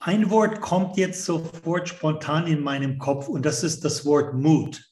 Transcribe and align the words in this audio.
ein 0.00 0.30
Wort 0.30 0.60
kommt 0.62 0.96
jetzt 0.96 1.24
sofort 1.24 1.88
spontan 1.88 2.46
in 2.46 2.62
meinem 2.62 2.98
Kopf 2.98 3.28
und 3.28 3.44
das 3.44 3.62
ist 3.62 3.84
das 3.84 4.06
Wort 4.06 4.34
Mut. 4.34 4.82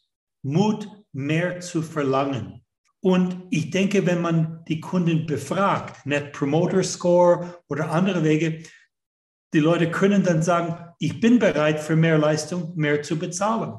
Mut, 0.43 0.89
mehr 1.13 1.61
zu 1.61 1.83
verlangen. 1.83 2.63
Und 3.01 3.47
ich 3.51 3.71
denke, 3.71 4.05
wenn 4.07 4.21
man 4.21 4.65
die 4.69 4.81
Kunden 4.81 5.25
befragt, 5.25 6.05
Net 6.05 6.33
Promoter 6.33 6.83
Score 6.83 7.63
oder 7.69 7.91
andere 7.91 8.23
Wege, 8.23 8.63
die 9.55 9.61
Leute 9.61 9.91
können 9.91 10.23
dann 10.23 10.43
sagen, 10.43 10.77
ich 10.99 11.21
bin 11.21 11.39
bereit 11.39 11.81
für 11.81 11.97
mehr 11.97 12.19
Leistung, 12.19 12.73
mehr 12.77 13.03
zu 13.03 13.19
bezahlen. 13.19 13.79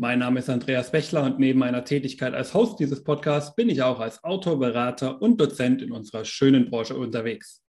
Mein 0.00 0.20
Name 0.20 0.38
ist 0.38 0.48
Andreas 0.48 0.90
Bechler 0.90 1.24
und 1.24 1.38
neben 1.38 1.58
meiner 1.58 1.84
Tätigkeit 1.84 2.32
als 2.32 2.54
Host 2.54 2.80
dieses 2.80 3.04
Podcasts 3.04 3.54
bin 3.54 3.68
ich 3.68 3.82
auch 3.82 4.00
als 4.00 4.24
Autor, 4.24 4.58
Berater 4.58 5.20
und 5.20 5.38
Dozent 5.38 5.82
in 5.82 5.92
unserer 5.92 6.24
schönen 6.24 6.70
Branche 6.70 6.96
unterwegs. 6.96 7.62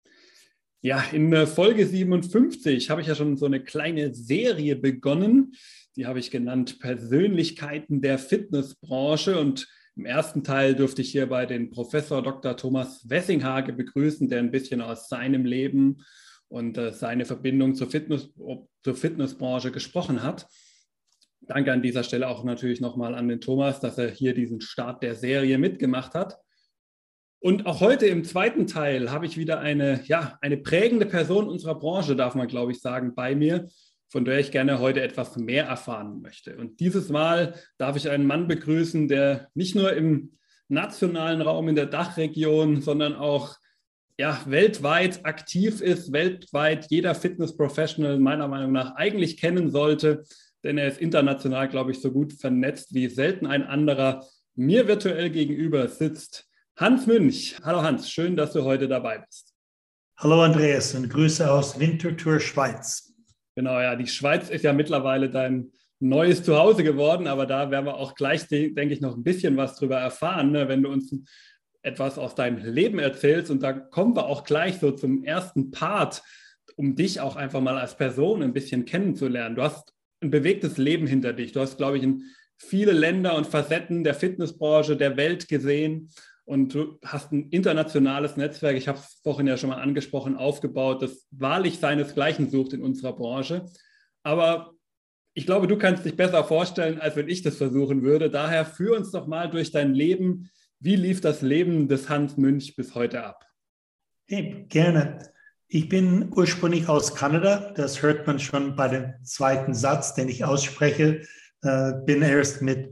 Ja, 0.80 1.02
in 1.10 1.34
Folge 1.48 1.84
57 1.84 2.88
habe 2.88 3.00
ich 3.00 3.08
ja 3.08 3.16
schon 3.16 3.36
so 3.36 3.46
eine 3.46 3.58
kleine 3.58 4.14
Serie 4.14 4.76
begonnen. 4.76 5.54
Die 5.96 6.06
habe 6.06 6.20
ich 6.20 6.30
genannt 6.30 6.78
Persönlichkeiten 6.78 8.00
der 8.00 8.16
Fitnessbranche. 8.16 9.36
Und 9.36 9.66
im 9.96 10.06
ersten 10.06 10.44
Teil 10.44 10.76
durfte 10.76 11.02
ich 11.02 11.10
hierbei 11.10 11.46
den 11.46 11.72
Professor 11.72 12.22
Dr. 12.22 12.56
Thomas 12.56 13.10
Wessinghage 13.10 13.72
begrüßen, 13.72 14.28
der 14.28 14.38
ein 14.38 14.52
bisschen 14.52 14.82
aus 14.82 15.08
seinem 15.08 15.44
Leben 15.44 16.04
und 16.46 16.78
äh, 16.78 16.92
seine 16.92 17.24
Verbindung 17.24 17.74
zur, 17.74 17.90
Fitness, 17.90 18.32
zur 18.84 18.94
Fitnessbranche 18.94 19.72
gesprochen 19.72 20.22
hat. 20.22 20.46
Danke 21.42 21.72
an 21.72 21.82
dieser 21.82 22.04
Stelle 22.04 22.28
auch 22.28 22.44
natürlich 22.44 22.80
nochmal 22.80 23.14
an 23.14 23.28
den 23.28 23.40
Thomas, 23.40 23.80
dass 23.80 23.98
er 23.98 24.10
hier 24.10 24.34
diesen 24.34 24.60
Start 24.60 25.02
der 25.02 25.14
Serie 25.14 25.58
mitgemacht 25.58 26.14
hat. 26.14 26.38
Und 27.42 27.64
auch 27.64 27.80
heute 27.80 28.06
im 28.06 28.22
zweiten 28.24 28.66
Teil 28.66 29.10
habe 29.10 29.24
ich 29.24 29.38
wieder 29.38 29.60
eine, 29.60 30.02
ja, 30.04 30.38
eine 30.42 30.58
prägende 30.58 31.06
Person 31.06 31.48
unserer 31.48 31.74
Branche, 31.74 32.14
darf 32.14 32.34
man, 32.34 32.48
glaube 32.48 32.72
ich, 32.72 32.80
sagen, 32.80 33.14
bei 33.14 33.34
mir, 33.34 33.68
von 34.10 34.26
der 34.26 34.38
ich 34.40 34.50
gerne 34.50 34.78
heute 34.78 35.00
etwas 35.00 35.36
mehr 35.36 35.64
erfahren 35.64 36.20
möchte. 36.20 36.56
Und 36.56 36.80
dieses 36.80 37.08
Mal 37.08 37.54
darf 37.78 37.96
ich 37.96 38.10
einen 38.10 38.26
Mann 38.26 38.46
begrüßen, 38.46 39.08
der 39.08 39.48
nicht 39.54 39.74
nur 39.74 39.94
im 39.94 40.36
nationalen 40.68 41.40
Raum 41.40 41.68
in 41.68 41.76
der 41.76 41.86
Dachregion, 41.86 42.82
sondern 42.82 43.14
auch 43.14 43.56
ja, 44.18 44.38
weltweit 44.46 45.24
aktiv 45.24 45.80
ist, 45.80 46.12
weltweit 46.12 46.90
jeder 46.90 47.14
Fitness-Professional 47.14 48.18
meiner 48.18 48.48
Meinung 48.48 48.72
nach 48.72 48.94
eigentlich 48.96 49.38
kennen 49.38 49.70
sollte 49.70 50.24
denn 50.64 50.78
er 50.78 50.88
ist 50.88 51.00
international, 51.00 51.68
glaube 51.68 51.92
ich, 51.92 52.00
so 52.00 52.12
gut 52.12 52.32
vernetzt 52.32 52.94
wie 52.94 53.08
selten 53.08 53.46
ein 53.46 53.62
anderer. 53.62 54.26
Mir 54.54 54.88
virtuell 54.88 55.30
gegenüber 55.30 55.88
sitzt 55.88 56.48
Hans 56.76 57.06
Münch. 57.06 57.56
Hallo 57.62 57.82
Hans, 57.82 58.10
schön, 58.10 58.36
dass 58.36 58.52
du 58.52 58.64
heute 58.64 58.88
dabei 58.88 59.18
bist. 59.18 59.54
Hallo 60.16 60.42
Andreas 60.42 60.94
und 60.94 61.08
Grüße 61.08 61.50
aus 61.50 61.78
Winterthur, 61.80 62.40
Schweiz. 62.40 63.14
Genau, 63.54 63.80
ja, 63.80 63.96
die 63.96 64.06
Schweiz 64.06 64.50
ist 64.50 64.64
ja 64.64 64.72
mittlerweile 64.72 65.30
dein 65.30 65.72
neues 65.98 66.42
Zuhause 66.42 66.82
geworden, 66.82 67.26
aber 67.26 67.46
da 67.46 67.70
werden 67.70 67.86
wir 67.86 67.96
auch 67.96 68.14
gleich, 68.14 68.46
denke 68.48 68.88
ich, 68.88 69.00
noch 69.00 69.16
ein 69.16 69.22
bisschen 69.22 69.56
was 69.56 69.76
drüber 69.76 69.98
erfahren, 69.98 70.50
ne, 70.50 70.68
wenn 70.68 70.82
du 70.82 70.90
uns 70.90 71.14
etwas 71.82 72.18
aus 72.18 72.34
deinem 72.34 72.58
Leben 72.58 72.98
erzählst. 72.98 73.50
Und 73.50 73.62
da 73.62 73.72
kommen 73.72 74.16
wir 74.16 74.26
auch 74.26 74.44
gleich 74.44 74.78
so 74.78 74.90
zum 74.90 75.24
ersten 75.24 75.70
Part, 75.70 76.22
um 76.76 76.96
dich 76.96 77.20
auch 77.20 77.36
einfach 77.36 77.60
mal 77.60 77.78
als 77.78 77.96
Person 77.96 78.42
ein 78.42 78.52
bisschen 78.52 78.84
kennenzulernen. 78.84 79.56
Du 79.56 79.62
hast 79.62 79.94
ein 80.20 80.30
bewegtes 80.30 80.76
Leben 80.76 81.06
hinter 81.06 81.32
dich. 81.32 81.52
Du 81.52 81.60
hast, 81.60 81.78
glaube 81.78 81.96
ich, 81.96 82.02
in 82.02 82.24
viele 82.56 82.92
Länder 82.92 83.36
und 83.36 83.46
Facetten 83.46 84.04
der 84.04 84.14
Fitnessbranche, 84.14 84.96
der 84.96 85.16
Welt 85.16 85.48
gesehen 85.48 86.10
und 86.44 86.74
du 86.74 86.98
hast 87.04 87.32
ein 87.32 87.48
internationales 87.50 88.36
Netzwerk, 88.36 88.76
ich 88.76 88.88
habe 88.88 88.98
es 88.98 89.20
vorhin 89.22 89.46
ja 89.46 89.56
schon 89.56 89.70
mal 89.70 89.80
angesprochen, 89.80 90.36
aufgebaut, 90.36 91.00
das 91.00 91.26
wahrlich 91.30 91.78
seinesgleichen 91.78 92.50
sucht 92.50 92.72
in 92.72 92.82
unserer 92.82 93.14
Branche. 93.14 93.66
Aber 94.22 94.72
ich 95.32 95.46
glaube, 95.46 95.68
du 95.68 95.78
kannst 95.78 96.04
dich 96.04 96.16
besser 96.16 96.42
vorstellen, 96.44 97.00
als 97.00 97.16
wenn 97.16 97.28
ich 97.28 97.42
das 97.42 97.56
versuchen 97.56 98.02
würde. 98.02 98.30
Daher 98.30 98.66
führ 98.66 98.96
uns 98.96 99.12
doch 99.12 99.26
mal 99.26 99.48
durch 99.48 99.70
dein 99.70 99.94
Leben. 99.94 100.50
Wie 100.80 100.96
lief 100.96 101.20
das 101.20 101.40
Leben 101.40 101.88
des 101.88 102.08
Hans 102.08 102.36
Münch 102.36 102.74
bis 102.74 102.94
heute 102.94 103.24
ab? 103.24 103.46
Hey, 104.26 104.66
gerne. 104.68 105.32
Ich 105.72 105.88
bin 105.88 106.32
ursprünglich 106.34 106.88
aus 106.88 107.14
Kanada. 107.14 107.72
Das 107.76 108.02
hört 108.02 108.26
man 108.26 108.40
schon 108.40 108.74
bei 108.74 108.88
dem 108.88 109.14
zweiten 109.22 109.72
Satz, 109.72 110.14
den 110.14 110.28
ich 110.28 110.44
ausspreche. 110.44 111.22
Äh, 111.62 111.92
bin 112.04 112.22
erst 112.22 112.60
mit 112.60 112.90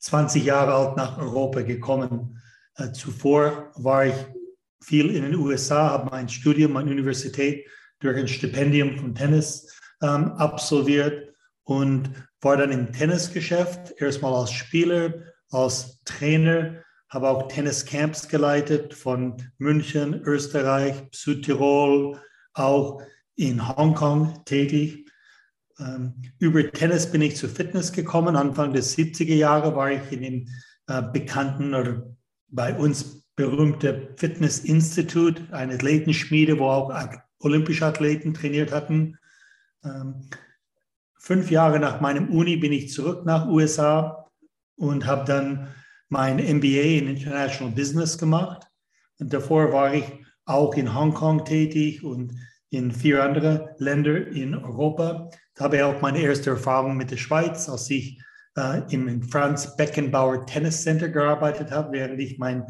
20 0.00 0.44
Jahren 0.44 0.70
alt 0.70 0.96
nach 0.96 1.18
Europa 1.18 1.62
gekommen. 1.62 2.42
Äh, 2.74 2.90
zuvor 2.90 3.70
war 3.76 4.06
ich 4.06 4.14
viel 4.82 5.14
in 5.14 5.22
den 5.22 5.36
USA, 5.36 5.90
habe 5.90 6.10
mein 6.10 6.28
Studium 6.28 6.76
an 6.76 6.88
Universität 6.88 7.64
durch 8.00 8.16
ein 8.16 8.26
Stipendium 8.26 8.98
von 8.98 9.14
Tennis 9.14 9.72
ähm, 10.02 10.32
absolviert 10.32 11.32
und 11.62 12.10
war 12.40 12.56
dann 12.56 12.72
im 12.72 12.90
Tennisgeschäft, 12.90 14.00
erstmal 14.00 14.34
als 14.34 14.50
Spieler, 14.50 15.14
als 15.50 16.02
Trainer 16.02 16.82
habe 17.08 17.28
auch 17.28 17.48
Tenniscamps 17.48 18.28
geleitet 18.28 18.94
von 18.94 19.36
München, 19.58 20.14
Österreich, 20.14 20.94
Südtirol, 21.12 22.20
auch 22.54 23.02
in 23.36 23.66
Hongkong 23.76 24.44
tätig. 24.44 25.10
Ähm, 25.78 26.14
über 26.38 26.70
Tennis 26.72 27.10
bin 27.10 27.22
ich 27.22 27.36
zu 27.36 27.48
Fitness 27.48 27.92
gekommen. 27.92 28.34
Anfang 28.34 28.72
der 28.72 28.82
70er 28.82 29.34
Jahre 29.34 29.76
war 29.76 29.90
ich 29.90 30.10
in 30.10 30.22
dem 30.22 30.48
äh, 30.88 31.02
bekannten 31.02 31.74
oder 31.74 32.02
bei 32.48 32.74
uns 32.74 33.26
berühmte 33.36 34.14
Fitnessinstitut, 34.16 35.52
eine 35.52 35.74
Athletenschmiede, 35.74 36.58
wo 36.58 36.68
auch 36.68 36.92
olympische 37.40 37.84
Athleten 37.84 38.32
trainiert 38.32 38.72
hatten. 38.72 39.18
Ähm, 39.84 40.28
fünf 41.18 41.50
Jahre 41.50 41.78
nach 41.78 42.00
meinem 42.00 42.30
Uni 42.30 42.56
bin 42.56 42.72
ich 42.72 42.90
zurück 42.90 43.26
nach 43.26 43.46
USA 43.46 44.30
und 44.76 45.06
habe 45.06 45.24
dann 45.26 45.68
mein 46.08 46.36
MBA 46.36 46.98
in 46.98 47.08
International 47.08 47.72
Business 47.72 48.18
gemacht. 48.18 48.66
Und 49.18 49.32
davor 49.32 49.72
war 49.72 49.94
ich 49.94 50.04
auch 50.44 50.74
in 50.74 50.94
Hongkong 50.94 51.44
tätig 51.44 52.04
und 52.04 52.32
in 52.70 52.92
vier 52.92 53.22
andere 53.22 53.74
Länder 53.78 54.26
in 54.28 54.54
Europa. 54.54 55.30
Da 55.54 55.64
habe 55.64 55.76
ich 55.76 55.82
auch 55.82 56.00
meine 56.00 56.20
erste 56.20 56.50
Erfahrung 56.50 56.96
mit 56.96 57.10
der 57.10 57.16
Schweiz, 57.16 57.68
als 57.68 57.90
ich 57.90 58.20
äh, 58.56 58.82
im 58.90 59.22
Franz 59.22 59.76
Beckenbauer 59.76 60.46
Tennis 60.46 60.82
Center 60.82 61.08
gearbeitet 61.08 61.70
habe, 61.70 61.92
während 61.92 62.20
ich 62.20 62.38
mein 62.38 62.64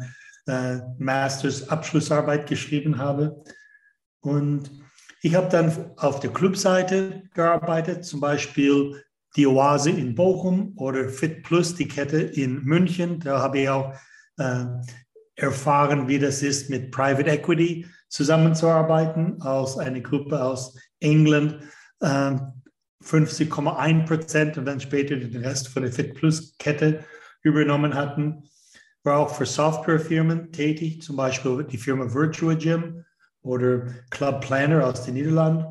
äh, 0.47 0.77
Masters 0.97 1.69
Abschlussarbeit 1.69 2.47
geschrieben 2.47 2.97
habe. 2.97 3.43
Und 4.21 4.71
ich 5.21 5.35
habe 5.35 5.49
dann 5.49 5.91
auf 5.97 6.19
der 6.19 6.31
Clubseite 6.31 7.23
gearbeitet, 7.33 8.05
zum 8.05 8.19
Beispiel 8.19 9.03
die 9.37 9.47
Oase 9.47 9.91
in 9.91 10.15
Bochum 10.15 10.73
oder 10.77 11.07
Fit 11.09 11.43
Plus, 11.43 11.75
die 11.75 11.87
Kette 11.87 12.19
in 12.19 12.63
München. 12.63 13.19
Da 13.19 13.39
habe 13.39 13.59
ich 13.59 13.69
auch 13.69 13.93
äh, 14.37 14.65
erfahren, 15.35 16.07
wie 16.07 16.19
das 16.19 16.41
ist, 16.41 16.69
mit 16.69 16.91
Private 16.91 17.29
Equity 17.29 17.85
zusammenzuarbeiten, 18.09 19.41
aus 19.41 19.77
einer 19.77 20.01
Gruppe 20.01 20.43
aus 20.43 20.75
England. 20.99 21.59
Äh, 22.01 22.35
50,1 23.03 24.05
Prozent 24.05 24.57
und 24.57 24.65
dann 24.65 24.79
später 24.79 25.15
den 25.15 25.43
Rest 25.43 25.67
von 25.69 25.83
der 25.83 25.91
Fit 25.91 26.15
Plus 26.15 26.57
Kette 26.57 27.05
übernommen 27.43 27.93
hatten. 27.93 28.43
War 29.03 29.19
auch 29.19 29.33
für 29.33 29.45
Softwarefirmen 29.45 30.51
tätig, 30.51 31.03
zum 31.03 31.15
Beispiel 31.15 31.63
die 31.63 31.77
Firma 31.77 32.11
Virtua 32.11 32.55
Gym 32.55 33.05
oder 33.41 33.87
Club 34.09 34.41
Planner 34.41 34.85
aus 34.85 35.05
den 35.05 35.13
Niederlanden. 35.13 35.65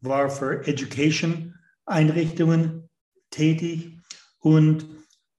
War 0.00 0.28
für 0.28 0.66
Education 0.66 1.54
Einrichtungen 1.86 2.88
tätig. 3.30 3.92
Und 4.40 4.86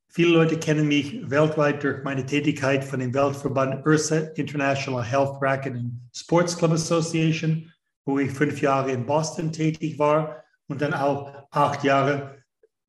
viele 0.10 0.32
Leute 0.32 0.58
kennen 0.58 0.88
mich 0.88 1.30
weltweit 1.30 1.84
durch 1.84 2.04
meine 2.04 2.26
Tätigkeit 2.26 2.84
von 2.84 3.00
dem 3.00 3.14
Weltverband 3.14 3.86
IRSA, 3.86 4.18
International 4.36 5.04
Health 5.04 5.40
Bracket 5.40 5.74
and 5.74 5.94
Sports 6.14 6.58
Club 6.58 6.72
Association, 6.72 7.72
wo 8.06 8.20
ich 8.20 8.32
fünf 8.32 8.62
Jahre 8.62 8.92
in 8.92 9.06
Boston 9.06 9.52
tätig 9.52 10.00
war 10.00 10.44
und 10.68 10.82
dann 10.82 10.94
auch 10.94 11.48
acht 11.52 11.84
Jahre 11.84 12.38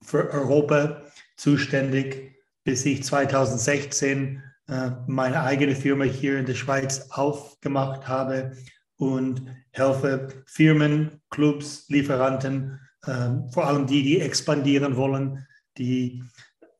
für 0.02 0.30
Europa 0.30 1.02
zuständig, 1.36 2.36
bis 2.64 2.84
ich 2.86 3.02
2016 3.02 4.42
äh, 4.68 4.90
meine 5.06 5.42
eigene 5.42 5.74
Firma 5.74 6.04
hier 6.04 6.38
in 6.38 6.46
der 6.46 6.54
Schweiz 6.54 7.10
aufgemacht 7.10 8.06
habe 8.06 8.56
und 8.96 9.42
helfe 9.70 10.28
Firmen, 10.46 11.20
Clubs, 11.30 11.88
Lieferanten, 11.88 12.80
äh, 13.06 13.30
vor 13.52 13.66
allem 13.66 13.86
die, 13.86 14.02
die 14.02 14.20
expandieren 14.20 14.96
wollen, 14.96 15.46
die 15.76 16.22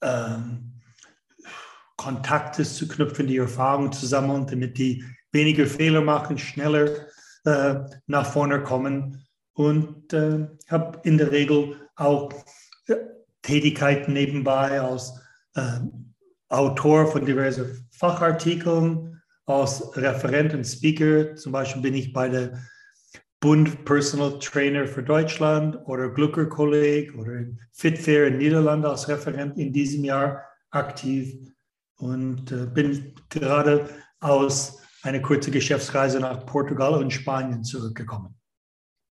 ähm, 0.03 0.73
Kontakte 1.97 2.65
zu 2.65 2.88
knüpfen, 2.88 3.26
die 3.26 3.38
Erfahrungen 3.38 3.93
zu 3.93 4.06
sammeln, 4.06 4.47
damit 4.47 4.79
die 4.79 5.05
weniger 5.32 5.67
Fehler 5.67 6.00
machen, 6.00 6.38
schneller 6.38 6.91
äh, 7.44 7.75
nach 8.06 8.32
vorne 8.32 8.62
kommen. 8.62 9.25
Und 9.53 10.12
äh, 10.12 10.47
habe 10.69 11.00
in 11.03 11.19
der 11.19 11.32
Regel 11.32 11.76
auch 11.97 12.31
äh, 12.87 12.94
Tätigkeiten 13.43 14.12
nebenbei 14.12 14.81
als 14.81 15.12
äh, 15.55 15.81
Autor 16.49 17.11
von 17.11 17.26
diversen 17.26 17.88
Fachartikeln, 17.91 19.21
als 19.47 19.97
Referent 19.97 20.55
und 20.55 20.64
Speaker. 20.64 21.35
Zum 21.35 21.53
Beispiel 21.53 21.82
bin 21.82 21.94
ich 21.94 22.12
bei 22.12 22.29
der 22.29 22.59
Bund 23.40 23.85
Personal 23.85 24.38
Trainer 24.40 24.87
für 24.87 25.02
Deutschland 25.02 25.79
oder 25.87 26.08
Glucker 26.11 26.46
Kolleg 26.46 27.17
oder 27.17 27.44
Fitfair 27.73 28.26
in 28.26 28.38
Niederlanden 28.38 28.87
als 28.87 29.08
Referent 29.08 29.56
in 29.58 29.73
diesem 29.73 30.05
Jahr 30.05 30.43
aktiv 30.70 31.35
und 31.99 32.50
äh, 32.50 32.67
bin 32.67 33.14
gerade 33.29 33.88
aus 34.20 34.82
einer 35.02 35.20
kurzen 35.20 35.52
Geschäftsreise 35.52 36.19
nach 36.19 36.46
Portugal 36.46 36.94
und 36.94 37.12
Spanien 37.12 37.62
zurückgekommen. 37.62 38.35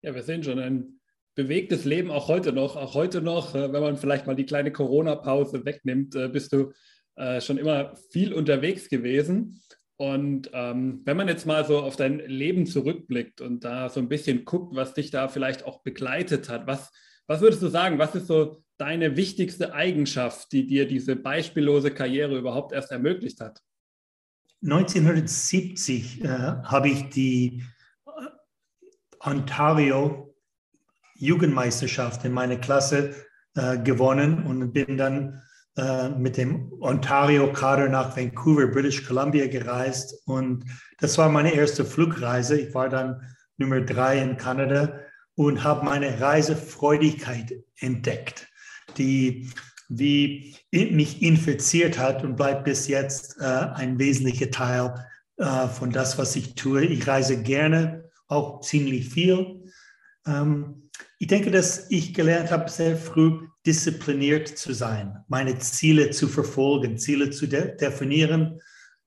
Ja, 0.03 0.15
wir 0.15 0.23
sehen 0.25 0.43
schon 0.43 0.59
ein 0.59 1.01
bewegtes 1.37 1.85
Leben 1.85 2.11
auch 2.11 2.27
heute 2.27 2.53
noch. 2.53 2.75
Auch 2.75 2.95
heute 2.95 3.23
noch, 3.23 3.55
äh, 3.55 3.73
wenn 3.73 3.83
man 3.83 3.97
vielleicht 3.97 4.27
mal 4.27 4.35
die 4.35 4.47
kleine 4.47 4.73
Corona-Pause 4.73 5.65
wegnimmt, 5.65 6.17
äh, 6.17 6.29
bist 6.29 6.53
du 6.53 6.73
äh, 7.15 7.41
schon 7.41 7.59
immer 7.59 7.95
viel 8.11 8.33
unterwegs 8.33 8.89
gewesen. 8.89 9.63
Und 9.99 10.51
ähm, 10.53 11.01
wenn 11.05 11.17
man 11.17 11.29
jetzt 11.29 11.47
mal 11.47 11.65
so 11.65 11.79
auf 11.79 11.97
dein 11.97 12.19
Leben 12.19 12.67
zurückblickt 12.67 13.41
und 13.41 13.65
da 13.65 13.89
so 13.89 14.01
ein 14.01 14.09
bisschen 14.09 14.45
guckt, 14.45 14.77
was 14.77 14.93
dich 14.93 15.11
da 15.11 15.29
vielleicht 15.29 15.65
auch 15.65 15.83
begleitet 15.83 16.51
hat, 16.51 16.67
was, 16.67 16.93
was 17.27 17.41
würdest 17.41 17.63
du 17.63 17.69
sagen, 17.69 17.99
was 17.99 18.15
ist 18.15 18.27
so 18.27 18.63
deine 18.77 19.17
wichtigste 19.17 19.73
Eigenschaft, 19.73 20.53
die 20.53 20.67
dir 20.67 20.87
diese 20.87 21.17
beispiellose 21.17 21.91
Karriere 21.91 22.37
überhaupt 22.37 22.73
erst 22.73 22.93
ermöglicht 22.93 23.41
hat? 23.41 23.63
1970 24.63 26.25
äh, 26.25 26.29
habe 26.29 26.89
ich 26.89 27.09
die 27.09 27.63
äh, 28.07 28.11
Ontario 29.21 30.35
Jugendmeisterschaft 31.15 32.25
in 32.27 32.33
meiner 32.33 32.57
Klasse 32.57 33.15
äh, 33.55 33.79
gewonnen 33.79 34.45
und 34.47 34.73
bin 34.73 34.99
dann 34.99 35.43
äh, 35.77 36.11
mit 36.11 36.37
dem 36.37 36.73
Ontario-Kader 36.81 37.89
nach 37.89 38.17
Vancouver, 38.17 38.67
British 38.67 39.07
Columbia 39.07 39.47
gereist. 39.47 40.23
Und 40.27 40.65
das 40.99 41.19
war 41.19 41.29
meine 41.29 41.53
erste 41.53 41.85
Flugreise. 41.85 42.59
Ich 42.59 42.75
war 42.75 42.89
dann 42.89 43.21
Nummer 43.57 43.81
drei 43.81 44.21
in 44.21 44.37
Kanada 44.37 45.01
und 45.35 45.65
habe 45.65 45.85
meine 45.85 46.21
Reisefreudigkeit 46.21 47.55
entdeckt 47.79 48.49
die 48.97 49.51
wie 49.89 50.57
mich 50.73 51.23
infiziert 51.23 51.99
hat 51.99 52.25
und 52.25 52.35
bleibt 52.35 52.65
bis 52.65 52.89
jetzt 52.89 53.37
äh, 53.39 53.45
ein 53.45 54.01
wesentlicher 54.01 54.51
Teil 54.51 55.07
äh, 55.37 55.69
von 55.69 55.93
das, 55.93 56.19
was 56.19 56.35
ich 56.35 56.57
tue. 56.57 56.85
Ich 56.85 57.07
reise 57.07 57.41
gerne, 57.41 58.11
auch 58.27 58.63
ziemlich 58.63 59.09
viel. 59.09 59.71
Ähm, 60.27 60.91
ich 61.21 61.29
denke, 61.29 61.53
dass 61.53 61.89
ich 61.89 62.15
gelernt 62.15 62.51
habe, 62.51 62.69
sehr 62.69 62.97
früh 62.97 63.47
diszipliniert 63.67 64.49
zu 64.49 64.73
sein, 64.73 65.25
meine 65.29 65.59
Ziele 65.59 66.11
zu 66.11 66.29
verfolgen, 66.29 66.99
Ziele 66.99 67.31
zu 67.31 67.47
de 67.47 67.77
definieren. 67.77 68.61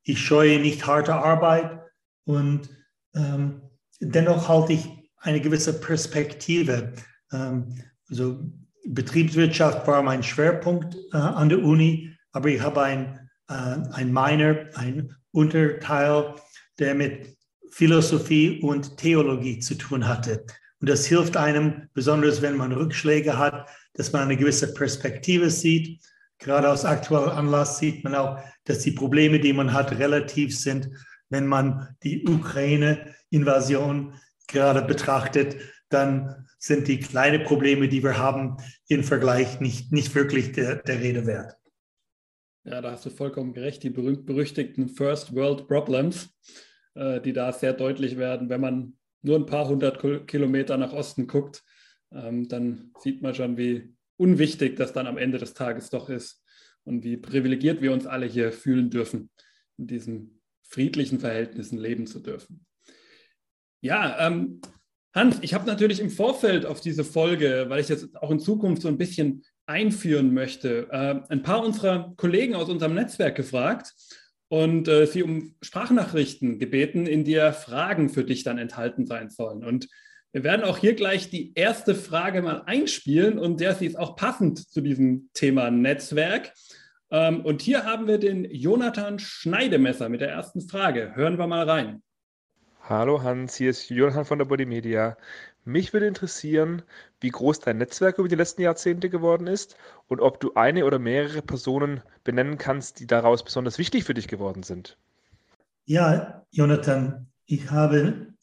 Ich 0.04 0.20
scheue 0.20 0.60
nicht 0.60 0.86
harte 0.86 1.16
Arbeit 1.16 1.80
und 2.26 2.70
ähm, 3.16 3.62
dennoch 4.02 4.50
halte 4.50 4.74
ich 4.74 4.88
eine 5.18 5.40
gewisse 5.40 5.80
Perspektive. 5.80 6.94
Ähm, 7.32 7.82
also 8.10 8.40
Betriebswirtschaft 8.86 9.88
war 9.88 10.04
mein 10.04 10.24
Schwerpunkt 10.24 10.96
äh, 11.14 11.18
an 11.18 11.50
der 11.50 11.64
Uni, 11.64 12.16
aber 12.32 12.50
ich 12.50 12.62
habe 12.62 12.82
ein, 12.84 13.30
äh, 13.48 13.54
ein 13.54 14.12
Minor, 14.12 14.66
ein 14.76 15.16
Unterteil, 15.32 16.36
der 16.80 16.96
mit 16.96 17.38
Philosophie 17.72 18.60
und 18.62 18.98
Theologie 18.98 19.60
zu 19.60 19.76
tun 19.76 20.08
hatte. 20.08 20.46
Und 20.82 20.90
das 20.90 21.06
hilft 21.06 21.38
einem, 21.38 21.90
besonders 21.94 22.42
wenn 22.42 22.58
man 22.58 22.72
Rückschläge 22.72 23.38
hat, 23.38 23.70
dass 23.94 24.12
man 24.12 24.24
eine 24.24 24.38
gewisse 24.38 24.74
Perspektive 24.74 25.50
sieht. 25.50 26.02
Gerade 26.38 26.70
aus 26.70 26.86
aktuellem 26.86 27.30
Anlass 27.30 27.80
sieht 27.80 28.04
man 28.04 28.16
auch, 28.16 28.40
dass 28.64 28.80
die 28.80 28.92
Probleme, 28.92 29.40
die 29.40 29.54
man 29.54 29.74
hat, 29.74 29.92
relativ 29.98 30.58
sind, 30.58 30.90
wenn 31.30 31.48
man 31.48 31.96
die 32.04 32.26
Ukraine-Invasion 32.28 34.14
gerade 34.48 34.82
betrachtet, 34.82 35.58
dann 35.90 36.48
sind 36.58 36.88
die 36.88 37.00
kleinen 37.00 37.44
Probleme, 37.44 37.88
die 37.88 38.04
wir 38.04 38.18
haben, 38.18 38.58
im 38.88 39.04
Vergleich 39.04 39.60
nicht, 39.60 39.92
nicht 39.92 40.14
wirklich 40.16 40.52
der, 40.52 40.76
der 40.78 41.00
Rede 41.00 41.26
wert. 41.26 41.56
Ja, 42.66 42.82
da 42.82 42.92
hast 42.92 43.06
du 43.06 43.10
vollkommen 43.10 43.54
gerecht. 43.54 43.84
Die 43.84 43.90
berühmt-berüchtigten 43.90 44.90
First 44.90 45.34
World 45.34 45.68
Problems, 45.68 46.30
äh, 46.96 47.22
die 47.22 47.34
da 47.34 47.52
sehr 47.52 47.74
deutlich 47.74 48.18
werden, 48.18 48.50
wenn 48.50 48.62
man 48.62 48.98
nur 49.22 49.38
ein 49.38 49.46
paar 49.46 49.68
hundert 49.68 50.28
Kilometer 50.28 50.78
nach 50.78 50.94
Osten 50.94 51.28
guckt, 51.28 51.64
ähm, 52.12 52.48
dann 52.48 52.92
sieht 53.00 53.22
man 53.22 53.36
schon, 53.36 53.58
wie 53.58 53.94
unwichtig 54.18 54.76
das 54.76 54.94
dann 54.94 55.08
am 55.08 55.18
Ende 55.18 55.38
des 55.38 55.54
Tages 55.54 55.90
doch 55.90 56.10
ist 56.10 56.44
und 56.84 57.04
wie 57.04 57.18
privilegiert 57.18 57.82
wir 57.82 57.94
uns 57.94 58.06
alle 58.06 58.26
hier 58.26 58.52
fühlen 58.52 58.90
dürfen, 58.90 59.30
in 59.78 59.88
diesen 59.88 60.42
friedlichen 60.64 61.20
Verhältnissen 61.20 61.78
leben 61.78 62.06
zu 62.08 62.20
dürfen. 62.20 62.66
Ja, 63.82 64.28
ähm, 64.28 64.62
Hans, 65.14 65.38
ich 65.42 65.54
habe 65.54 65.66
natürlich 65.66 66.00
im 66.00 66.12
Vorfeld 66.12 66.66
auf 66.66 66.82
diese 66.82 67.04
Folge, 67.04 67.66
weil 67.70 67.80
ich 67.80 67.90
jetzt 67.90 68.16
auch 68.18 68.30
in 68.30 68.40
Zukunft 68.40 68.84
so 68.84 68.88
ein 68.88 68.98
bisschen 68.98 69.44
einführen 69.66 70.34
möchte, 70.34 70.88
äh, 70.92 71.22
ein 71.30 71.42
paar 71.42 71.64
unserer 71.64 72.14
Kollegen 72.18 72.56
aus 72.56 72.70
unserem 72.70 72.94
Netzwerk 72.94 73.36
gefragt 73.36 73.94
und 74.50 74.88
äh, 74.88 75.06
sie 75.06 75.24
um 75.24 75.56
Sprachnachrichten 75.62 76.60
gebeten, 76.60 77.08
in 77.08 77.24
der 77.24 77.54
Fragen 77.54 78.10
für 78.10 78.24
dich 78.24 78.44
dann 78.44 78.58
enthalten 78.58 79.06
sein 79.06 79.30
sollen. 79.30 79.64
Und 79.64 79.88
wir 80.31 80.44
werden 80.44 80.64
auch 80.64 80.78
hier 80.78 80.94
gleich 80.94 81.30
die 81.30 81.54
erste 81.56 81.96
Frage 81.96 82.42
mal 82.42 82.64
einspielen 82.66 83.40
und 83.40 83.60
der 83.60 83.76
sie 83.76 83.88
ist 83.88 83.98
auch 83.98 84.16
passend 84.16 84.60
zu 84.70 84.81
diesem 84.81 85.30
Thema 85.34 85.72
Netzwerk. 85.72 86.54
Ähm, 87.12 87.44
und 87.44 87.62
hier 87.62 87.86
haben 87.86 88.08
wir 88.08 88.20
den 88.20 88.46
Jonathan 88.46 89.18
Schneidemesser 89.18 90.10
mit 90.10 90.22
der 90.22 90.30
ersten 90.30 90.62
Frage. 90.62 91.16
Hören 91.16 91.40
wir 91.40 91.48
mal 91.48 91.68
rein. 91.68 92.04
Hallo 92.81 93.22
Hans, 93.22 93.56
hier 93.56 93.70
ist 93.70 93.90
Johann 93.90 94.26
von 94.26 94.40
der 94.40 94.45
Body 94.45 94.66
Media. 94.66 95.18
Mich 95.66 95.94
würde 95.94 96.07
interessieren, 96.07 96.81
wie 97.19 97.30
groß 97.30 97.59
dein 97.59 97.78
Netzwerk 97.78 98.18
über 98.18 98.28
die 98.28 98.36
letzten 98.36 98.62
Jahrzehnte 98.62 99.09
geworden 99.09 99.45
ist 99.45 99.76
und 100.07 100.21
ob 100.21 100.40
du 100.40 100.54
eine 100.56 100.86
oder 100.86 100.98
mehrere 100.98 101.42
Personen 101.42 102.02
benennen 102.24 102.57
kannst, 102.57 103.00
die 103.00 103.07
daraus 103.07 103.44
besonders 103.44 103.78
wichtig 103.78 104.06
für 104.06 104.14
dich 104.14 104.28
geworden 104.28 104.64
sind. 104.64 104.98
Ja, 105.86 106.44
Jonathan, 106.52 107.28
ich 107.45 107.69
habe, 107.69 108.33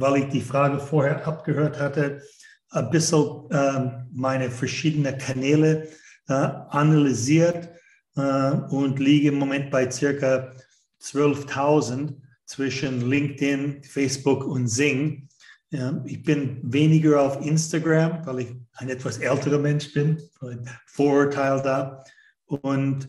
weil 0.00 0.22
ich 0.22 0.28
die 0.28 0.40
Frage 0.40 0.80
vorher 0.80 1.26
abgehört 1.26 1.78
hatte, 1.78 2.22
ein 2.70 2.90
bisschen 2.90 3.50
äh, 3.50 4.04
meine 4.12 4.50
verschiedenen 4.50 5.18
Kanäle 5.18 5.88
äh, 6.28 6.32
analysiert 6.32 7.70
äh, 8.16 8.52
und 8.70 8.98
liege 8.98 9.28
im 9.28 9.38
Moment 9.38 9.70
bei 9.70 9.90
circa 9.90 10.52
12.000 11.02 12.14
zwischen 12.46 13.08
LinkedIn, 13.08 13.84
Facebook 13.84 14.44
und 14.44 14.66
Sing. 14.66 15.28
Ich 16.04 16.24
bin 16.24 16.58
weniger 16.64 17.22
auf 17.22 17.46
Instagram, 17.46 18.26
weil 18.26 18.40
ich 18.40 18.48
ein 18.74 18.88
etwas 18.88 19.18
älterer 19.18 19.58
Mensch 19.58 19.92
bin, 19.94 20.20
Vorurteil 20.86 21.62
da. 21.62 22.02
Und 22.46 23.08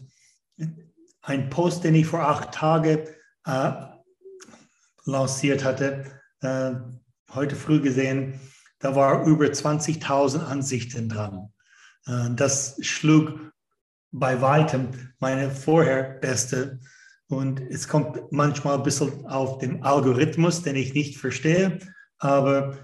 ein 1.24 1.50
Post, 1.50 1.84
den 1.84 1.96
ich 1.96 2.06
vor 2.06 2.22
acht 2.22 2.54
Tagen 2.54 3.00
äh, 3.46 3.72
lanciert 5.06 5.64
hatte, 5.64 6.21
äh, 6.42 6.72
heute 7.34 7.56
früh 7.56 7.82
gesehen, 7.82 8.40
da 8.80 8.96
war 8.96 9.26
über 9.26 9.46
20.000 9.46 10.44
Ansichten 10.46 11.10
dran. 11.10 11.52
Äh, 12.06 12.30
das 12.36 12.78
schlug 12.82 13.52
bei 14.12 14.42
weitem 14.42 14.90
meine 15.20 15.50
vorher 15.50 16.04
beste 16.04 16.80
und 17.28 17.62
es 17.62 17.88
kommt 17.88 18.32
manchmal 18.32 18.78
ein 18.78 18.84
bisschen 18.84 19.26
auf 19.26 19.60
den 19.60 19.84
Algorithmus, 19.84 20.64
den 20.64 20.76
ich 20.76 20.94
nicht 20.94 21.18
verstehe. 21.18 21.80
Aber 22.18 22.78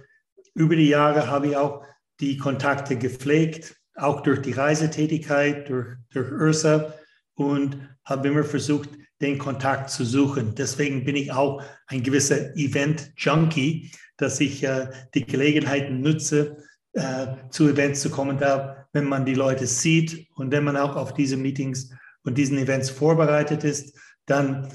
über 0.53 0.75
die 0.75 0.87
Jahre 0.87 1.27
habe 1.27 1.47
ich 1.47 1.57
auch 1.57 1.83
die 2.21 2.37
Kontakte 2.37 2.95
gepflegt, 2.95 3.75
auch 3.95 4.21
durch 4.21 4.41
die 4.41 4.53
Reisetätigkeit, 4.53 5.67
durch, 5.69 5.97
durch 6.11 6.31
Ursa 6.31 6.93
und 7.35 7.77
habe 8.05 8.29
immer 8.29 8.43
versucht, 8.43 8.89
den 9.21 9.37
Kontakt 9.37 9.89
zu 9.89 10.05
suchen. 10.05 10.53
Deswegen 10.55 11.03
bin 11.03 11.15
ich 11.15 11.31
auch 11.31 11.61
ein 11.87 12.03
gewisser 12.03 12.55
Event-Junkie, 12.55 13.91
dass 14.17 14.39
ich 14.39 14.63
äh, 14.63 14.89
die 15.13 15.25
Gelegenheiten 15.25 16.01
nutze, 16.01 16.57
äh, 16.93 17.27
zu 17.49 17.69
Events 17.69 18.01
zu 18.01 18.09
kommen, 18.09 18.37
da, 18.37 18.87
wenn 18.93 19.05
man 19.05 19.25
die 19.25 19.35
Leute 19.35 19.67
sieht 19.67 20.27
und 20.35 20.51
wenn 20.51 20.63
man 20.63 20.77
auch 20.77 20.95
auf 20.95 21.13
diese 21.13 21.37
Meetings 21.37 21.91
und 22.23 22.37
diesen 22.37 22.57
Events 22.57 22.89
vorbereitet 22.89 23.63
ist, 23.63 23.97
Dann 24.27 24.67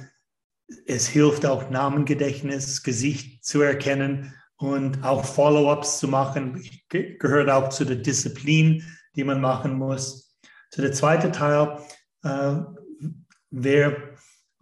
es 0.87 1.07
hilft 1.07 1.45
auch 1.47 1.71
Namengedächtnis, 1.71 2.83
Gesicht 2.83 3.45
zu 3.45 3.61
erkennen 3.61 4.35
und 4.57 5.05
auch 5.05 5.25
Follow-ups 5.25 5.99
zu 5.99 6.09
machen. 6.09 6.65
Gehört 6.89 7.51
auch 7.51 7.69
zu 7.69 7.85
der 7.85 7.97
Disziplin, 7.97 8.83
die 9.15 9.25
man 9.25 9.41
machen 9.41 9.75
muss. 9.75 10.35
Zu 10.71 10.81
der 10.81 10.93
zweite 10.93 11.31
Teil, 11.31 11.79
äh, 12.23 12.57
wer 13.51 14.12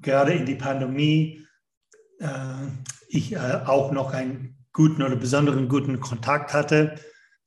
gerade 0.01 0.33
in 0.33 0.47
die 0.47 0.55
Pandemie 0.55 1.47
äh, 2.21 2.69
ich 3.09 3.33
äh, 3.33 3.61
auch 3.67 3.93
noch 3.93 4.13
einen 4.13 4.57
guten 4.73 5.03
oder 5.03 5.17
besonderen 5.17 5.69
guten 5.69 6.01
Kontakt 6.01 6.55
hatte. 6.55 6.95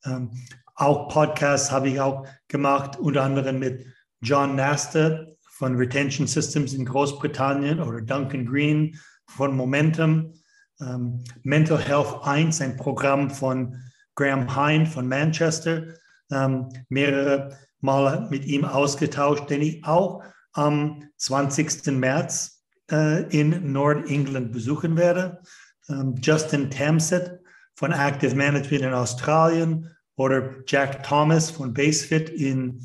Ähm, 0.04 0.30
auch 0.74 1.08
Podcasts 1.08 1.70
habe 1.70 1.88
ich 1.88 2.00
auch 2.00 2.26
gemacht, 2.48 2.98
unter 2.98 3.22
anderem 3.22 3.60
mit 3.60 3.86
John 4.20 4.56
Naster 4.56 5.34
von 5.50 5.76
Retention 5.76 6.26
Systems 6.26 6.74
in 6.74 6.84
Großbritannien 6.84 7.80
oder 7.80 8.00
Duncan 8.00 8.44
Green 8.44 8.98
von 9.28 9.56
Momentum. 9.56 10.34
Ähm, 10.80 11.22
Mental 11.44 11.78
Health 11.78 12.24
1, 12.24 12.60
ein 12.60 12.76
Programm 12.76 13.30
von 13.30 13.80
Graham 14.16 14.54
Hine 14.54 14.86
von 14.86 15.08
Manchester, 15.08 15.84
ähm, 16.30 16.68
mehrere 16.88 17.56
Male 17.80 18.26
mit 18.30 18.44
ihm 18.44 18.64
ausgetauscht, 18.64 19.48
den 19.48 19.62
ich 19.62 19.84
auch 19.84 20.22
am 20.54 21.04
20. 21.18 21.86
März 21.92 22.64
äh, 22.90 23.22
in 23.28 23.72
Nordengland 23.72 24.52
besuchen 24.52 24.96
werde. 24.96 25.42
Ähm, 25.88 26.14
Justin 26.20 26.70
Tamset 26.70 27.40
von 27.74 27.92
Active 27.92 28.34
Management 28.34 28.82
in 28.82 28.94
Australien 28.94 29.90
oder 30.16 30.54
Jack 30.66 31.02
Thomas 31.02 31.50
von 31.50 31.74
Basefit 31.74 32.30
in 32.30 32.80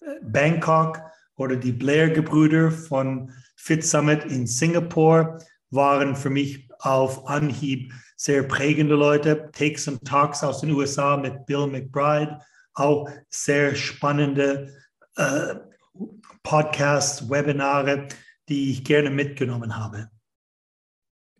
äh, 0.00 0.06
Bangkok 0.22 1.00
oder 1.36 1.56
die 1.56 1.72
Blair-Gebrüder 1.72 2.70
von 2.70 3.32
Fit 3.56 3.84
Summit 3.84 4.24
in 4.24 4.46
Singapur 4.46 5.38
waren 5.70 6.16
für 6.16 6.30
mich 6.30 6.68
auf 6.80 7.28
Anhieb 7.28 7.92
sehr 8.16 8.42
prägende 8.42 8.94
Leute. 8.94 9.50
Takes 9.52 9.88
and 9.88 10.04
Talks 10.04 10.42
aus 10.42 10.60
den 10.60 10.70
USA 10.70 11.16
mit 11.16 11.46
Bill 11.46 11.66
McBride, 11.66 12.40
auch 12.74 13.08
sehr 13.28 13.74
spannende 13.74 14.72
äh, 15.16 15.54
Podcasts, 16.42 17.28
Webinare, 17.30 18.08
die 18.48 18.70
ich 18.70 18.84
gerne 18.84 19.10
mitgenommen 19.10 19.76
habe. 19.76 20.08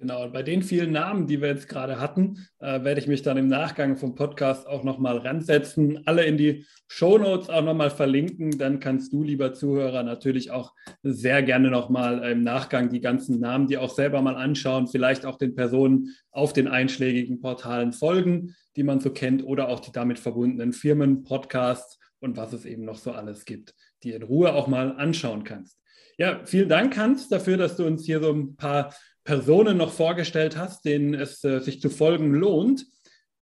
Genau, 0.03 0.25
und 0.25 0.33
bei 0.33 0.43
den 0.43 0.65
vielen 0.65 0.91
Namen, 0.91 1.29
die 1.29 1.41
wir 1.41 1.47
jetzt 1.47 1.69
gerade 1.69 2.01
hatten, 2.01 2.45
äh, 2.59 2.83
werde 2.83 3.01
ich 3.01 3.07
mich 3.07 3.23
dann 3.23 3.37
im 3.37 3.47
Nachgang 3.47 3.97
vom 3.97 4.17
Podcast 4.17 4.67
auch 4.67 4.83
nochmal 4.83 5.19
ransetzen, 5.19 6.05
alle 6.07 6.25
in 6.25 6.37
die 6.37 6.67
Show 6.89 7.19
Notes 7.19 7.49
auch 7.49 7.63
nochmal 7.63 7.91
verlinken. 7.91 8.59
Dann 8.59 8.81
kannst 8.81 9.13
du, 9.13 9.23
lieber 9.23 9.53
Zuhörer, 9.53 10.03
natürlich 10.03 10.51
auch 10.51 10.75
sehr 11.05 11.45
gerne 11.45 11.71
nochmal 11.71 12.29
im 12.33 12.43
Nachgang 12.43 12.89
die 12.89 13.01
ganzen 13.01 13.39
Namen, 13.39 13.69
die 13.69 13.79
auch 13.79 13.95
selber 13.95 14.23
mal 14.23 14.35
anschauen, 14.35 14.89
vielleicht 14.89 15.25
auch 15.25 15.39
den 15.39 15.55
Personen 15.55 16.09
auf 16.33 16.53
den 16.53 16.67
einschlägigen 16.67 17.39
Portalen 17.39 17.93
folgen, 17.93 18.57
die 18.75 18.83
man 18.83 18.99
so 18.99 19.11
kennt, 19.11 19.45
oder 19.45 19.69
auch 19.69 19.79
die 19.79 19.93
damit 19.93 20.19
verbundenen 20.19 20.73
Firmen, 20.73 21.23
Podcasts 21.23 22.01
und 22.19 22.37
was 22.37 22.53
es 22.53 22.65
eben 22.65 22.85
noch 22.85 22.99
so 22.99 23.13
alles 23.13 23.45
gibt, 23.45 23.73
die 24.05 24.13
in 24.13 24.23
Ruhe 24.23 24.55
auch 24.55 24.67
mal 24.67 24.97
anschauen 24.97 25.45
kannst. 25.45 25.79
Ja, 26.19 26.41
vielen 26.45 26.69
Dank, 26.69 26.97
Hans, 26.97 27.29
dafür, 27.29 27.57
dass 27.57 27.77
du 27.77 27.87
uns 27.87 28.05
hier 28.05 28.21
so 28.21 28.33
ein 28.33 28.57
paar 28.57 28.95
Personen 29.25 29.77
noch 29.77 29.93
vorgestellt 29.93 30.57
hast, 30.57 30.85
denen 30.85 31.15
es 31.15 31.43
äh, 31.45 31.61
sich 31.61 31.81
zu 31.81 31.91
folgen 31.91 32.33
lohnt. 32.35 32.87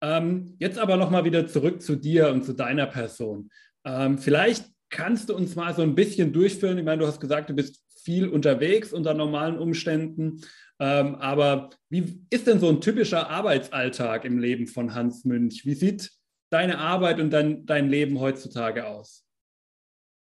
Ähm, 0.01 0.55
jetzt 0.59 0.77
aber 0.77 0.97
nochmal 0.97 1.25
wieder 1.25 1.47
zurück 1.47 1.81
zu 1.81 1.95
dir 1.95 2.29
und 2.29 2.45
zu 2.45 2.53
deiner 2.53 2.85
Person. 2.85 3.49
Ähm, 3.85 4.17
vielleicht 4.17 4.65
kannst 4.89 5.29
du 5.29 5.35
uns 5.35 5.55
mal 5.55 5.73
so 5.73 5.81
ein 5.81 5.95
bisschen 5.95 6.33
durchführen. 6.33 6.77
Ich 6.77 6.85
meine, 6.85 7.01
du 7.01 7.07
hast 7.07 7.19
gesagt, 7.19 7.49
du 7.49 7.53
bist 7.53 7.83
viel 8.03 8.27
unterwegs 8.27 8.93
unter 8.93 9.13
normalen 9.13 9.57
Umständen. 9.57 10.41
Ähm, 10.79 11.15
aber 11.15 11.69
wie 11.89 12.25
ist 12.29 12.47
denn 12.47 12.59
so 12.59 12.69
ein 12.69 12.81
typischer 12.81 13.29
Arbeitsalltag 13.29 14.25
im 14.25 14.39
Leben 14.39 14.67
von 14.67 14.95
Hans 14.95 15.25
Münch? 15.25 15.65
Wie 15.65 15.73
sieht 15.73 16.11
deine 16.49 16.77
Arbeit 16.77 17.19
und 17.19 17.31
dein, 17.31 17.65
dein 17.65 17.89
Leben 17.89 18.19
heutzutage 18.19 18.87
aus? 18.87 19.25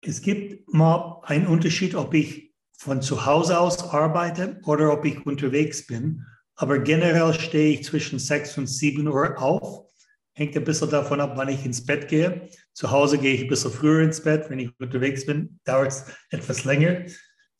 Es 0.01 0.22
gibt 0.22 0.74
mal 0.74 1.22
einen 1.24 1.46
Unterschied, 1.46 1.93
ob 1.96 2.13
ich 2.13 2.53
von 2.77 3.01
zu 3.01 3.25
Hause 3.25 3.60
aus 3.60 3.84
arbeite 3.91 4.60
oder 4.65 4.91
ob 4.91 5.05
ich 5.05 5.25
unterwegs 5.25 5.86
bin. 5.86 6.25
Aber 6.55 6.79
generell 6.79 7.34
stehe 7.34 7.74
ich 7.74 7.84
zwischen 7.84 8.17
6 8.17 8.58
und 8.58 8.67
7 8.67 9.08
Uhr 9.08 9.39
auf. 9.39 9.86
Hängt 10.34 10.55
ein 10.55 10.63
bisschen 10.63 10.89
davon 10.89 11.22
ab, 11.22 11.34
wann 11.36 11.50
ich 11.50 11.65
ins 11.65 11.86
Bett 11.86 12.08
gehe. 12.08 12.50
Zu 12.74 12.89
Hause 12.89 13.20
gehe 13.20 13.36
ich 13.36 13.41
ein 13.41 13.48
bisschen 13.48 13.72
früher 13.72 14.01
ins 14.01 14.22
Bett. 14.22 14.50
Wenn 14.50 14.60
ich 14.60 14.72
unterwegs 14.79 15.25
bin, 15.25 15.60
dauert 15.65 15.89
es 15.89 16.05
etwas 16.31 16.63
länger. 16.63 17.05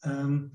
Ähm, 0.03 0.53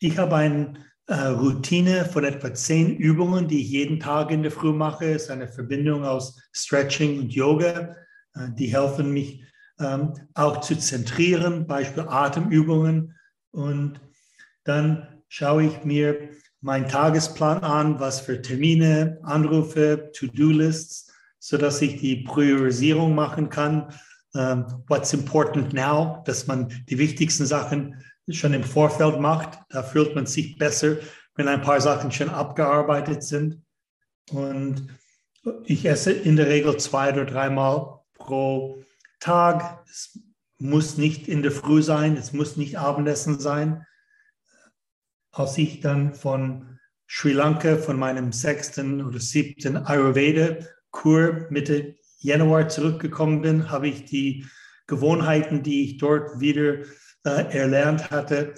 ich 0.00 0.18
habe 0.18 0.36
eine 0.36 0.74
äh, 1.06 1.14
Routine 1.14 2.04
von 2.04 2.24
etwa 2.24 2.52
zehn 2.52 2.96
Übungen, 2.96 3.48
die 3.48 3.62
ich 3.62 3.70
jeden 3.70 4.00
Tag 4.00 4.30
in 4.30 4.42
der 4.42 4.50
Früh 4.50 4.72
mache. 4.72 5.06
Es 5.06 5.24
ist 5.24 5.30
eine 5.30 5.48
Verbindung 5.48 6.04
aus 6.04 6.38
Stretching 6.52 7.20
und 7.20 7.32
Yoga. 7.32 7.96
Äh, 8.34 8.48
die 8.58 8.66
helfen 8.66 9.12
mich 9.12 9.42
ähm, 9.80 10.14
auch 10.34 10.60
zu 10.60 10.76
zentrieren, 10.76 11.66
Beispiel 11.66 12.04
Atemübungen 12.08 13.16
und 13.50 14.00
dann 14.64 15.22
schaue 15.28 15.64
ich 15.64 15.84
mir 15.84 16.30
meinen 16.60 16.88
Tagesplan 16.88 17.62
an, 17.62 18.00
was 18.00 18.20
für 18.20 18.40
Termine, 18.40 19.18
Anrufe, 19.22 20.10
To-Do-Lists, 20.14 21.12
sodass 21.38 21.82
ich 21.82 22.00
die 22.00 22.24
Priorisierung 22.24 23.14
machen 23.14 23.50
kann. 23.50 23.92
Ähm, 24.34 24.64
what's 24.88 25.12
important 25.12 25.74
now, 25.74 26.22
dass 26.24 26.46
man 26.46 26.68
die 26.88 26.98
wichtigsten 26.98 27.44
Sachen 27.44 28.02
schon 28.30 28.54
im 28.54 28.64
Vorfeld 28.64 29.20
macht. 29.20 29.58
Da 29.68 29.82
fühlt 29.82 30.14
man 30.14 30.26
sich 30.26 30.56
besser, 30.56 30.96
wenn 31.34 31.48
ein 31.48 31.60
paar 31.60 31.80
Sachen 31.80 32.10
schon 32.10 32.30
abgearbeitet 32.30 33.22
sind. 33.22 33.60
Und 34.30 34.88
ich 35.64 35.84
esse 35.84 36.12
in 36.12 36.36
der 36.36 36.48
Regel 36.48 36.78
zwei 36.78 37.12
oder 37.12 37.26
dreimal 37.26 38.00
pro 38.14 38.82
Tag. 39.24 39.82
Es 39.88 40.20
muss 40.58 40.98
nicht 40.98 41.28
in 41.28 41.42
der 41.42 41.50
Früh 41.50 41.82
sein, 41.82 42.18
es 42.18 42.34
muss 42.34 42.58
nicht 42.58 42.78
Abendessen 42.78 43.40
sein. 43.40 43.86
Als 45.32 45.56
ich 45.56 45.80
dann 45.80 46.14
von 46.14 46.78
Sri 47.08 47.32
Lanka, 47.32 47.78
von 47.78 47.98
meinem 47.98 48.32
sechsten 48.32 49.02
oder 49.02 49.18
siebten 49.18 49.78
Ayurveda-Kur 49.78 51.46
Mitte 51.48 51.96
Januar 52.18 52.68
zurückgekommen 52.68 53.40
bin, 53.40 53.70
habe 53.70 53.88
ich 53.88 54.04
die 54.04 54.46
Gewohnheiten, 54.86 55.62
die 55.62 55.84
ich 55.84 55.96
dort 55.96 56.40
wieder 56.40 56.80
äh, 57.24 57.58
erlernt 57.58 58.10
hatte, 58.10 58.54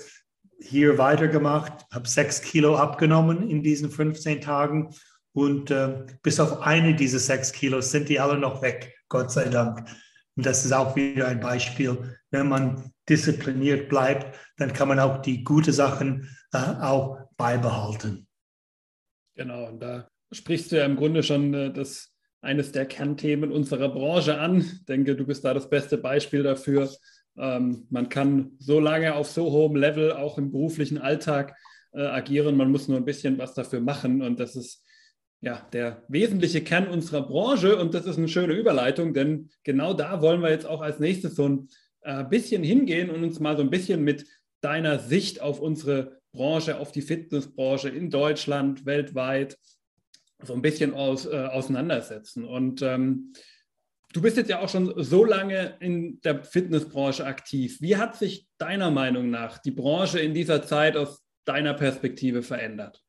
hier 0.61 0.99
weitergemacht, 0.99 1.87
habe 1.93 2.09
sechs 2.09 2.43
Kilo 2.43 2.77
abgenommen 2.77 3.49
in 3.49 3.63
diesen 3.63 3.91
15 3.91 4.41
Tagen 4.41 4.93
und 5.33 5.71
äh, 5.71 6.07
bis 6.23 6.41
auf 6.41 6.63
eine 6.63 6.97
dieser 6.97 7.21
sechs 7.21 7.53
Kilos 7.53 7.93
sind 7.93 8.09
die 8.09 8.19
alle 8.19 8.39
noch 8.39 8.63
weg, 8.63 8.97
Gott 9.09 9.31
sei 9.31 9.49
Dank. 9.49 9.87
Und 10.37 10.45
das 10.45 10.65
ist 10.65 10.73
auch 10.73 10.95
wieder 10.97 11.29
ein 11.29 11.41
Beispiel. 11.41 12.17
Wenn 12.31 12.49
man 12.49 12.93
diszipliniert 13.09 13.89
bleibt, 13.89 14.39
dann 14.59 14.73
kann 14.73 14.89
man 14.89 15.01
auch 15.01 15.23
die 15.23 15.43
guten 15.43 15.73
Sachen 15.73 16.29
äh, 16.53 16.59
auch 16.59 17.19
beibehalten. 17.37 18.27
Genau, 19.35 19.69
und 19.69 19.81
da 19.81 20.09
sprichst 20.33 20.73
du 20.73 20.77
ja 20.77 20.85
im 20.85 20.97
Grunde 20.97 21.23
schon 21.23 21.55
äh, 21.55 21.73
das, 21.73 22.15
eines 22.41 22.73
der 22.73 22.87
Kernthemen 22.87 23.51
unserer 23.51 23.89
Branche 23.89 24.39
an. 24.39 24.61
Ich 24.61 24.85
denke, 24.85 25.17
du 25.17 25.25
bist 25.25 25.45
da 25.45 25.55
das 25.55 25.71
beste 25.71 25.99
Beispiel 25.99 26.43
dafür. 26.43 26.91
Ähm, 27.39 27.87
man 27.91 28.09
kann 28.09 28.53
so 28.59 28.81
lange 28.81 29.15
auf 29.15 29.29
so 29.29 29.51
hohem 29.51 29.77
Level 29.77 30.13
auch 30.13 30.39
im 30.39 30.53
beruflichen 30.53 30.99
Alltag 30.99 31.57
äh, 31.93 32.03
agieren. 32.03 32.57
Man 32.57 32.71
muss 32.71 32.89
nur 32.89 32.99
ein 32.99 33.05
bisschen 33.05 33.39
was 33.39 33.55
dafür 33.55 33.81
machen. 33.81 34.23
Und 34.23 34.41
das 34.41 34.57
ist 34.57 34.86
ja, 35.41 35.67
der 35.73 36.03
wesentliche 36.09 36.63
Kern 36.63 36.89
unserer 36.89 37.27
Branche. 37.27 37.77
Und 37.77 37.95
das 37.95 38.07
ist 38.07 38.19
eine 38.19 38.29
schöne 38.29 38.55
Überleitung, 38.55 39.15
denn 39.15 39.51
genau 39.65 39.95
da 39.95 40.23
wollen 40.23 40.41
wir 40.41 40.51
jetzt 40.51 40.67
auch 40.67 40.81
als 40.81 40.99
nächstes 40.99 41.35
so 41.35 41.49
ein 41.49 41.69
äh, 42.03 42.25
bisschen 42.25 42.63
hingehen 42.63 43.11
und 43.11 43.23
uns 43.23 43.41
mal 43.41 43.57
so 43.57 43.63
ein 43.63 43.71
bisschen 43.71 44.03
mit 44.03 44.27
deiner 44.61 44.99
Sicht 44.99 45.41
auf 45.41 45.61
unsere 45.61 46.21
Branche, 46.33 46.79
auf 46.79 46.93
die 46.93 47.03
Fitnessbranche 47.03 47.89
in 47.89 48.11
Deutschland, 48.11 48.87
weltweit, 48.87 49.59
so 50.43 50.55
ein 50.55 50.63
bisschen 50.63 50.95
aus, 50.95 51.27
äh, 51.27 51.35
auseinandersetzen. 51.35 52.45
Und 52.45 52.83
ähm, 52.83 53.33
du 54.13 54.21
bist 54.21 54.37
jetzt 54.37 54.51
ja 54.51 54.61
auch 54.61 54.69
schon 54.69 54.93
so 54.97 55.25
lange 55.25 55.77
in 55.81 56.21
der 56.23 56.45
Fitnessbranche 56.45 57.25
aktiv. 57.25 57.81
Wie 57.81 57.97
hat 57.97 58.17
sich 58.17 58.47
deiner 58.59 58.91
Meinung 58.91 59.31
nach 59.31 59.59
die 59.59 59.71
Branche 59.71 60.19
in 60.19 60.35
dieser 60.35 60.63
Zeit 60.63 60.97
aus 60.97 61.23
deiner 61.45 61.75
Perspektive 61.75 62.43
verändert? 62.43 63.06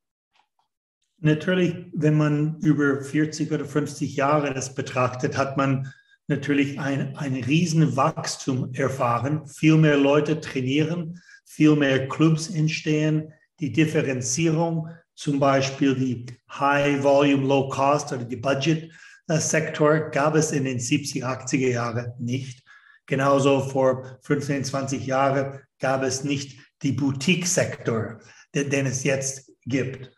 Natürlich, 1.20 1.74
wenn 1.94 2.16
man 2.16 2.58
über 2.60 3.00
40 3.02 3.50
oder 3.50 3.64
50 3.64 4.14
Jahre 4.14 4.54
das 4.54 4.74
betrachtet, 4.74 5.36
hat 5.36 5.56
man 5.56 5.92
natürlich 6.28 6.78
ein, 6.78 7.16
ein 7.16 7.34
riesen 7.34 7.96
Wachstum 7.96 8.72
erfahren. 8.74 9.46
Viel 9.48 9.76
mehr 9.76 9.96
Leute 9.96 10.40
trainieren, 10.40 11.20
viel 11.44 11.74
mehr 11.74 12.08
Clubs 12.08 12.48
entstehen, 12.48 13.32
die 13.58 13.72
Differenzierung, 13.72 14.88
zum 15.14 15.40
Beispiel 15.40 15.96
die 15.96 16.26
High 16.48 17.02
Volume, 17.02 17.44
Low 17.44 17.68
Cost 17.68 18.12
oder 18.12 18.24
die 18.24 18.36
Budget 18.36 18.92
Sektor 19.36 20.10
gab 20.10 20.34
es 20.36 20.52
in 20.52 20.64
den 20.64 20.78
70er, 20.78 21.24
80er 21.24 21.68
Jahren 21.68 22.12
nicht. 22.18 22.64
Genauso 23.06 23.60
vor 23.60 24.18
15, 24.22 24.64
20 24.64 25.06
Jahren 25.06 25.60
gab 25.78 26.02
es 26.02 26.24
nicht 26.24 26.58
die 26.82 26.92
Boutique-Sektor, 26.92 28.20
den, 28.54 28.70
den, 28.70 28.86
es 28.86 29.04
jetzt 29.04 29.52
gibt. 29.66 30.10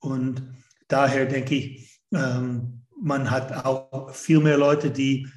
Und 0.00 0.42
daher 0.88 1.26
denke 1.26 1.54
ich, 1.54 2.00
ähm, 2.14 2.86
man 3.00 3.30
hat 3.30 3.64
auch 3.64 4.14
viel 4.14 4.40
mehr 4.40 4.58
Leute, 4.58 4.90
die 4.90 5.28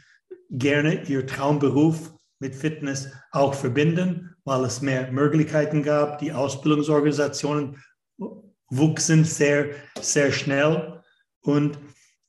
gerne 0.50 1.04
ihr 1.04 1.26
Traumberuf 1.26 2.14
mit 2.40 2.56
Fitness 2.56 3.12
auch 3.32 3.54
verbinden, 3.54 4.36
weil 4.44 4.66
es 4.66 4.82
mehr 4.82 5.12
Möglichkeiten 5.12 5.84
gab. 5.84 6.20
Die 6.20 6.34
Ausbildungsorganisationen 6.34 7.78
wuchsen 8.70 9.24
sehr, 9.24 9.70
sehr 10.00 10.32
schnell. 10.32 11.02
Und 11.42 11.78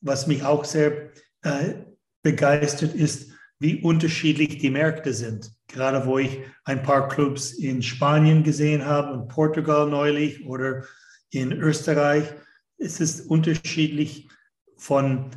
was 0.00 0.26
mich 0.26 0.44
auch 0.44 0.64
sehr 0.64 1.10
äh, 1.42 1.74
begeistert 2.22 2.94
ist, 2.94 3.32
wie 3.58 3.80
unterschiedlich 3.80 4.58
die 4.58 4.70
Märkte 4.70 5.14
sind. 5.14 5.52
Gerade 5.68 6.04
wo 6.04 6.18
ich 6.18 6.40
ein 6.64 6.82
paar 6.82 7.08
Clubs 7.08 7.52
in 7.52 7.82
Spanien 7.82 8.42
gesehen 8.42 8.84
habe 8.84 9.12
und 9.12 9.28
Portugal 9.28 9.88
neulich 9.88 10.44
oder 10.46 10.84
in 11.32 11.52
Österreich, 11.52 12.28
ist 12.76 13.00
es 13.00 13.22
unterschiedlich 13.22 14.28
von 14.76 15.30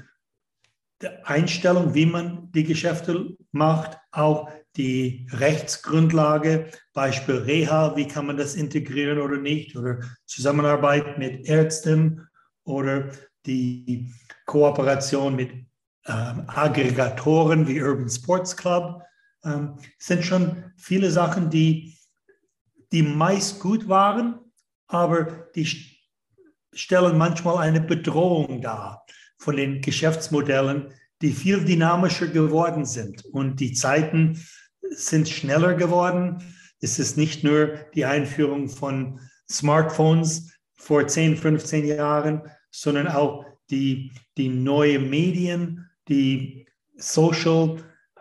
der 1.02 1.28
Einstellung, 1.28 1.94
wie 1.94 2.06
man 2.06 2.52
die 2.52 2.64
Geschäfte 2.64 3.36
macht, 3.52 3.98
auch 4.12 4.50
die 4.75 5.28
Rechtsgrundlage, 5.32 6.70
Beispiel 6.94 7.36
Reha, 7.36 7.96
wie 7.96 8.08
kann 8.08 8.28
man 8.28 8.38
das 8.38 8.56
integrieren 8.56 9.20
oder 9.20 9.38
nicht, 9.38 9.75
oder 9.75 10.00
Zusammenarbeit 10.25 11.18
mit 11.18 11.48
Ärzten 11.48 12.28
oder 12.64 13.10
die 13.46 14.12
Kooperation 14.46 15.36
mit 15.36 15.52
ähm, 16.08 16.44
Aggregatoren 16.48 17.68
wie 17.68 17.82
Urban 17.82 18.10
Sports 18.10 18.56
Club. 18.56 19.02
Ähm, 19.44 19.78
sind 19.98 20.25
schon 20.25 20.72
viele 20.78 21.10
Sachen, 21.12 21.50
die, 21.50 21.98
die 22.92 23.04
meist 23.04 23.60
gut 23.60 23.88
waren, 23.88 24.40
aber 24.88 25.50
die 25.56 25.68
stellen 26.74 27.18
manchmal 27.18 27.58
eine 27.58 27.82
Bedrohung 27.82 28.62
dar 28.62 29.06
von 29.38 29.56
den 29.56 29.82
Geschäftsmodellen, 29.82 30.94
die 31.22 31.32
viel 31.32 31.63
dynamischer 31.63 32.27
geworden 32.27 32.86
sind. 32.86 33.25
Und 33.25 33.60
die 33.60 33.74
Zeiten 33.74 34.39
sind 34.92 35.30
schneller 35.30 35.74
geworden. 35.74 36.44
Es 36.82 37.00
ist 37.00 37.18
nicht 37.18 37.44
nur 37.44 37.75
die 37.96 38.06
Einführung 38.06 38.70
von 38.70 39.20
Smartphones 39.50 40.51
vor 40.74 41.08
10, 41.08 41.38
15 41.38 41.86
Jahren, 41.88 42.42
sondern 42.70 43.08
auch 43.08 43.46
die, 43.70 44.12
die 44.38 44.50
neuen 44.50 45.10
Medien, 45.10 45.89
die 46.08 46.68
Social 46.98 47.77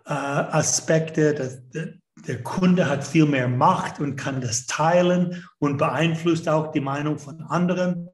äh, 0.07 0.13
Aspekte. 0.13 1.35
Das, 1.35 1.61
der, 2.27 2.43
Kunde 2.43 2.89
hat 2.89 3.07
viel 3.07 3.27
mehr 3.27 3.49
Macht 3.49 4.01
und 4.01 4.17
kann 4.17 4.41
das 4.41 4.67
teilen 4.67 5.45
und 5.59 5.79
beeinflusst 5.79 6.49
auch 6.49 6.73
die 6.73 6.81
Meinung 6.81 7.19
von 7.19 7.41
anderen. 7.43 8.09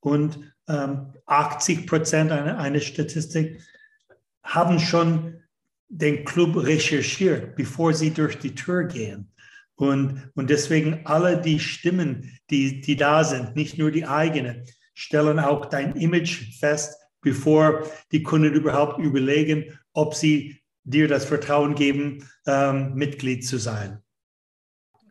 Und 0.00 0.38
ähm, 0.68 1.12
80 1.26 1.86
Prozent 1.86 2.32
einer 2.32 2.58
eine 2.58 2.80
Statistik 2.80 3.60
haben 4.42 4.78
schon 4.78 5.42
den 5.88 6.24
Club 6.24 6.56
recherchiert, 6.56 7.56
bevor 7.56 7.92
sie 7.94 8.10
durch 8.10 8.38
die 8.38 8.54
Tür 8.54 8.84
gehen. 8.84 9.32
Und, 9.76 10.30
und 10.34 10.50
deswegen 10.50 11.04
alle 11.04 11.40
die 11.40 11.60
Stimmen, 11.60 12.38
die, 12.50 12.80
die 12.80 12.96
da 12.96 13.24
sind, 13.24 13.56
nicht 13.56 13.78
nur 13.78 13.90
die 13.90 14.06
eigene, 14.06 14.64
stellen 14.94 15.38
auch 15.38 15.66
dein 15.66 15.94
Image 15.96 16.58
fest, 16.58 16.96
bevor 17.20 17.84
die 18.12 18.22
Kunden 18.22 18.54
überhaupt 18.54 18.98
überlegen, 18.98 19.78
ob 19.92 20.14
sie 20.14 20.62
dir 20.86 21.08
das 21.08 21.24
Vertrauen 21.24 21.74
geben, 21.74 22.28
ähm, 22.46 22.94
Mitglied 22.94 23.46
zu 23.46 23.58
sein. 23.58 24.02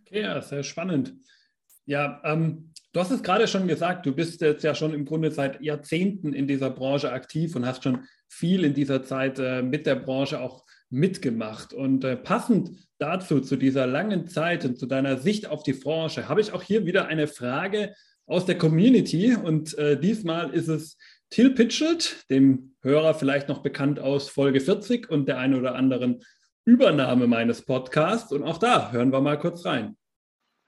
Okay, 0.01 0.21
ja, 0.21 0.41
sehr 0.41 0.63
spannend. 0.63 1.13
Ja, 1.85 2.21
ähm, 2.23 2.71
du 2.93 2.99
hast 2.99 3.11
es 3.11 3.21
gerade 3.21 3.47
schon 3.47 3.67
gesagt, 3.67 4.05
du 4.05 4.13
bist 4.13 4.41
jetzt 4.41 4.63
ja 4.63 4.73
schon 4.73 4.93
im 4.93 5.05
Grunde 5.05 5.31
seit 5.31 5.61
Jahrzehnten 5.61 6.33
in 6.33 6.47
dieser 6.47 6.69
Branche 6.69 7.11
aktiv 7.11 7.55
und 7.55 7.65
hast 7.65 7.83
schon 7.83 8.05
viel 8.27 8.63
in 8.63 8.73
dieser 8.73 9.03
Zeit 9.03 9.37
äh, 9.37 9.61
mit 9.61 9.85
der 9.85 9.95
Branche 9.95 10.39
auch 10.39 10.65
mitgemacht. 10.89 11.73
Und 11.73 12.03
äh, 12.03 12.15
passend 12.15 12.71
dazu, 12.97 13.41
zu 13.41 13.57
dieser 13.57 13.85
langen 13.85 14.27
Zeit 14.27 14.63
und 14.65 14.79
zu 14.79 14.85
deiner 14.85 15.17
Sicht 15.17 15.47
auf 15.47 15.63
die 15.63 15.73
Branche, 15.73 16.29
habe 16.29 16.41
ich 16.41 16.53
auch 16.53 16.63
hier 16.63 16.85
wieder 16.85 17.07
eine 17.07 17.27
Frage 17.27 17.93
aus 18.25 18.45
der 18.45 18.57
Community. 18.57 19.35
Und 19.35 19.77
äh, 19.77 19.99
diesmal 19.99 20.53
ist 20.53 20.69
es 20.69 20.97
Till 21.29 21.53
Pitchelt, 21.53 22.29
dem 22.29 22.74
Hörer 22.85 23.15
vielleicht 23.15 23.49
noch 23.49 23.63
bekannt 23.63 23.99
aus 23.99 24.29
Folge 24.29 24.61
40 24.61 25.09
und 25.09 25.27
der 25.27 25.39
einen 25.39 25.55
oder 25.55 25.73
anderen 25.73 26.23
Übernahme 26.65 27.25
meines 27.25 27.65
Podcasts. 27.65 28.31
Und 28.31 28.43
auch 28.43 28.59
da 28.59 28.91
hören 28.91 29.11
wir 29.11 29.21
mal 29.21 29.39
kurz 29.39 29.65
rein. 29.65 29.97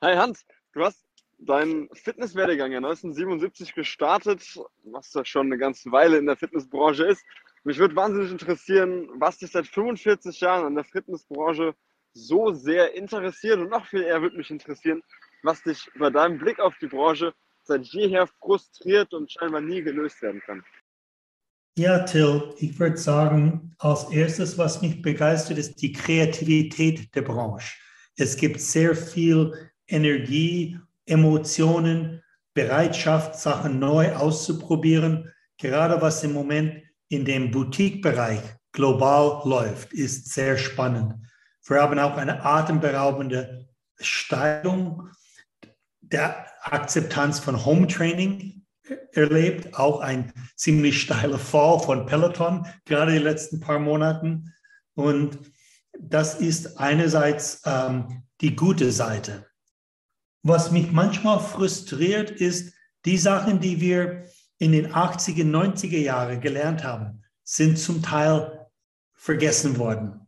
Hi 0.01 0.15
Hans, 0.15 0.43
du 0.73 0.83
hast 0.83 1.05
deinen 1.37 1.87
Fitnesswerdegang 1.93 2.71
ja 2.71 2.79
1977 2.79 3.75
gestartet, 3.75 4.41
was 4.85 5.13
ja 5.13 5.23
schon 5.25 5.45
eine 5.45 5.59
ganze 5.59 5.91
Weile 5.91 6.17
in 6.17 6.25
der 6.25 6.37
Fitnessbranche 6.37 7.05
ist. 7.05 7.23
Mich 7.63 7.77
würde 7.77 7.95
wahnsinnig 7.95 8.31
interessieren, 8.31 9.09
was 9.19 9.37
dich 9.37 9.51
seit 9.51 9.67
45 9.67 10.39
Jahren 10.39 10.65
an 10.65 10.73
der 10.73 10.85
Fitnessbranche 10.85 11.75
so 12.13 12.51
sehr 12.51 12.95
interessiert 12.95 13.59
und 13.59 13.69
noch 13.69 13.85
viel 13.85 14.01
eher 14.01 14.23
würde 14.23 14.37
mich 14.37 14.49
interessieren, 14.49 15.03
was 15.43 15.61
dich 15.61 15.87
bei 15.99 16.09
deinem 16.09 16.39
Blick 16.39 16.59
auf 16.59 16.75
die 16.81 16.87
Branche 16.87 17.31
seit 17.61 17.85
jeher 17.85 18.25
frustriert 18.25 19.13
und 19.13 19.31
scheinbar 19.31 19.61
nie 19.61 19.83
gelöst 19.83 20.19
werden 20.23 20.41
kann. 20.41 20.63
Ja, 21.77 21.99
Till, 21.99 22.55
ich 22.57 22.79
würde 22.79 22.97
sagen, 22.97 23.75
als 23.77 24.05
erstes, 24.05 24.57
was 24.57 24.81
mich 24.81 24.99
begeistert, 24.99 25.59
ist 25.59 25.79
die 25.79 25.93
Kreativität 25.93 27.13
der 27.13 27.21
Branche. 27.21 27.75
Es 28.15 28.35
gibt 28.35 28.59
sehr 28.59 28.95
viel 28.95 29.53
Energie, 29.85 30.79
Emotionen, 31.05 32.23
Bereitschaft, 32.55 33.35
Sachen 33.35 33.77
neu 33.77 34.11
auszuprobieren. 34.15 35.31
Gerade 35.59 36.01
was 36.01 36.23
im 36.23 36.33
Moment 36.33 36.81
in 37.09 37.25
dem 37.25 37.51
Boutique-Bereich 37.51 38.41
global 38.71 39.47
läuft, 39.47 39.93
ist 39.93 40.33
sehr 40.33 40.57
spannend. 40.57 41.13
Wir 41.67 41.79
haben 41.79 41.99
auch 41.99 42.17
eine 42.17 42.43
atemberaubende 42.43 43.67
Steigung 43.99 45.09
der 46.01 46.47
Akzeptanz 46.63 47.37
von 47.39 47.63
Home 47.63 47.85
Training 47.85 48.56
erlebt, 49.13 49.77
auch 49.77 49.99
ein 49.99 50.33
ziemlich 50.55 51.01
steiler 51.01 51.39
Fall 51.39 51.79
von 51.79 52.05
Peloton, 52.05 52.65
gerade 52.85 53.13
die 53.13 53.17
letzten 53.17 53.59
paar 53.59 53.79
Monaten. 53.79 54.53
Und 54.95 55.39
das 55.99 56.35
ist 56.35 56.79
einerseits 56.79 57.61
ähm, 57.65 58.23
die 58.41 58.55
gute 58.55 58.91
Seite. 58.91 59.47
Was 60.43 60.71
mich 60.71 60.91
manchmal 60.91 61.39
frustriert, 61.39 62.31
ist, 62.31 62.73
die 63.05 63.17
Sachen, 63.17 63.59
die 63.59 63.81
wir 63.81 64.25
in 64.59 64.71
den 64.71 64.93
80er, 64.93 65.43
90er 65.43 65.99
Jahren 65.99 66.41
gelernt 66.41 66.83
haben, 66.83 67.23
sind 67.43 67.77
zum 67.77 68.01
Teil 68.01 68.67
vergessen 69.13 69.77
worden. 69.77 70.27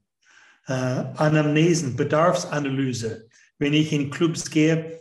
Äh, 0.68 0.74
Anamnesen, 0.74 1.96
Bedarfsanalyse. 1.96 3.28
Wenn 3.58 3.74
ich 3.74 3.92
in 3.92 4.10
Clubs 4.10 4.50
gehe, 4.50 5.00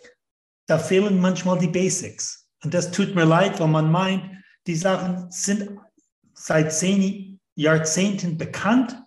da 0.66 0.78
fehlen 0.78 1.20
manchmal 1.20 1.58
die 1.58 1.68
Basics. 1.68 2.37
Und 2.64 2.74
das 2.74 2.90
tut 2.90 3.14
mir 3.14 3.24
leid, 3.24 3.60
weil 3.60 3.68
man 3.68 3.90
meint, 3.90 4.24
die 4.66 4.74
Sachen 4.74 5.30
sind 5.30 5.70
seit 6.34 6.72
zehn 6.72 7.40
Jahrzehnten 7.54 8.38
bekannt 8.38 9.00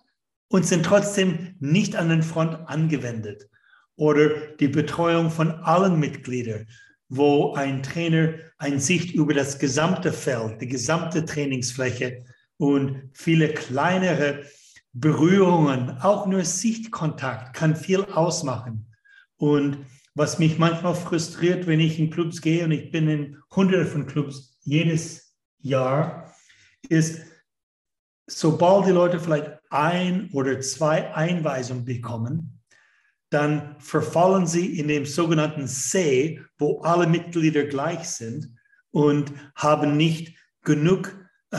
und 0.48 0.66
sind 0.66 0.84
trotzdem 0.84 1.56
nicht 1.60 1.96
an 1.96 2.08
den 2.08 2.22
Front 2.22 2.68
angewendet. 2.68 3.48
Oder 3.96 4.30
die 4.58 4.68
Betreuung 4.68 5.30
von 5.30 5.50
allen 5.50 5.98
Mitgliedern 5.98 6.66
wo 7.14 7.52
ein 7.52 7.82
Trainer 7.82 8.32
eine 8.56 8.80
Sicht 8.80 9.12
über 9.14 9.34
das 9.34 9.58
gesamte 9.58 10.14
Feld, 10.14 10.62
die 10.62 10.66
gesamte 10.66 11.26
Trainingsfläche 11.26 12.24
und 12.56 13.10
viele 13.12 13.50
kleinere 13.50 14.46
Berührungen, 14.94 15.98
auch 16.00 16.26
nur 16.26 16.42
Sichtkontakt 16.42 17.54
kann 17.54 17.76
viel 17.76 18.02
ausmachen. 18.04 18.86
Und 19.36 19.84
was 20.14 20.38
mich 20.38 20.58
manchmal 20.58 20.94
frustriert, 20.94 21.66
wenn 21.66 21.80
ich 21.80 21.98
in 21.98 22.10
Clubs 22.10 22.40
gehe, 22.40 22.64
und 22.64 22.72
ich 22.72 22.90
bin 22.90 23.08
in 23.08 23.38
hunderte 23.54 23.86
von 23.86 24.06
Clubs 24.06 24.58
jedes 24.62 25.34
Jahr, 25.60 26.34
ist, 26.88 27.22
sobald 28.26 28.86
die 28.86 28.92
Leute 28.92 29.20
vielleicht 29.20 29.50
ein 29.70 30.30
oder 30.32 30.60
zwei 30.60 31.14
Einweisungen 31.14 31.84
bekommen, 31.84 32.60
dann 33.30 33.76
verfallen 33.78 34.46
sie 34.46 34.78
in 34.78 34.88
dem 34.88 35.06
sogenannten 35.06 35.66
See, 35.66 36.40
wo 36.58 36.82
alle 36.82 37.06
Mitglieder 37.06 37.64
gleich 37.64 38.04
sind 38.04 38.54
und 38.90 39.32
haben 39.54 39.96
nicht 39.96 40.36
genug 40.62 41.16
äh, 41.50 41.58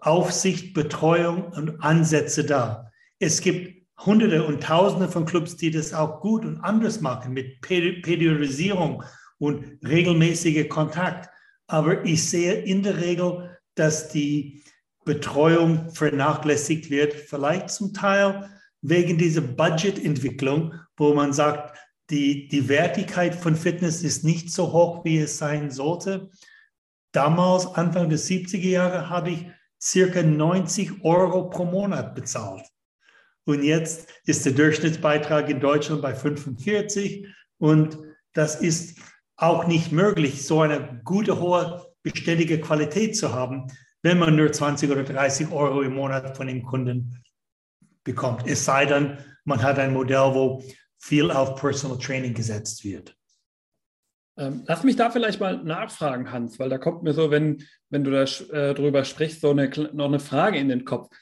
Aufsicht, 0.00 0.74
Betreuung 0.74 1.44
und 1.52 1.80
Ansätze 1.80 2.44
da. 2.44 2.90
Es 3.20 3.40
gibt 3.40 3.81
Hunderte 4.04 4.44
und 4.44 4.62
Tausende 4.62 5.08
von 5.08 5.24
Clubs, 5.24 5.56
die 5.56 5.70
das 5.70 5.94
auch 5.94 6.20
gut 6.20 6.44
und 6.44 6.58
anders 6.58 7.00
machen 7.00 7.32
mit 7.32 7.60
Periodisierung 7.60 9.02
und 9.38 9.78
regelmäßiger 9.86 10.64
Kontakt. 10.64 11.28
Aber 11.66 12.04
ich 12.04 12.28
sehe 12.28 12.54
in 12.54 12.82
der 12.82 13.00
Regel, 13.00 13.58
dass 13.74 14.08
die 14.08 14.62
Betreuung 15.04 15.90
vernachlässigt 15.90 16.90
wird, 16.90 17.12
vielleicht 17.12 17.70
zum 17.70 17.92
Teil 17.92 18.48
wegen 18.82 19.18
dieser 19.18 19.40
Budgetentwicklung, 19.40 20.74
wo 20.96 21.14
man 21.14 21.32
sagt, 21.32 21.78
die, 22.10 22.48
die 22.48 22.68
Wertigkeit 22.68 23.34
von 23.34 23.56
Fitness 23.56 24.02
ist 24.02 24.24
nicht 24.24 24.52
so 24.52 24.72
hoch, 24.72 25.04
wie 25.04 25.18
es 25.18 25.38
sein 25.38 25.70
sollte. 25.70 26.30
Damals, 27.12 27.66
Anfang 27.66 28.08
der 28.08 28.18
70er 28.18 28.68
Jahre, 28.68 29.08
habe 29.08 29.30
ich 29.30 29.46
circa 29.80 30.22
90 30.22 31.04
Euro 31.04 31.48
pro 31.48 31.64
Monat 31.64 32.14
bezahlt. 32.14 32.71
Und 33.44 33.62
jetzt 33.62 34.08
ist 34.24 34.44
der 34.46 34.52
Durchschnittsbeitrag 34.52 35.48
in 35.48 35.60
Deutschland 35.60 36.02
bei 36.02 36.14
45 36.14 37.26
und 37.58 37.98
das 38.32 38.60
ist 38.60 38.98
auch 39.36 39.66
nicht 39.66 39.92
möglich, 39.92 40.46
so 40.46 40.60
eine 40.60 41.00
gute, 41.04 41.40
hohe, 41.40 41.84
beständige 42.02 42.60
Qualität 42.60 43.16
zu 43.16 43.32
haben, 43.32 43.66
wenn 44.02 44.18
man 44.18 44.36
nur 44.36 44.52
20 44.52 44.90
oder 44.90 45.04
30 45.04 45.50
Euro 45.50 45.82
im 45.82 45.94
Monat 45.94 46.36
von 46.36 46.46
dem 46.46 46.62
Kunden 46.62 47.22
bekommt. 48.04 48.46
Es 48.46 48.64
sei 48.64 48.86
denn, 48.86 49.18
man 49.44 49.62
hat 49.62 49.78
ein 49.78 49.92
Modell, 49.92 50.34
wo 50.34 50.62
viel 50.98 51.30
auf 51.30 51.56
Personal 51.56 51.98
Training 51.98 52.34
gesetzt 52.34 52.84
wird. 52.84 53.16
Ähm, 54.36 54.62
lass 54.66 54.82
mich 54.82 54.96
da 54.96 55.10
vielleicht 55.10 55.40
mal 55.40 55.62
nachfragen, 55.62 56.32
Hans, 56.32 56.58
weil 56.58 56.70
da 56.70 56.78
kommt 56.78 57.02
mir 57.02 57.12
so, 57.12 57.30
wenn, 57.30 57.64
wenn 57.90 58.02
du 58.02 58.10
da 58.10 58.22
äh, 58.22 58.74
drüber 58.74 59.04
sprichst, 59.04 59.40
so 59.40 59.50
eine, 59.50 59.68
noch 59.92 60.06
eine 60.06 60.20
Frage 60.20 60.58
in 60.58 60.68
den 60.68 60.84
Kopf. 60.84 61.14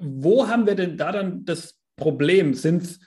Wo 0.00 0.48
haben 0.48 0.66
wir 0.66 0.74
denn 0.74 0.96
da 0.96 1.12
dann 1.12 1.44
das 1.44 1.78
Problem? 1.96 2.54
Sind 2.54 2.82
es 2.82 3.00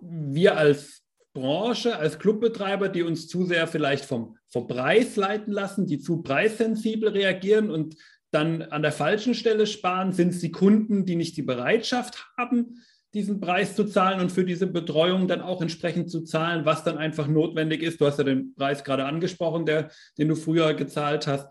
wir 0.00 0.56
als 0.56 1.02
Branche, 1.32 1.96
als 1.98 2.18
Clubbetreiber, 2.18 2.88
die 2.88 3.02
uns 3.02 3.28
zu 3.28 3.44
sehr 3.44 3.66
vielleicht 3.66 4.04
vom, 4.04 4.36
vom 4.48 4.66
Preis 4.66 5.16
leiten 5.16 5.52
lassen, 5.52 5.86
die 5.86 5.98
zu 5.98 6.22
preissensibel 6.22 7.10
reagieren 7.10 7.70
und 7.70 7.96
dann 8.30 8.62
an 8.62 8.82
der 8.82 8.92
falschen 8.92 9.34
Stelle 9.34 9.66
sparen? 9.66 10.12
Sind 10.12 10.30
es 10.30 10.40
die 10.40 10.50
Kunden, 10.50 11.04
die 11.04 11.16
nicht 11.16 11.36
die 11.36 11.42
Bereitschaft 11.42 12.26
haben, 12.36 12.82
diesen 13.14 13.40
Preis 13.40 13.76
zu 13.76 13.84
zahlen 13.84 14.20
und 14.20 14.30
für 14.30 14.44
diese 14.44 14.66
Betreuung 14.66 15.28
dann 15.28 15.40
auch 15.40 15.62
entsprechend 15.62 16.10
zu 16.10 16.22
zahlen, 16.22 16.64
was 16.66 16.84
dann 16.84 16.98
einfach 16.98 17.28
notwendig 17.28 17.82
ist. 17.82 18.00
Du 18.00 18.06
hast 18.06 18.18
ja 18.18 18.24
den 18.24 18.54
Preis 18.54 18.84
gerade 18.84 19.06
angesprochen, 19.06 19.64
der, 19.64 19.90
den 20.18 20.28
du 20.28 20.36
früher 20.36 20.74
gezahlt 20.74 21.26
hast. 21.26 21.48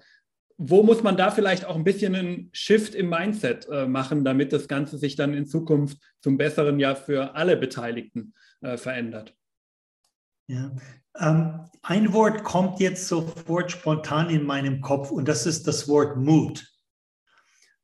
Wo 0.58 0.84
muss 0.84 1.04
man 1.04 1.18
da 1.18 1.32
vielleicht 1.32 1.65
auch 1.65 1.76
ein 1.76 1.84
bisschen 1.84 2.15
einen 2.15 2.50
Shift 2.54 2.96
im 2.96 3.10
Mindset 3.10 3.68
äh, 3.70 3.88
machen, 3.88 4.24
damit 4.24 4.54
das 4.54 4.68
Ganze 4.68 4.98
sich 4.98 5.15
dann 5.15 5.34
in 5.34 5.46
Zukunft 5.46 5.98
zum 6.22 6.38
Besseren 6.38 6.80
ja 6.80 6.96
für 6.96 7.36
alle 7.36 7.58
Beteiligten 7.58 8.34
äh, 8.62 8.78
verändert? 8.78 9.36
Ja, 10.48 10.72
ähm, 11.20 11.65
ein 11.82 12.13
Wort 12.13 12.44
kommt 12.44 12.80
jetzt 12.80 13.08
sofort 13.08 13.72
spontan 13.72 14.30
in 14.30 14.46
meinem 14.46 14.82
Kopf 14.82 15.12
und 15.12 15.28
das 15.28 15.46
ist 15.46 15.68
das 15.68 15.88
Wort 15.88 16.18
Mut. 16.18 16.65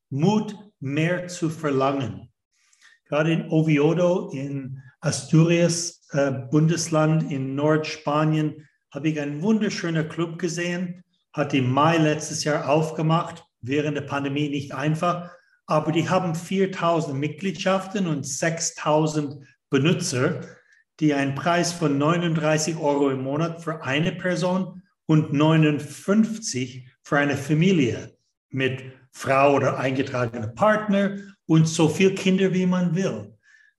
Mut, 0.09 0.55
mehr 0.79 1.27
zu 1.27 1.49
verlangen 1.49 2.31
gerade 3.11 3.33
in 3.33 3.49
Oviedo 3.49 4.29
in 4.29 4.81
Asturias, 5.01 6.07
äh, 6.11 6.31
Bundesland 6.31 7.29
in 7.29 7.55
Nordspanien, 7.55 8.65
habe 8.89 9.09
ich 9.09 9.19
einen 9.19 9.41
wunderschönen 9.41 10.07
Club 10.07 10.39
gesehen, 10.39 11.03
hat 11.33 11.53
im 11.53 11.69
Mai 11.69 11.97
letztes 11.97 12.43
Jahr 12.43 12.69
aufgemacht, 12.69 13.45
während 13.61 13.97
der 13.97 14.01
Pandemie 14.01 14.49
nicht 14.49 14.73
einfach, 14.73 15.31
aber 15.65 15.91
die 15.91 16.09
haben 16.09 16.35
4000 16.35 17.17
Mitgliedschaften 17.17 18.07
und 18.07 18.25
6000 18.25 19.45
Benutzer, 19.69 20.41
die 20.99 21.13
einen 21.13 21.33
Preis 21.33 21.71
von 21.71 21.97
39 21.97 22.77
Euro 22.77 23.09
im 23.09 23.23
Monat 23.23 23.63
für 23.63 23.81
eine 23.83 24.11
Person 24.11 24.81
und 25.05 25.33
59 25.33 26.89
für 27.03 27.17
eine 27.17 27.37
Familie 27.37 28.15
mit 28.49 28.83
Frau 29.11 29.55
oder 29.55 29.77
eingetragener 29.77 30.47
Partner 30.47 31.17
und 31.45 31.67
so 31.67 31.89
viele 31.89 32.15
Kinder, 32.15 32.53
wie 32.53 32.65
man 32.65 32.95
will. 32.95 33.33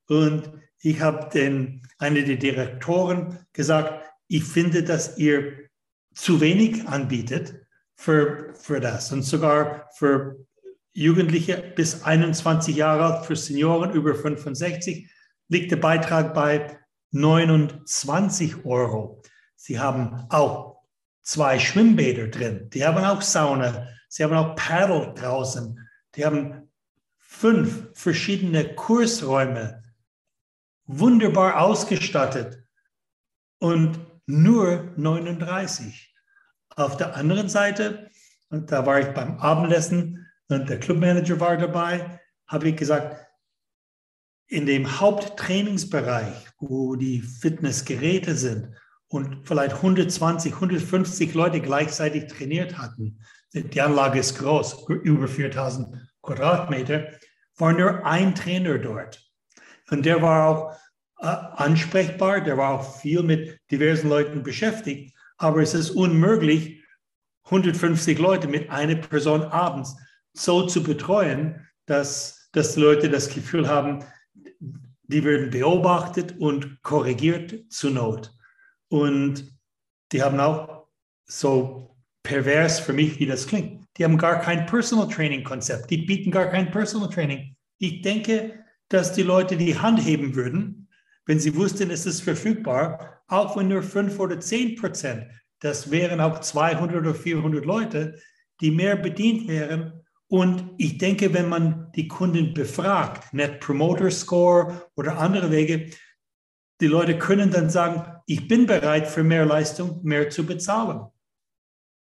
Und 0.08 0.50
ich 0.80 1.00
habe 1.00 1.28
den, 1.32 1.82
eine 1.98 2.24
der 2.24 2.36
Direktoren 2.36 3.38
gesagt, 3.52 4.04
ich 4.28 4.44
finde, 4.44 4.82
dass 4.82 5.18
ihr 5.18 5.68
zu 6.14 6.40
wenig 6.40 6.86
anbietet 6.88 7.66
für, 7.94 8.54
für 8.54 8.80
das. 8.80 9.12
Und 9.12 9.22
sogar 9.22 9.88
für 9.94 10.44
Jugendliche 10.92 11.72
bis 11.74 12.02
21 12.02 12.76
Jahre 12.76 13.16
alt, 13.16 13.26
für 13.26 13.36
Senioren 13.36 13.92
über 13.92 14.14
65 14.14 15.10
liegt 15.48 15.70
der 15.70 15.76
Beitrag 15.76 16.34
bei 16.34 16.78
29 17.12 18.64
Euro. 18.64 19.22
Sie 19.56 19.78
haben 19.78 20.26
auch 20.28 20.82
zwei 21.22 21.58
Schwimmbäder 21.58 22.28
drin, 22.28 22.68
die 22.70 22.84
haben 22.84 23.04
auch 23.04 23.22
Sauna, 23.22 23.86
sie 24.08 24.24
haben 24.24 24.34
auch 24.34 24.56
Paddle 24.56 25.14
draußen, 25.14 25.78
die 26.14 26.24
haben 26.24 26.70
fünf 27.18 27.88
verschiedene 27.94 28.74
Kursräume, 28.74 29.82
wunderbar 30.86 31.60
ausgestattet. 31.60 32.62
Und 33.58 33.98
nur 34.26 34.92
39. 34.96 36.14
Auf 36.76 36.96
der 36.96 37.16
anderen 37.16 37.48
Seite, 37.48 38.08
und 38.48 38.70
da 38.70 38.86
war 38.86 39.00
ich 39.00 39.08
beim 39.08 39.38
Abendessen 39.38 40.26
und 40.48 40.68
der 40.68 40.80
Clubmanager 40.80 41.40
war 41.40 41.56
dabei, 41.56 42.20
habe 42.46 42.68
ich 42.68 42.76
gesagt, 42.76 43.16
in 44.48 44.66
dem 44.66 45.00
Haupttrainingsbereich, 45.00 46.48
wo 46.58 46.94
die 46.94 47.22
Fitnessgeräte 47.22 48.34
sind 48.34 48.74
und 49.08 49.46
vielleicht 49.46 49.76
120, 49.76 50.54
150 50.54 51.34
Leute 51.34 51.60
gleichzeitig 51.60 52.26
trainiert 52.26 52.76
hatten, 52.78 53.18
die 53.54 53.80
Anlage 53.80 54.18
ist 54.18 54.38
groß, 54.38 54.88
über 54.88 55.28
4000 55.28 55.96
Quadratmeter, 56.22 57.08
war 57.56 57.72
nur 57.72 58.04
ein 58.04 58.34
Trainer 58.34 58.78
dort. 58.78 59.22
Und 59.90 60.06
der 60.06 60.22
war 60.22 60.48
auch 60.48 60.76
ansprechbar, 61.22 62.40
der 62.40 62.56
war 62.56 62.70
auch 62.70 62.98
viel 63.00 63.22
mit 63.22 63.58
diversen 63.70 64.08
Leuten 64.08 64.42
beschäftigt. 64.42 65.14
Aber 65.38 65.62
es 65.62 65.74
ist 65.74 65.90
unmöglich, 65.90 66.82
150 67.44 68.18
Leute 68.18 68.48
mit 68.48 68.70
einer 68.70 68.96
Person 68.96 69.42
abends 69.42 69.96
so 70.32 70.66
zu 70.66 70.82
betreuen, 70.82 71.66
dass, 71.86 72.48
dass 72.52 72.74
die 72.74 72.80
Leute 72.80 73.10
das 73.10 73.28
Gefühl 73.28 73.68
haben, 73.68 74.04
die 75.02 75.24
werden 75.24 75.50
beobachtet 75.50 76.38
und 76.38 76.80
korrigiert 76.82 77.70
zur 77.70 77.90
Not. 77.90 78.32
Und 78.88 79.52
die 80.12 80.22
haben 80.22 80.40
auch 80.40 80.86
so 81.26 81.96
pervers 82.22 82.80
für 82.80 82.92
mich, 82.92 83.18
wie 83.18 83.26
das 83.26 83.46
klingt, 83.46 83.84
die 83.96 84.04
haben 84.04 84.16
gar 84.16 84.40
kein 84.40 84.66
Personal 84.66 85.08
Training 85.08 85.44
Konzept. 85.44 85.90
Die 85.90 85.98
bieten 85.98 86.30
gar 86.30 86.46
kein 86.46 86.70
Personal 86.70 87.10
Training. 87.10 87.56
Ich 87.78 88.02
denke, 88.02 88.64
dass 88.88 89.12
die 89.12 89.22
Leute 89.22 89.56
die 89.56 89.78
Hand 89.78 90.04
heben 90.04 90.34
würden, 90.34 90.81
wenn 91.26 91.38
sie 91.38 91.54
wussten, 91.54 91.90
es 91.90 92.06
ist 92.06 92.22
verfügbar, 92.22 93.22
auch 93.28 93.56
wenn 93.56 93.68
nur 93.68 93.82
fünf 93.82 94.18
oder 94.18 94.40
zehn 94.40 94.76
Prozent. 94.76 95.26
Das 95.60 95.90
wären 95.90 96.20
auch 96.20 96.40
200 96.40 96.96
oder 96.96 97.14
400 97.14 97.64
Leute, 97.64 98.18
die 98.60 98.70
mehr 98.70 98.96
bedient 98.96 99.48
wären. 99.48 100.04
Und 100.28 100.72
ich 100.78 100.98
denke, 100.98 101.32
wenn 101.34 101.48
man 101.48 101.92
die 101.94 102.08
Kunden 102.08 102.54
befragt, 102.54 103.32
Net 103.32 103.60
Promoter 103.60 104.10
Score 104.10 104.90
oder 104.96 105.18
andere 105.18 105.50
Wege, 105.50 105.90
die 106.80 106.86
Leute 106.86 107.16
können 107.18 107.50
dann 107.50 107.70
sagen, 107.70 108.20
ich 108.26 108.48
bin 108.48 108.66
bereit 108.66 109.06
für 109.06 109.22
mehr 109.22 109.46
Leistung, 109.46 110.00
mehr 110.02 110.30
zu 110.30 110.44
bezahlen. 110.44 111.06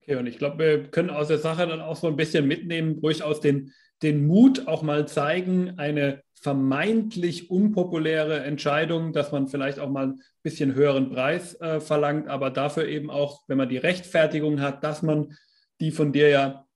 Okay, 0.03 0.17
und 0.17 0.27
ich 0.27 0.39
glaube, 0.39 0.59
wir 0.59 0.91
können 0.91 1.11
aus 1.11 1.29
der 1.29 1.39
Sache 1.39 1.67
dann 1.67 1.81
auch 1.81 1.97
so 1.97 2.07
ein 2.07 2.17
bisschen 2.17 2.47
mitnehmen, 2.47 3.01
durchaus 3.01 3.41
den, 3.41 3.73
den 4.03 4.27
Mut 4.27 4.67
auch 4.67 4.83
mal 4.83 5.07
zeigen, 5.07 5.79
eine 5.79 6.23
vermeintlich 6.35 7.51
unpopuläre 7.51 8.43
Entscheidung, 8.45 9.13
dass 9.13 9.31
man 9.31 9.47
vielleicht 9.47 9.79
auch 9.79 9.91
mal 9.91 10.09
ein 10.09 10.23
bisschen 10.43 10.75
höheren 10.75 11.11
Preis 11.11 11.61
äh, 11.61 11.81
verlangt, 11.81 12.29
aber 12.29 12.51
dafür 12.51 12.87
eben 12.87 13.11
auch, 13.11 13.43
wenn 13.47 13.59
man 13.59 13.69
die 13.69 13.77
Rechtfertigung 13.77 14.61
hat, 14.61 14.83
dass 14.83 15.03
man 15.03 15.37
die 15.81 15.91
von 15.91 16.13
dir 16.13 16.29
ja 16.29 16.67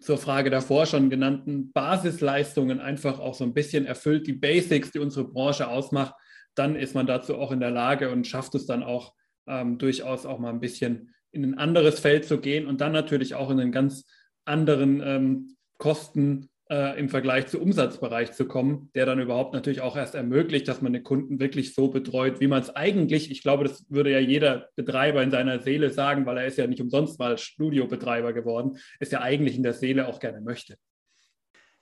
zur 0.00 0.16
Frage 0.16 0.48
davor 0.48 0.86
schon 0.86 1.10
genannten 1.10 1.72
Basisleistungen 1.72 2.80
einfach 2.80 3.20
auch 3.20 3.34
so 3.34 3.44
ein 3.44 3.52
bisschen 3.52 3.84
erfüllt, 3.84 4.26
die 4.26 4.32
Basics, 4.32 4.90
die 4.92 4.98
unsere 4.98 5.28
Branche 5.28 5.68
ausmacht, 5.68 6.14
dann 6.54 6.74
ist 6.74 6.94
man 6.94 7.06
dazu 7.06 7.36
auch 7.36 7.52
in 7.52 7.60
der 7.60 7.70
Lage 7.70 8.10
und 8.10 8.26
schafft 8.26 8.54
es 8.54 8.66
dann 8.66 8.82
auch 8.82 9.14
ähm, 9.46 9.76
durchaus 9.76 10.24
auch 10.24 10.38
mal 10.38 10.50
ein 10.50 10.60
bisschen 10.60 11.14
in 11.30 11.44
ein 11.44 11.58
anderes 11.58 12.00
Feld 12.00 12.24
zu 12.24 12.40
gehen 12.40 12.66
und 12.66 12.80
dann 12.80 12.92
natürlich 12.92 13.34
auch 13.34 13.50
in 13.50 13.60
einen 13.60 13.72
ganz 13.72 14.06
anderen 14.44 15.02
ähm, 15.04 15.56
Kosten 15.78 16.48
äh, 16.72 16.98
im 16.98 17.10
Vergleich 17.10 17.48
zu 17.48 17.60
Umsatzbereich 17.60 18.32
zu 18.32 18.46
kommen, 18.46 18.90
der 18.94 19.04
dann 19.04 19.20
überhaupt 19.20 19.52
natürlich 19.52 19.82
auch 19.82 19.94
erst 19.94 20.14
ermöglicht, 20.14 20.66
dass 20.66 20.80
man 20.80 20.94
den 20.94 21.04
Kunden 21.04 21.38
wirklich 21.38 21.74
so 21.74 21.88
betreut, 21.88 22.40
wie 22.40 22.46
man 22.46 22.62
es 22.62 22.70
eigentlich, 22.70 23.30
ich 23.30 23.42
glaube, 23.42 23.64
das 23.64 23.84
würde 23.90 24.10
ja 24.10 24.18
jeder 24.18 24.70
Betreiber 24.74 25.22
in 25.22 25.30
seiner 25.30 25.60
Seele 25.60 25.90
sagen, 25.90 26.24
weil 26.24 26.38
er 26.38 26.46
ist 26.46 26.56
ja 26.56 26.66
nicht 26.66 26.80
umsonst 26.80 27.18
mal 27.18 27.36
Studiobetreiber 27.36 28.32
geworden, 28.32 28.78
ist 29.00 29.12
ja 29.12 29.20
eigentlich 29.20 29.56
in 29.56 29.62
der 29.62 29.74
Seele 29.74 30.08
auch 30.08 30.18
gerne 30.18 30.40
möchte. 30.40 30.76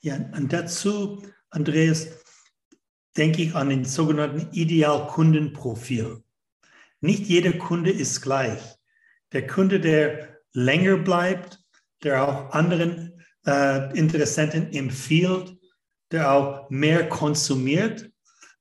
Ja, 0.01 0.17
und 0.37 0.53
dazu, 0.53 1.23
Andreas, 1.51 2.25
denke 3.17 3.43
ich 3.43 3.55
an 3.55 3.69
den 3.69 3.85
sogenannten 3.85 4.49
Idealkundenprofil. 4.53 6.25
Nicht 7.01 7.27
jeder 7.27 7.53
Kunde 7.53 7.91
ist 7.91 8.23
gleich 8.23 8.61
der 9.33 9.47
Kunde, 9.47 9.79
der 9.79 10.41
länger 10.53 10.97
bleibt, 10.97 11.61
der 12.03 12.27
auch 12.27 12.51
anderen 12.51 13.10
äh, 13.51 13.99
Interessenten 13.99 14.73
empfiehlt, 14.73 15.57
der 16.13 16.33
auch 16.33 16.71
mehr 16.71 17.09
konsumiert, 17.09 18.11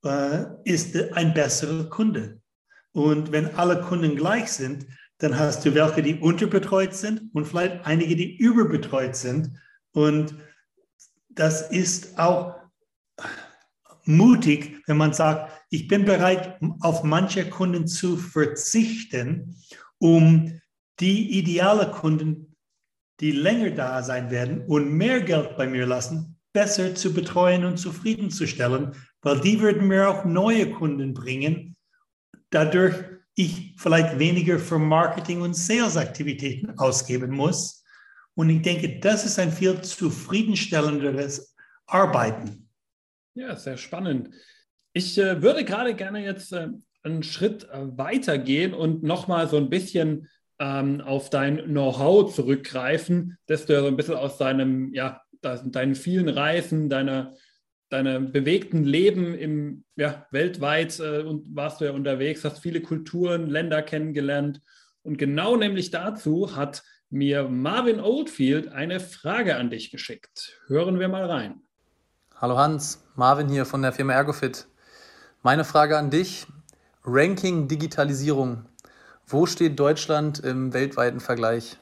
äh, 0.04 0.45
ist 0.63 0.95
ein 1.13 1.34
besserer 1.34 1.89
Kunde. 1.89 2.41
Und 2.91 3.32
wenn 3.32 3.54
alle 3.56 3.82
Kunden 3.82 4.15
gleich 4.15 4.52
sind, 4.52 4.88
dann 5.19 5.38
hast 5.38 5.65
du 5.65 5.75
welche, 5.75 6.02
die 6.02 6.15
unterbetreut 6.15 6.95
sind 6.95 7.30
und 7.34 7.45
vielleicht 7.45 7.86
einige, 7.86 8.15
die 8.15 8.38
überbetreut 8.38 9.15
sind. 9.15 9.52
Und 9.91 10.36
das 11.30 11.69
ist 11.69 12.17
auch 12.17 12.56
mutig, 14.06 14.82
wenn 14.88 14.97
man 14.97 15.13
sagt, 15.13 15.52
ich 15.69 15.88
bin 15.88 16.06
bereit, 16.06 16.58
auf 16.80 17.04
manche 17.04 17.47
Kunden 17.49 17.86
zu 17.86 18.17
verzichten, 18.17 19.56
um 19.99 20.60
die 20.99 21.38
ideale 21.38 21.91
Kunden, 21.91 22.48
die 23.19 23.32
länger 23.32 23.71
da 23.71 24.01
sein 24.01 24.32
werden 24.32 24.65
und 24.65 24.91
mehr 24.91 25.21
Geld 25.21 25.58
bei 25.58 25.67
mir 25.67 25.86
lassen, 25.86 26.38
besser 26.53 26.95
zu 26.95 27.13
betreuen 27.13 27.65
und 27.65 27.77
zufriedenzustellen, 27.77 28.93
weil 29.21 29.39
die 29.41 29.60
würden 29.60 29.88
mir 29.88 30.10
auch 30.10 30.25
neue 30.25 30.71
Kunden 30.71 31.13
bringen, 31.13 31.75
dadurch 32.49 32.95
ich 33.36 33.75
vielleicht 33.77 34.19
weniger 34.19 34.60
für 34.60 34.79
Marketing 34.79 35.41
und 35.41 35.55
Sales-Aktivitäten 35.55 36.77
ausgeben 36.77 37.32
muss. 37.32 37.84
Und 38.36 38.49
ich 38.49 38.62
denke, 38.62 38.99
das 38.99 39.25
ist 39.25 39.39
ein 39.39 39.51
viel 39.51 39.82
zufriedenstellenderes 39.82 41.55
Arbeiten. 41.86 42.69
Ja, 43.36 43.55
sehr 43.55 43.77
spannend. 43.77 44.29
Ich 44.93 45.17
äh, 45.17 45.41
würde 45.41 45.63
gerade 45.63 45.95
gerne 45.95 46.23
jetzt 46.23 46.51
äh, 46.51 46.67
einen 47.03 47.23
Schritt 47.23 47.63
äh, 47.65 47.97
weitergehen 47.97 48.73
und 48.73 49.03
nochmal 49.03 49.47
so 49.47 49.58
ein 49.58 49.69
bisschen 49.69 50.27
ähm, 50.60 51.02
auf 51.02 51.30
dein 51.30 51.58
Know-how 51.65 52.34
zurückgreifen, 52.34 53.38
das 53.48 53.65
du 53.65 53.74
ja 53.74 53.82
so 53.82 53.88
ein 53.88 53.95
bisschen 53.95 54.15
aus 54.15 54.38
deinem, 54.38 54.93
ja, 54.93 55.22
deinen 55.41 55.95
vielen 55.95 56.28
Reisen, 56.28 56.89
deiner, 56.89 57.34
deiner 57.89 58.19
bewegten 58.19 58.84
Leben 58.84 59.34
im, 59.34 59.86
ja, 59.95 60.28
weltweit 60.32 61.00
äh, 61.00 61.22
und 61.22 61.56
warst 61.56 61.82
du 61.82 61.86
ja 61.86 61.91
unterwegs, 61.91 62.43
hast 62.43 62.60
viele 62.60 62.82
Kulturen, 62.82 63.50
Länder 63.50 63.82
kennengelernt. 63.82 64.62
Und 65.02 65.17
genau 65.17 65.56
nämlich 65.56 65.91
dazu 65.91 66.56
hat 66.56 66.84
mir 67.10 67.48
Marvin 67.48 68.00
Oldfield 68.00 68.67
eine 68.67 69.00
Frage 69.00 69.56
an 69.56 69.69
dich 69.69 69.91
geschickt. 69.91 70.60
Hören 70.67 71.00
wir 71.00 71.08
mal 71.08 71.26
rein. 71.26 71.62
Hallo 72.36 72.58
Hans, 72.58 73.04
Marvin 73.15 73.50
hier 73.50 73.65
von 73.65 73.82
der 73.82 73.91
Firma 73.91 74.13
Ergofit. 74.13 74.67
Meine 75.41 75.63
Frage 75.63 75.98
an 75.98 76.10
dich, 76.10 76.48
Ranking 77.04 77.67
Digitalisierung. 77.67 78.68
Wo 79.31 79.45
steht 79.45 79.79
Deutschland 79.79 80.39
im 80.39 80.73
weltweiten 80.73 81.19
Vergleich? 81.19 81.77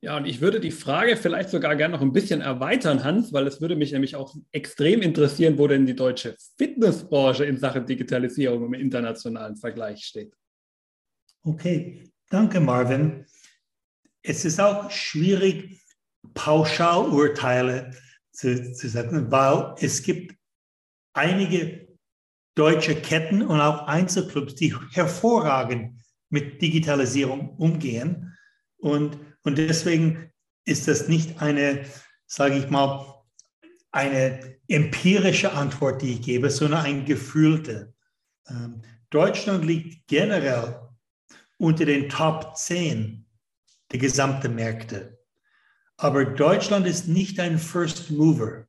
Ja, 0.00 0.16
und 0.16 0.26
ich 0.26 0.40
würde 0.40 0.60
die 0.60 0.70
Frage 0.70 1.16
vielleicht 1.16 1.50
sogar 1.50 1.74
gerne 1.74 1.94
noch 1.94 2.02
ein 2.02 2.12
bisschen 2.12 2.40
erweitern, 2.40 3.02
Hans, 3.02 3.32
weil 3.32 3.48
es 3.48 3.60
würde 3.60 3.74
mich 3.74 3.92
nämlich 3.92 4.14
auch 4.14 4.34
extrem 4.52 5.02
interessieren, 5.02 5.58
wo 5.58 5.66
denn 5.66 5.86
die 5.86 5.96
deutsche 5.96 6.36
Fitnessbranche 6.58 7.44
in 7.44 7.58
Sachen 7.58 7.86
Digitalisierung 7.86 8.66
im 8.66 8.74
internationalen 8.74 9.56
Vergleich 9.56 10.04
steht. 10.04 10.34
Okay, 11.42 12.10
danke 12.30 12.60
Marvin. 12.60 13.26
Es 14.22 14.44
ist 14.44 14.60
auch 14.60 14.88
schwierig, 14.90 15.82
Pauschalurteile 16.34 17.90
zu, 18.30 18.72
zu 18.72 18.88
setzen, 18.88 19.30
weil 19.32 19.74
es 19.78 20.02
gibt 20.02 20.36
einige 21.12 21.88
deutsche 22.54 22.94
Ketten 22.94 23.42
und 23.42 23.60
auch 23.60 23.86
Einzelclubs, 23.86 24.54
die 24.54 24.74
hervorragend 24.92 26.01
mit 26.32 26.62
Digitalisierung 26.62 27.56
umgehen. 27.56 28.36
Und, 28.78 29.18
und 29.42 29.58
deswegen 29.58 30.32
ist 30.64 30.88
das 30.88 31.06
nicht 31.06 31.40
eine, 31.42 31.84
sage 32.26 32.56
ich 32.56 32.70
mal, 32.70 33.22
eine 33.90 34.56
empirische 34.66 35.52
Antwort, 35.52 36.00
die 36.00 36.14
ich 36.14 36.22
gebe, 36.22 36.50
sondern 36.50 36.84
eine 36.84 37.04
gefühlte. 37.04 37.94
Ähm, 38.48 38.80
Deutschland 39.10 39.64
liegt 39.64 40.08
generell 40.08 40.80
unter 41.58 41.84
den 41.84 42.08
Top 42.08 42.56
10 42.56 43.26
der 43.92 43.98
gesamten 43.98 44.54
Märkte. 44.54 45.18
Aber 45.98 46.24
Deutschland 46.24 46.86
ist 46.86 47.08
nicht 47.08 47.38
ein 47.38 47.58
First 47.58 48.10
Mover. 48.10 48.66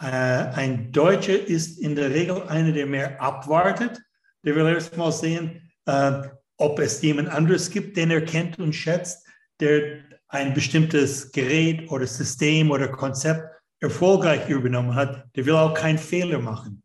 Äh, 0.00 0.06
ein 0.06 0.92
Deutscher 0.92 1.36
ist 1.36 1.80
in 1.80 1.96
der 1.96 2.10
Regel 2.10 2.44
einer, 2.44 2.70
der 2.70 2.86
mehr 2.86 3.20
abwartet. 3.20 4.00
Der 4.44 4.54
will 4.54 4.66
erst 4.66 4.96
mal 4.96 5.10
sehen, 5.10 5.72
äh, 5.86 6.22
ob 6.62 6.78
es 6.78 7.02
jemand 7.02 7.28
anderes 7.28 7.70
gibt, 7.70 7.96
den 7.96 8.10
er 8.10 8.24
kennt 8.24 8.58
und 8.58 8.72
schätzt, 8.72 9.26
der 9.60 9.98
ein 10.28 10.54
bestimmtes 10.54 11.32
Gerät 11.32 11.90
oder 11.90 12.06
System 12.06 12.70
oder 12.70 12.88
Konzept 12.88 13.44
erfolgreich 13.80 14.48
übernommen 14.48 14.94
hat. 14.94 15.26
Der 15.36 15.44
will 15.44 15.56
auch 15.56 15.74
keinen 15.74 15.98
Fehler 15.98 16.38
machen. 16.38 16.82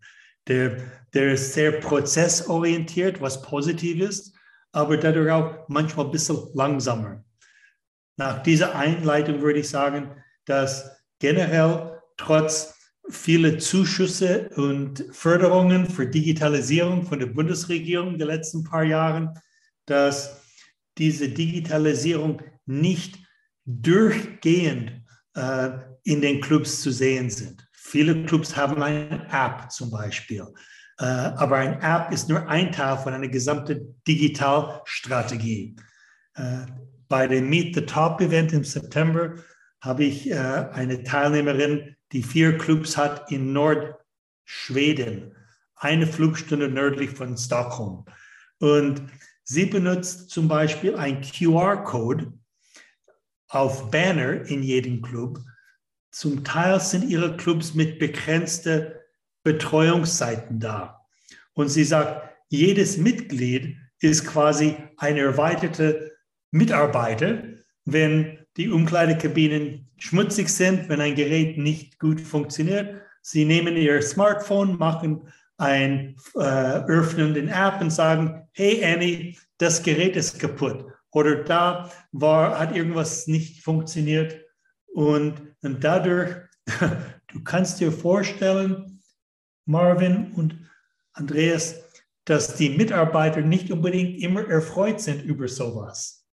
Der, 0.47 0.77
der 1.13 1.33
ist 1.33 1.53
sehr 1.53 1.73
prozessorientiert, 1.73 3.21
was 3.21 3.41
positiv 3.41 4.01
ist, 4.01 4.35
aber 4.71 4.97
dadurch 4.97 5.31
auch 5.31 5.67
manchmal 5.67 6.07
ein 6.07 6.11
bisschen 6.11 6.39
langsamer. 6.53 7.23
Nach 8.17 8.41
dieser 8.41 8.75
Einleitung 8.75 9.41
würde 9.41 9.59
ich 9.59 9.69
sagen, 9.69 10.11
dass 10.45 10.89
generell 11.19 12.01
trotz 12.17 12.73
vieler 13.09 13.59
Zuschüsse 13.59 14.49
und 14.55 15.05
Förderungen 15.11 15.85
für 15.85 16.07
Digitalisierung 16.07 17.03
von 17.03 17.19
der 17.19 17.27
Bundesregierung 17.27 18.17
der 18.17 18.27
letzten 18.27 18.63
paar 18.63 18.83
Jahren, 18.83 19.39
dass 19.87 20.41
diese 20.97 21.29
Digitalisierung 21.29 22.41
nicht 22.65 23.19
durchgehend 23.65 25.03
äh, 25.35 25.69
in 26.03 26.21
den 26.21 26.41
Clubs 26.41 26.81
zu 26.81 26.91
sehen 26.91 27.29
sind. 27.29 27.67
Viele 27.73 28.25
Clubs 28.25 28.55
haben 28.55 28.81
eine 28.81 29.27
App 29.31 29.71
zum 29.71 29.89
Beispiel. 29.91 30.45
Äh, 30.99 31.05
aber 31.05 31.57
eine 31.57 31.81
App 31.81 32.11
ist 32.11 32.29
nur 32.29 32.47
ein 32.47 32.71
Teil 32.71 32.97
von 32.97 33.13
einer 33.13 33.27
gesamten 33.27 34.01
Digitalstrategie. 34.07 35.75
Äh, 36.35 36.65
bei 37.07 37.27
dem 37.27 37.49
Meet 37.49 37.75
the 37.75 37.81
Top 37.81 38.19
Event 38.21 38.53
im 38.53 38.63
September 38.63 39.35
habe 39.81 40.03
ich 40.03 40.29
äh, 40.29 40.35
eine 40.35 41.03
Teilnehmerin, 41.03 41.95
die 42.11 42.23
vier 42.23 42.57
Clubs 42.57 42.97
hat 42.97 43.31
in 43.31 43.53
Nordschweden, 43.53 45.35
eine 45.75 46.07
Flugstunde 46.07 46.69
nördlich 46.69 47.11
von 47.11 47.37
Stockholm. 47.37 48.05
Und 48.59 49.03
sie 49.47 49.65
benutzt 49.65 50.29
zum 50.29 50.47
Beispiel 50.47 50.95
ein 50.95 51.21
QR-Code 51.21 52.33
auf 53.47 53.89
Banner 53.89 54.45
in 54.45 54.61
jedem 54.61 55.01
Club. 55.01 55.39
Zum 56.11 56.43
Teil 56.43 56.79
sind 56.81 57.09
ihre 57.09 57.37
Clubs 57.37 57.73
mit 57.73 57.97
begrenzten 57.97 58.91
Betreuungszeiten 59.43 60.59
da. 60.59 61.05
Und 61.53 61.69
sie 61.69 61.85
sagt, 61.85 62.29
jedes 62.49 62.97
Mitglied 62.97 63.77
ist 64.01 64.25
quasi 64.25 64.75
eine 64.97 65.21
erweiterte 65.21 66.17
Mitarbeiter, 66.51 67.43
wenn 67.85 68.39
die 68.57 68.69
Umkleidekabinen 68.69 69.89
schmutzig 69.97 70.49
sind, 70.49 70.89
wenn 70.89 70.99
ein 70.99 71.15
Gerät 71.15 71.57
nicht 71.57 71.99
gut 71.99 72.19
funktioniert. 72.19 73.01
Sie 73.21 73.45
nehmen 73.45 73.77
ihr 73.77 74.01
Smartphone, 74.01 74.77
machen 74.77 75.31
ein 75.57 76.15
äh, 76.35 76.39
öffnen 76.39 77.33
den 77.33 77.49
App 77.49 77.81
und 77.81 77.89
sagen, 77.91 78.47
hey 78.53 78.83
Annie, 78.83 79.35
das 79.57 79.81
Gerät 79.81 80.15
ist 80.15 80.39
kaputt 80.39 80.85
oder 81.11 81.43
da 81.43 81.91
war, 82.11 82.59
hat 82.59 82.75
irgendwas 82.75 83.27
nicht 83.27 83.63
funktioniert. 83.63 84.39
Und, 84.93 85.55
und 85.63 85.83
dadurch, 85.83 86.35
du 87.27 87.43
kannst 87.43 87.79
dir 87.79 87.91
vorstellen, 87.91 89.01
Marvin 89.65 90.31
und 90.33 90.55
Andreas, 91.13 91.75
dass 92.25 92.55
die 92.55 92.69
Mitarbeiter 92.69 93.41
nicht 93.41 93.71
unbedingt 93.71 94.21
immer 94.21 94.47
erfreut 94.47 95.01
sind 95.01 95.23
über 95.23 95.47
sowas. 95.47 96.25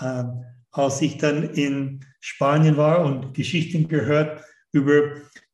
Ähm, 0.00 0.44
als 0.70 1.00
ich 1.00 1.18
dann 1.18 1.50
in 1.54 2.04
Spanien 2.20 2.76
war 2.76 3.04
und 3.04 3.34
Geschichten 3.34 3.88
gehört 3.88 4.44
über 4.72 5.02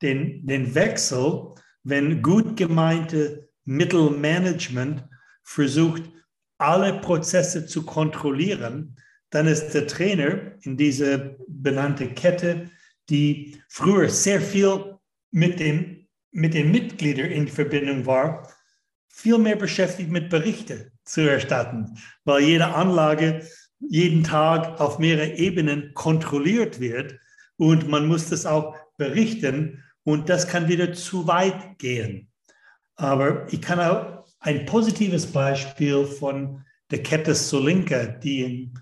den, 0.03 0.47
den 0.47 0.75
Wechsel, 0.75 1.55
wenn 1.89 2.23
gut 2.23 2.57
gemeinte 2.57 3.49
Mittelmanagement 3.65 5.05
versucht, 5.43 6.03
alle 6.59 7.01
Prozesse 7.01 7.67
zu 7.67 7.85
kontrollieren, 7.85 8.97
dann 9.31 9.47
ist 9.47 9.71
der 9.71 9.87
Trainer 9.87 10.53
in 10.63 10.77
diese 10.77 11.37
benannte 11.49 12.09
Kette, 12.09 12.71
die 13.09 13.57
früher 13.69 14.11
sehr 14.11 14.41
viel 14.41 14.99
mit 15.31 15.61
den, 15.61 16.07
mit 16.31 16.53
den 16.53 16.71
Mitgliedern 16.71 17.31
in 17.31 17.49
Verbindung 17.49 18.05
war, 18.05 18.53
viel 19.09 19.39
mehr 19.39 19.57
beschäftigt 19.57 20.11
mit 20.11 20.29
Berichten 20.29 20.93
zu 21.05 21.23
erstatten, 21.23 21.99
weil 22.25 22.43
jede 22.43 22.67
Anlage 22.67 23.47
jeden 23.81 24.25
Tag 24.25 24.79
auf 24.81 24.99
mehreren 24.99 25.37
Ebenen 25.37 25.95
kontrolliert 25.95 26.81
wird 26.81 27.19
und 27.57 27.89
man 27.89 28.07
muss 28.07 28.29
das 28.29 28.45
auch 28.45 28.77
berichten 28.99 29.83
und 30.09 30.31
das 30.31 30.49
kann 30.49 30.69
wieder 30.69 30.95
zu 30.95 31.27
weit 31.27 31.79
gehen. 31.79 32.31
Aber 32.97 33.47
ich 33.53 33.61
kann 33.61 33.79
auch 33.79 34.25
ein 34.39 34.65
positives 34.65 35.27
Beispiel 35.27 36.07
von 36.07 36.65
der 36.91 37.03
Kette 37.03 37.35
Solinka, 37.35 38.07
die 38.07 38.43
in 38.43 38.81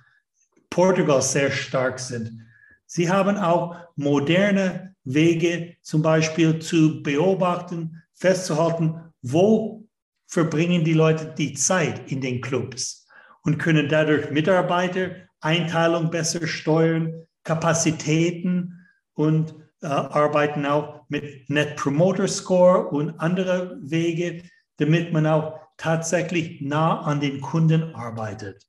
Portugal 0.70 1.20
sehr 1.20 1.50
stark 1.50 1.98
sind. 1.98 2.46
Sie 2.86 3.10
haben 3.10 3.38
auch 3.38 3.74
moderne 3.96 4.94
Wege, 5.02 5.74
zum 5.82 6.00
Beispiel 6.00 6.60
zu 6.60 7.02
beobachten, 7.02 8.00
festzuhalten, 8.14 8.94
wo 9.20 9.84
verbringen 10.28 10.84
die 10.84 10.92
Leute 10.92 11.34
die 11.36 11.54
Zeit 11.54 12.08
in 12.08 12.20
den 12.20 12.40
Clubs 12.40 13.04
und 13.42 13.58
können 13.58 13.88
dadurch 13.88 14.30
Mitarbeiter, 14.30 15.10
Einteilung 15.40 16.08
besser 16.08 16.46
steuern, 16.46 17.26
Kapazitäten 17.42 18.86
und 19.14 19.65
arbeiten 19.87 20.66
auch 20.66 21.05
mit 21.09 21.49
Net 21.49 21.77
Promoter 21.77 22.29
Score 22.29 22.88
und 22.88 23.18
andere 23.20 23.79
Wege, 23.83 24.42
damit 24.79 25.12
man 25.12 25.27
auch 25.27 25.59
tatsächlich 25.77 26.61
nah 26.61 27.01
an 27.03 27.20
den 27.20 27.40
Kunden 27.40 27.94
arbeitet. 27.94 28.66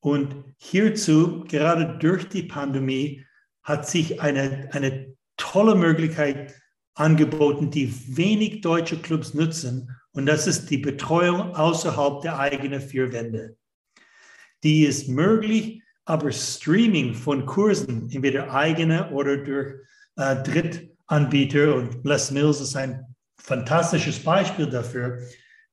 Und 0.00 0.44
hierzu, 0.58 1.44
gerade 1.44 1.98
durch 1.98 2.28
die 2.28 2.42
Pandemie, 2.42 3.24
hat 3.62 3.88
sich 3.88 4.20
eine, 4.20 4.68
eine 4.72 5.14
tolle 5.36 5.74
Möglichkeit 5.74 6.54
angeboten, 6.94 7.70
die 7.70 7.92
wenig 8.16 8.60
deutsche 8.60 8.98
Clubs 8.98 9.34
nutzen. 9.34 9.90
Und 10.12 10.26
das 10.26 10.46
ist 10.46 10.70
die 10.70 10.78
Betreuung 10.78 11.54
außerhalb 11.56 12.20
der 12.22 12.38
eigenen 12.38 12.80
vier 12.80 13.12
Wände. 13.12 13.56
Die 14.62 14.84
ist 14.84 15.08
möglich, 15.08 15.82
aber 16.04 16.30
Streaming 16.30 17.14
von 17.14 17.46
Kursen, 17.46 18.10
entweder 18.10 18.52
eigene 18.52 19.10
oder 19.10 19.38
durch 19.38 19.74
äh, 20.16 20.36
Drittanbieter, 20.42 21.74
und 21.74 22.04
Les 22.04 22.30
Mills 22.30 22.60
ist 22.60 22.76
ein 22.76 23.04
fantastisches 23.38 24.18
Beispiel 24.18 24.66
dafür, 24.66 25.18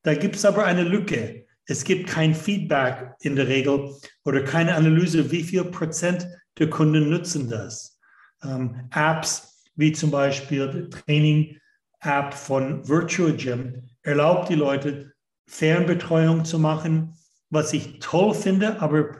da 0.03 0.13
gibt 0.13 0.35
es 0.35 0.45
aber 0.45 0.65
eine 0.65 0.83
Lücke. 0.83 1.45
Es 1.65 1.83
gibt 1.83 2.09
kein 2.09 2.33
Feedback 2.33 3.13
in 3.21 3.35
der 3.35 3.47
Regel 3.47 3.95
oder 4.25 4.43
keine 4.43 4.75
Analyse, 4.75 5.31
wie 5.31 5.43
viel 5.43 5.63
Prozent 5.65 6.27
der 6.57 6.69
Kunden 6.69 7.09
nutzen 7.09 7.49
das. 7.49 7.99
Ähm, 8.43 8.89
Apps 8.93 9.51
wie 9.75 9.91
zum 9.91 10.11
Beispiel 10.11 10.69
die 10.69 10.89
Training-App 10.89 12.33
von 12.33 12.87
Virtual 12.87 13.33
Gym 13.33 13.89
erlaubt 14.03 14.49
die 14.49 14.55
Leute, 14.55 15.13
Fernbetreuung 15.47 16.45
zu 16.45 16.59
machen, 16.59 17.13
was 17.49 17.73
ich 17.73 17.99
toll 17.99 18.33
finde, 18.33 18.81
aber 18.81 19.15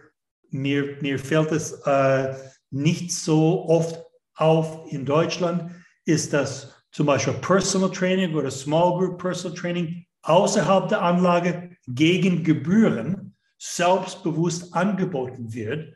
mir, 0.50 0.98
mir 1.02 1.20
fällt 1.20 1.52
es 1.52 1.74
äh, 1.86 2.36
nicht 2.70 3.12
so 3.12 3.66
oft 3.68 4.02
auf 4.42 4.92
in 4.92 5.06
Deutschland, 5.06 5.72
ist 6.06 6.34
dass 6.34 6.76
zum 6.92 7.06
Beispiel 7.06 7.34
Personal 7.36 7.92
Training 7.92 8.36
oder 8.36 8.52
Small 8.52 8.98
Group 8.98 9.22
Personal 9.22 9.58
Training 9.58 10.06
außerhalb 10.24 10.90
der 10.90 11.02
Anlage 11.02 11.72
gegen 11.88 12.44
Gebühren 12.44 13.36
selbstbewusst 13.58 14.74
angeboten 14.74 15.54
wird. 15.54 15.96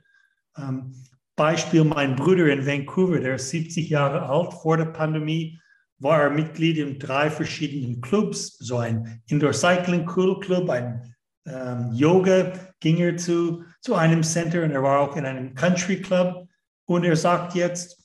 Ähm, 0.58 0.94
Beispiel 1.36 1.84
mein 1.84 2.16
Bruder 2.16 2.48
in 2.48 2.66
Vancouver, 2.66 3.20
der 3.20 3.36
ist 3.36 3.50
70 3.50 3.90
Jahre 3.90 4.22
alt, 4.30 4.54
vor 4.54 4.78
der 4.78 4.86
Pandemie 4.86 5.60
war 6.00 6.24
er 6.24 6.30
Mitglied 6.30 6.78
in 6.78 7.00
drei 7.00 7.30
verschiedenen 7.30 8.02
Clubs, 8.02 8.58
so 8.60 8.78
ein 8.78 9.22
Indoor 9.28 9.54
Cycling 9.54 10.06
Club, 10.06 10.70
ein 10.70 11.16
ähm, 11.46 11.92
Yoga, 11.94 12.54
ging 12.80 12.98
er 12.98 13.18
zu, 13.18 13.64
zu 13.82 13.96
einem 13.96 14.24
Center 14.24 14.64
und 14.64 14.72
er 14.72 14.84
war 14.84 15.00
auch 15.00 15.16
in 15.16 15.26
einem 15.26 15.54
Country 15.56 16.02
Club 16.02 16.48
und 16.86 17.04
er 17.04 17.16
sagt 17.16 17.56
jetzt, 17.56 18.05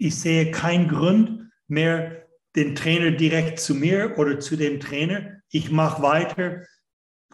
ich 0.00 0.18
sehe 0.18 0.50
keinen 0.50 0.88
Grund 0.88 1.50
mehr, 1.68 2.26
den 2.56 2.74
Trainer 2.74 3.10
direkt 3.10 3.60
zu 3.60 3.74
mir 3.74 4.18
oder 4.18 4.40
zu 4.40 4.56
dem 4.56 4.80
Trainer. 4.80 5.40
Ich 5.50 5.70
mache 5.70 6.02
weiter 6.02 6.62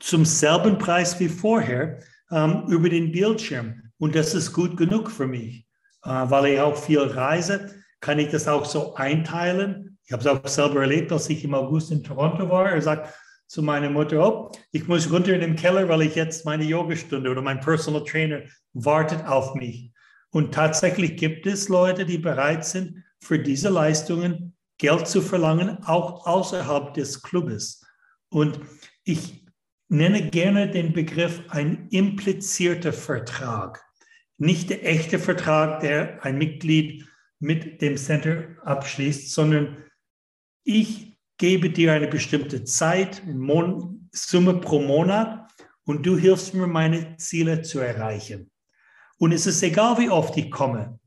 zum 0.00 0.24
selben 0.24 0.76
Preis 0.76 1.18
wie 1.20 1.29
vorher 1.29 2.00
ähm, 2.31 2.64
über 2.66 2.88
den 2.88 3.12
Bildschirm. 3.12 3.83
Und 3.98 4.14
das 4.14 4.35
ist 4.35 4.52
gut 4.52 4.76
genug 4.76 5.11
für 5.11 5.29
mich, 5.29 5.64
äh, 6.05 6.09
weil 6.11 6.46
ich 6.46 6.61
auch 6.61 6.76
viel 6.76 6.98
reise, 6.98 7.72
kann 8.00 8.18
ich 8.18 8.31
das 8.31 8.48
auch 8.48 8.64
so 8.64 8.94
einteilen. 8.94 9.96
Ich 10.05 10.12
habe 10.12 10.22
es 10.22 10.26
auch 10.26 10.46
selber 10.46 10.81
erlebt, 10.81 11.12
als 11.12 11.31
ich 11.31 11.44
im 11.44 11.55
August 11.55 11.92
in 11.92 12.02
Toronto 12.02 12.50
war. 12.50 12.70
Er 12.72 12.83
sagt 12.83 13.14
zu 13.46 13.62
meiner 13.62 13.90
Mutter, 13.90 14.26
oh, 14.26 14.52
ich 14.72 14.88
muss 14.88 15.11
runter 15.11 15.33
in 15.33 15.40
den 15.40 15.57
Keller, 15.57 15.88
weil 15.88 16.02
ich 16.02 16.16
jetzt 16.16 16.44
meine 16.44 16.64
Yogastunde 16.64 17.31
oder 17.31 17.42
mein 17.42 17.61
Personal 17.61 18.05
Trainer 18.05 18.42
wartet 18.72 19.24
auf 19.24 19.55
mich. 19.55 19.92
Und 20.31 20.55
tatsächlich 20.55 21.17
gibt 21.17 21.47
es 21.47 21.69
Leute, 21.69 22.05
die 22.05 22.19
bereit 22.19 22.65
sind, 22.65 23.05
für 23.21 23.39
diese 23.39 23.69
Leistungen 23.69 24.55
Geld 24.79 25.09
zu 25.09 25.23
verlangen, 25.23 25.79
auch 25.85 26.27
außerhalb 26.27 26.93
des 26.95 27.23
Clubes. 27.23 27.85
Und 28.29 28.61
ich 29.05 29.47
nenne 29.89 30.29
gerne 30.29 30.71
den 30.71 30.93
Begriff 30.93 31.43
ein 31.49 31.89
implizierter 31.91 32.93
Vertrag. 32.93 33.83
Nicht 34.37 34.71
der 34.71 34.85
echte 34.87 35.19
Vertrag, 35.19 35.81
der 35.81 36.23
ein 36.25 36.37
Mitglied 36.37 37.07
mit 37.39 37.81
dem 37.81 37.97
Center 37.97 38.57
abschließt, 38.65 39.33
sondern 39.33 39.85
ich 40.65 41.19
gebe 41.39 41.71
dir 41.71 41.93
eine 41.93 42.09
bestimmte 42.09 42.65
Zeit, 42.65 43.23
Summe 44.12 44.55
pro 44.61 44.81
Monat 44.81 45.51
und 45.85 46.05
du 46.05 46.17
hilfst 46.17 46.55
mir, 46.55 46.67
meine 46.67 47.17
Ziele 47.19 47.62
zu 47.62 47.81
erreichen. 47.81 48.51
Und 49.18 49.33
es 49.33 49.46
ist 49.46 49.62
egal, 49.62 49.98
wie 49.98 50.11
oft 50.11 50.37
ich 50.37 50.50
komme. 50.50 50.98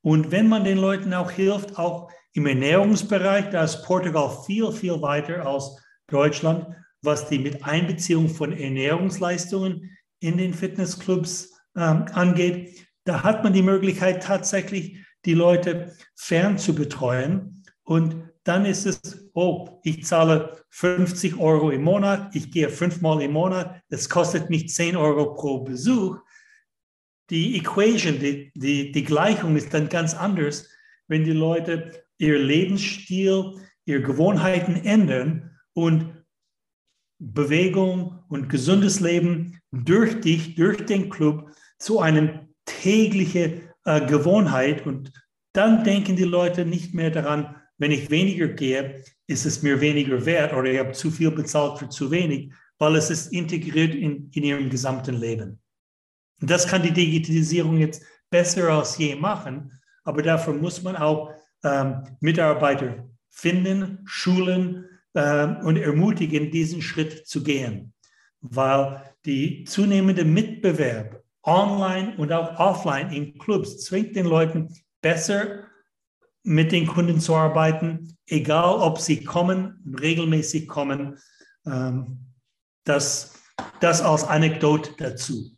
Und 0.00 0.30
wenn 0.30 0.48
man 0.48 0.64
den 0.64 0.78
Leuten 0.78 1.14
auch 1.14 1.30
hilft, 1.30 1.78
auch 1.78 2.10
im 2.32 2.46
Ernährungsbereich, 2.46 3.50
da 3.50 3.64
ist 3.64 3.84
Portugal 3.84 4.30
viel, 4.46 4.72
viel 4.72 5.00
weiter 5.02 5.46
als 5.46 5.76
Deutschland, 6.08 6.66
was 7.02 7.28
die 7.28 7.38
Miteinbeziehung 7.38 8.28
von 8.28 8.52
Ernährungsleistungen 8.52 9.96
in 10.20 10.38
den 10.38 10.54
Fitnessclubs 10.54 11.52
ähm, 11.76 12.06
angeht. 12.12 12.86
Da 13.04 13.22
hat 13.22 13.42
man 13.42 13.52
die 13.52 13.62
Möglichkeit, 13.62 14.22
tatsächlich 14.22 14.96
die 15.24 15.34
Leute 15.34 15.94
fern 16.16 16.58
zu 16.58 16.74
betreuen. 16.74 17.62
Und 17.84 18.28
dann 18.44 18.64
ist 18.64 18.86
es, 18.86 19.30
oh, 19.34 19.80
ich 19.84 20.04
zahle 20.04 20.64
50 20.70 21.38
Euro 21.38 21.70
im 21.70 21.82
Monat, 21.82 22.34
ich 22.34 22.50
gehe 22.50 22.68
fünfmal 22.68 23.22
im 23.22 23.32
Monat, 23.32 23.80
es 23.88 24.08
kostet 24.08 24.50
mich 24.50 24.68
10 24.68 24.96
Euro 24.96 25.34
pro 25.34 25.60
Besuch. 25.60 26.18
Die 27.32 27.56
Equation, 27.56 28.18
die, 28.18 28.52
die, 28.54 28.92
die 28.92 29.04
Gleichung 29.04 29.56
ist 29.56 29.72
dann 29.72 29.88
ganz 29.88 30.12
anders, 30.12 30.68
wenn 31.08 31.24
die 31.24 31.32
Leute 31.32 32.04
ihr 32.18 32.38
Lebensstil, 32.38 33.54
ihre 33.86 34.02
Gewohnheiten 34.02 34.76
ändern 34.76 35.50
und 35.72 36.12
Bewegung 37.18 38.22
und 38.28 38.50
gesundes 38.50 39.00
Leben 39.00 39.58
durch 39.70 40.20
dich, 40.20 40.56
durch 40.56 40.84
den 40.84 41.08
Club 41.08 41.50
zu 41.78 42.00
einem 42.00 42.48
täglichen 42.66 43.62
äh, 43.86 44.04
Gewohnheit. 44.06 44.86
Und 44.86 45.10
dann 45.54 45.84
denken 45.84 46.16
die 46.16 46.24
Leute 46.24 46.66
nicht 46.66 46.92
mehr 46.92 47.10
daran, 47.10 47.56
wenn 47.78 47.92
ich 47.92 48.10
weniger 48.10 48.48
gehe, 48.48 49.02
ist 49.26 49.46
es 49.46 49.62
mir 49.62 49.80
weniger 49.80 50.26
wert 50.26 50.52
oder 50.52 50.70
ich 50.70 50.78
habe 50.78 50.92
zu 50.92 51.10
viel 51.10 51.30
bezahlt 51.30 51.78
für 51.78 51.88
zu 51.88 52.10
wenig, 52.10 52.52
weil 52.78 52.94
es 52.96 53.08
ist 53.08 53.32
integriert 53.32 53.94
in, 53.94 54.30
in 54.34 54.42
ihrem 54.42 54.68
gesamten 54.68 55.14
Leben. 55.14 55.61
Und 56.42 56.50
das 56.50 56.66
kann 56.66 56.82
die 56.82 56.92
Digitalisierung 56.92 57.78
jetzt 57.78 58.02
besser 58.30 58.68
als 58.68 58.98
je 58.98 59.14
machen, 59.14 59.72
aber 60.04 60.22
dafür 60.22 60.54
muss 60.54 60.82
man 60.82 60.96
auch 60.96 61.30
ähm, 61.62 62.02
Mitarbeiter 62.20 63.08
finden, 63.30 64.00
schulen 64.04 64.84
äh, 65.14 65.46
und 65.62 65.76
ermutigen, 65.76 66.50
diesen 66.50 66.82
Schritt 66.82 67.28
zu 67.28 67.44
gehen, 67.44 67.94
weil 68.40 69.02
die 69.24 69.62
zunehmende 69.64 70.24
Mitbewerb 70.24 71.22
online 71.44 72.16
und 72.16 72.32
auch 72.32 72.58
offline 72.58 73.12
in 73.12 73.38
Clubs 73.38 73.84
zwingt 73.84 74.16
den 74.16 74.26
Leuten 74.26 74.74
besser 75.00 75.64
mit 76.42 76.72
den 76.72 76.88
Kunden 76.88 77.20
zu 77.20 77.36
arbeiten, 77.36 78.16
egal 78.26 78.74
ob 78.74 78.98
sie 78.98 79.22
kommen, 79.22 79.96
regelmäßig 80.00 80.66
kommen. 80.66 81.18
Ähm, 81.66 82.26
das, 82.84 83.34
das 83.78 84.00
als 84.00 84.24
Anekdote 84.24 84.90
dazu. 84.98 85.56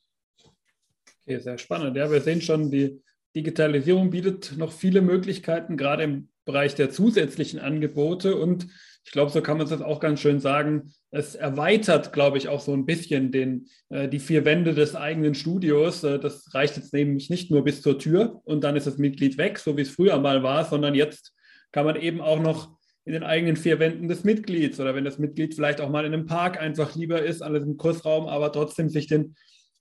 Okay, 1.26 1.38
sehr 1.40 1.56
spannend. 1.56 1.96
Ja, 1.96 2.10
wir 2.10 2.20
sehen 2.20 2.42
schon, 2.42 2.70
die 2.70 3.00
Digitalisierung 3.34 4.10
bietet 4.10 4.56
noch 4.58 4.72
viele 4.72 5.00
Möglichkeiten, 5.00 5.78
gerade 5.78 6.02
im 6.02 6.28
Bereich 6.44 6.74
der 6.74 6.90
zusätzlichen 6.90 7.58
Angebote. 7.58 8.36
Und 8.36 8.66
ich 9.04 9.10
glaube, 9.10 9.30
so 9.30 9.40
kann 9.40 9.56
man 9.56 9.66
es 9.66 9.72
auch 9.80 10.00
ganz 10.00 10.20
schön 10.20 10.38
sagen. 10.38 10.92
Es 11.10 11.34
erweitert, 11.34 12.12
glaube 12.12 12.36
ich, 12.36 12.48
auch 12.48 12.60
so 12.60 12.74
ein 12.74 12.84
bisschen 12.84 13.32
den, 13.32 13.68
äh, 13.88 14.06
die 14.06 14.18
vier 14.18 14.44
Wände 14.44 14.74
des 14.74 14.94
eigenen 14.94 15.34
Studios. 15.34 16.04
Äh, 16.04 16.18
das 16.18 16.52
reicht 16.52 16.76
jetzt 16.76 16.92
nämlich 16.92 17.30
nicht 17.30 17.50
nur 17.50 17.64
bis 17.64 17.80
zur 17.80 17.98
Tür 17.98 18.42
und 18.44 18.62
dann 18.62 18.76
ist 18.76 18.86
das 18.86 18.98
Mitglied 18.98 19.38
weg, 19.38 19.58
so 19.58 19.78
wie 19.78 19.82
es 19.82 19.90
früher 19.90 20.18
mal 20.18 20.42
war, 20.42 20.66
sondern 20.66 20.94
jetzt 20.94 21.32
kann 21.72 21.86
man 21.86 21.96
eben 21.96 22.20
auch 22.20 22.40
noch 22.40 22.76
in 23.06 23.14
den 23.14 23.22
eigenen 23.22 23.56
vier 23.56 23.78
Wänden 23.78 24.08
des 24.08 24.24
Mitglieds 24.24 24.78
oder 24.78 24.94
wenn 24.94 25.04
das 25.04 25.18
Mitglied 25.18 25.54
vielleicht 25.54 25.80
auch 25.80 25.90
mal 25.90 26.04
in 26.04 26.12
einem 26.12 26.26
Park 26.26 26.60
einfach 26.60 26.94
lieber 26.94 27.22
ist, 27.22 27.42
alles 27.42 27.64
im 27.64 27.76
Kursraum, 27.78 28.26
aber 28.26 28.52
trotzdem 28.52 28.88
sich 28.88 29.06
den 29.06 29.34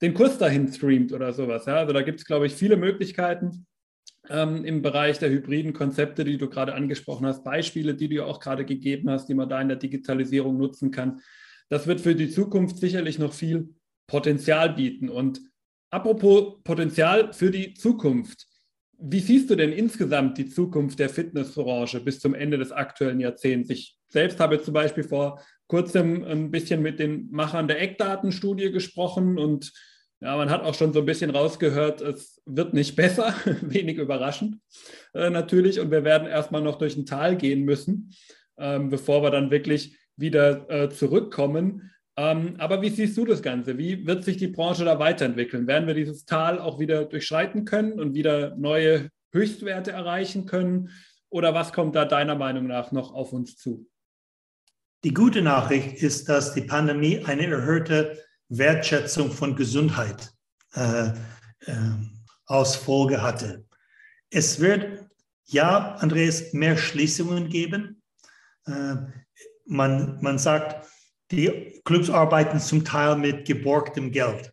den 0.04 0.12
Kurs 0.12 0.36
dahin 0.36 0.70
streamt 0.70 1.12
oder 1.12 1.32
sowas. 1.32 1.64
Ja? 1.64 1.76
Also 1.76 1.94
da 1.94 2.02
gibt 2.02 2.20
es, 2.20 2.26
glaube 2.26 2.46
ich, 2.46 2.52
viele 2.52 2.76
Möglichkeiten 2.76 3.66
ähm, 4.28 4.62
im 4.64 4.82
Bereich 4.82 5.18
der 5.18 5.30
hybriden 5.30 5.72
Konzepte, 5.72 6.24
die 6.24 6.36
du 6.36 6.50
gerade 6.50 6.74
angesprochen 6.74 7.26
hast, 7.26 7.42
Beispiele, 7.42 7.94
die 7.94 8.08
du 8.08 8.24
auch 8.24 8.38
gerade 8.38 8.66
gegeben 8.66 9.08
hast, 9.08 9.28
die 9.28 9.34
man 9.34 9.48
da 9.48 9.60
in 9.62 9.68
der 9.68 9.78
Digitalisierung 9.78 10.58
nutzen 10.58 10.90
kann. 10.90 11.22
Das 11.70 11.86
wird 11.86 12.02
für 12.02 12.14
die 12.14 12.28
Zukunft 12.28 12.76
sicherlich 12.76 13.18
noch 13.18 13.32
viel 13.32 13.70
Potenzial 14.06 14.74
bieten. 14.74 15.08
Und 15.08 15.40
apropos 15.90 16.62
Potenzial 16.64 17.32
für 17.32 17.50
die 17.50 17.72
Zukunft. 17.72 18.46
Wie 18.98 19.20
siehst 19.20 19.48
du 19.48 19.56
denn 19.56 19.72
insgesamt 19.72 20.36
die 20.36 20.48
Zukunft 20.48 20.98
der 20.98 21.08
Fitnessbranche 21.08 22.00
bis 22.00 22.20
zum 22.20 22.34
Ende 22.34 22.58
des 22.58 22.72
aktuellen 22.72 23.20
Jahrzehnts? 23.20 23.70
Ich 23.70 23.96
selbst 24.08 24.38
habe 24.38 24.60
zum 24.60 24.74
Beispiel 24.74 25.04
vor 25.04 25.40
kurzem 25.66 26.22
ein 26.24 26.50
bisschen 26.50 26.82
mit 26.82 26.98
den 26.98 27.30
Machern 27.30 27.68
der 27.68 27.80
Eckdatenstudie 27.80 28.70
gesprochen 28.70 29.38
und 29.38 29.72
ja, 30.24 30.38
man 30.38 30.48
hat 30.48 30.62
auch 30.62 30.74
schon 30.74 30.94
so 30.94 31.00
ein 31.00 31.04
bisschen 31.06 31.28
rausgehört, 31.28 32.00
es 32.00 32.40
wird 32.46 32.72
nicht 32.72 32.96
besser, 32.96 33.34
wenig 33.60 33.98
überraschend 33.98 34.56
äh, 35.12 35.28
natürlich. 35.28 35.80
Und 35.80 35.90
wir 35.90 36.02
werden 36.02 36.26
erstmal 36.26 36.62
noch 36.62 36.78
durch 36.78 36.96
ein 36.96 37.04
Tal 37.04 37.36
gehen 37.36 37.64
müssen, 37.64 38.14
ähm, 38.56 38.88
bevor 38.88 39.22
wir 39.22 39.30
dann 39.30 39.50
wirklich 39.50 39.98
wieder 40.16 40.70
äh, 40.70 40.88
zurückkommen. 40.88 41.90
Ähm, 42.16 42.54
aber 42.56 42.80
wie 42.80 42.88
siehst 42.88 43.18
du 43.18 43.26
das 43.26 43.42
Ganze? 43.42 43.76
Wie 43.76 44.06
wird 44.06 44.24
sich 44.24 44.38
die 44.38 44.48
Branche 44.48 44.86
da 44.86 44.98
weiterentwickeln? 44.98 45.66
Werden 45.66 45.86
wir 45.86 45.94
dieses 45.94 46.24
Tal 46.24 46.58
auch 46.58 46.78
wieder 46.78 47.04
durchschreiten 47.04 47.66
können 47.66 48.00
und 48.00 48.14
wieder 48.14 48.56
neue 48.56 49.10
Höchstwerte 49.30 49.90
erreichen 49.90 50.46
können? 50.46 50.88
Oder 51.28 51.52
was 51.52 51.74
kommt 51.74 51.96
da 51.96 52.06
deiner 52.06 52.36
Meinung 52.36 52.66
nach 52.66 52.92
noch 52.92 53.12
auf 53.12 53.34
uns 53.34 53.58
zu? 53.58 53.86
Die 55.02 55.12
gute 55.12 55.42
Nachricht 55.42 56.02
ist, 56.02 56.30
dass 56.30 56.54
die 56.54 56.62
Pandemie 56.62 57.22
eine 57.26 57.46
erhöhte 57.46 58.16
Wertschätzung 58.58 59.30
von 59.30 59.56
Gesundheit 59.56 60.32
äh, 60.74 61.08
äh, 61.08 61.12
aus 62.46 62.76
Folge 62.76 63.22
hatte. 63.22 63.64
Es 64.30 64.60
wird, 64.60 65.08
ja, 65.46 65.94
Andreas, 65.96 66.52
mehr 66.52 66.76
Schließungen 66.76 67.48
geben. 67.48 68.02
Äh, 68.66 68.96
man, 69.66 70.20
man 70.20 70.38
sagt, 70.38 70.86
die 71.30 71.80
Clubs 71.84 72.10
arbeiten 72.10 72.60
zum 72.60 72.84
Teil 72.84 73.16
mit 73.16 73.46
geborgtem 73.46 74.10
Geld, 74.10 74.52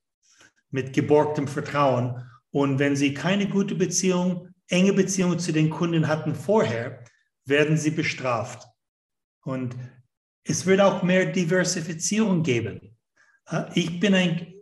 mit 0.70 0.94
geborgtem 0.94 1.48
Vertrauen. 1.48 2.24
Und 2.52 2.80
wenn 2.80 2.96
sie 2.96 3.14
keine 3.14 3.48
gute 3.48 3.76
Beziehung, 3.76 4.50
enge 4.68 4.94
Beziehung 4.94 5.38
zu 5.40 5.52
den 5.52 5.70
Kunden 5.70 6.08
hatten 6.08 6.36
vorher, 6.36 7.04
werden 7.46 7.78
sie 7.78 7.92
bestraft. 7.92 8.68
Und 9.44 9.76
es 10.44 10.66
wird 10.66 10.82
auch 10.82 11.04
mehr 11.04 11.26
Diversifizierung 11.26 12.44
geben. 12.44 12.91
Ich 13.74 14.00
bin 14.00 14.14
ein 14.14 14.54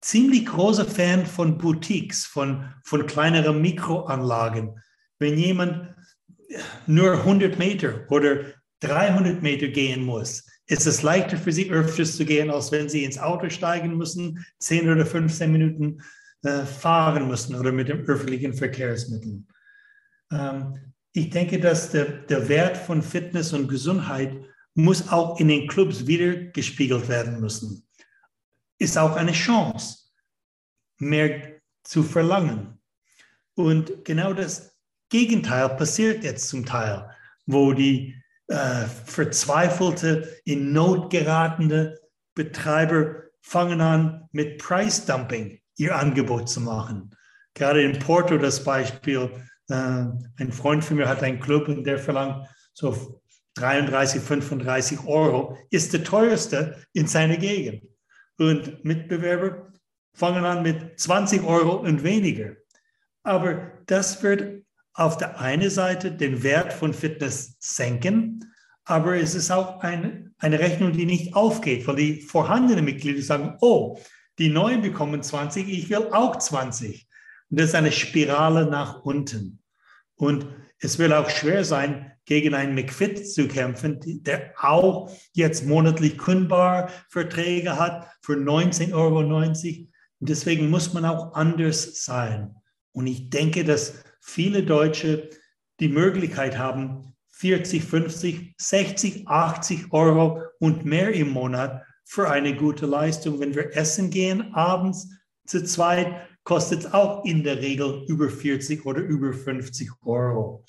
ziemlich 0.00 0.46
großer 0.46 0.84
Fan 0.84 1.26
von 1.26 1.58
Boutiques, 1.58 2.24
von, 2.24 2.72
von 2.84 3.06
kleineren 3.06 3.60
Mikroanlagen. 3.60 4.80
Wenn 5.18 5.38
jemand 5.38 5.94
nur 6.86 7.12
100 7.12 7.58
Meter 7.58 8.06
oder 8.10 8.44
300 8.80 9.42
Meter 9.42 9.68
gehen 9.68 10.04
muss, 10.04 10.46
ist 10.66 10.86
es 10.86 11.02
leichter 11.02 11.36
für 11.36 11.52
sie 11.52 11.70
öfters 11.70 12.16
zu 12.16 12.24
gehen, 12.24 12.50
als 12.50 12.70
wenn 12.72 12.88
sie 12.88 13.04
ins 13.04 13.18
Auto 13.18 13.48
steigen 13.48 13.96
müssen, 13.96 14.44
10 14.60 14.88
oder 14.88 15.04
15 15.04 15.50
Minuten 15.50 15.98
äh, 16.42 16.64
fahren 16.64 17.26
müssen 17.26 17.54
oder 17.56 17.72
mit 17.72 17.88
dem 17.88 18.04
öffentlichen 18.04 18.54
Verkehrsmitteln. 18.54 19.48
Ähm, 20.30 20.92
ich 21.12 21.30
denke, 21.30 21.58
dass 21.58 21.90
der, 21.90 22.04
der 22.04 22.48
Wert 22.48 22.76
von 22.76 23.02
Fitness 23.02 23.52
und 23.52 23.68
Gesundheit 23.68 24.36
muss 24.74 25.08
auch 25.08 25.40
in 25.40 25.48
den 25.48 25.66
Clubs 25.66 26.06
wieder 26.06 26.34
gespiegelt 26.34 27.08
werden 27.08 27.40
müssen 27.40 27.87
ist 28.78 28.96
auch 28.96 29.16
eine 29.16 29.32
Chance, 29.32 29.98
mehr 30.98 31.60
zu 31.82 32.02
verlangen. 32.02 32.80
Und 33.54 34.04
genau 34.04 34.32
das 34.32 34.76
Gegenteil 35.08 35.68
passiert 35.70 36.22
jetzt 36.22 36.48
zum 36.48 36.64
Teil, 36.64 37.10
wo 37.46 37.72
die 37.72 38.14
äh, 38.46 38.84
verzweifelte, 39.04 40.40
in 40.44 40.72
Not 40.72 41.10
geratene 41.10 41.98
Betreiber 42.34 43.24
fangen 43.40 43.80
an, 43.80 44.28
mit 44.32 44.58
Preisdumping 44.58 45.60
ihr 45.76 45.96
Angebot 45.96 46.48
zu 46.48 46.60
machen. 46.60 47.14
Gerade 47.54 47.82
in 47.82 47.98
Porto 47.98 48.38
das 48.38 48.62
Beispiel, 48.62 49.30
äh, 49.68 49.74
ein 49.74 50.52
Freund 50.52 50.84
von 50.84 50.98
mir 50.98 51.08
hat 51.08 51.22
einen 51.22 51.40
Club 51.40 51.68
und 51.68 51.84
der 51.84 51.98
verlangt 51.98 52.46
so 52.72 53.20
33, 53.54 54.22
35 54.22 55.06
Euro, 55.06 55.56
ist 55.70 55.92
der 55.92 56.04
teuerste 56.04 56.76
in 56.92 57.06
seiner 57.06 57.36
Gegend 57.36 57.82
und 58.38 58.84
Mitbewerber 58.84 59.72
fangen 60.14 60.44
an 60.44 60.62
mit 60.62 60.98
20 60.98 61.42
Euro 61.44 61.76
und 61.76 62.02
weniger. 62.02 62.56
Aber 63.22 63.72
das 63.86 64.22
wird 64.22 64.64
auf 64.94 65.16
der 65.16 65.38
einen 65.40 65.70
Seite 65.70 66.10
den 66.10 66.42
Wert 66.42 66.72
von 66.72 66.92
Fitness 66.92 67.56
senken, 67.60 68.52
aber 68.84 69.16
es 69.16 69.34
ist 69.34 69.50
auch 69.50 69.80
ein, 69.80 70.34
eine 70.38 70.58
Rechnung, 70.58 70.92
die 70.92 71.04
nicht 71.04 71.34
aufgeht, 71.34 71.86
weil 71.86 71.96
die 71.96 72.22
vorhandenen 72.22 72.84
Mitglieder 72.84 73.22
sagen, 73.22 73.56
oh, 73.60 73.98
die 74.38 74.48
neuen 74.48 74.80
bekommen 74.80 75.22
20, 75.22 75.68
ich 75.68 75.90
will 75.90 76.08
auch 76.12 76.36
20. 76.36 77.06
Und 77.50 77.60
das 77.60 77.70
ist 77.70 77.74
eine 77.74 77.92
Spirale 77.92 78.66
nach 78.66 79.02
unten. 79.04 79.60
Und 80.16 80.46
es 80.78 80.98
wird 80.98 81.12
auch 81.12 81.28
schwer 81.28 81.64
sein, 81.64 82.12
gegen 82.28 82.52
einen 82.52 82.74
McFit 82.74 83.26
zu 83.26 83.48
kämpfen, 83.48 83.98
der 84.22 84.52
auch 84.60 85.10
jetzt 85.32 85.64
monatlich 85.64 86.18
kündbar 86.18 86.90
Verträge 87.08 87.78
hat 87.78 88.06
für 88.20 88.34
19,90 88.34 88.92
Euro. 88.92 89.20
Und 90.20 90.28
deswegen 90.28 90.68
muss 90.68 90.92
man 90.92 91.06
auch 91.06 91.32
anders 91.32 92.04
sein. 92.04 92.54
Und 92.92 93.06
ich 93.06 93.30
denke, 93.30 93.64
dass 93.64 94.04
viele 94.20 94.62
Deutsche 94.62 95.30
die 95.80 95.88
Möglichkeit 95.88 96.58
haben, 96.58 97.14
40, 97.30 97.82
50, 97.82 98.54
60, 98.58 99.26
80 99.26 99.92
Euro 99.92 100.42
und 100.58 100.84
mehr 100.84 101.10
im 101.14 101.30
Monat 101.30 101.82
für 102.04 102.28
eine 102.28 102.54
gute 102.54 102.84
Leistung. 102.84 103.40
Wenn 103.40 103.54
wir 103.54 103.74
essen 103.74 104.10
gehen 104.10 104.52
abends 104.52 105.08
zu 105.46 105.64
zweit, 105.64 106.14
kostet 106.44 106.80
es 106.80 106.92
auch 106.92 107.24
in 107.24 107.42
der 107.42 107.62
Regel 107.62 108.04
über 108.06 108.28
40 108.28 108.84
oder 108.84 109.00
über 109.00 109.32
50 109.32 109.90
Euro. 110.04 110.66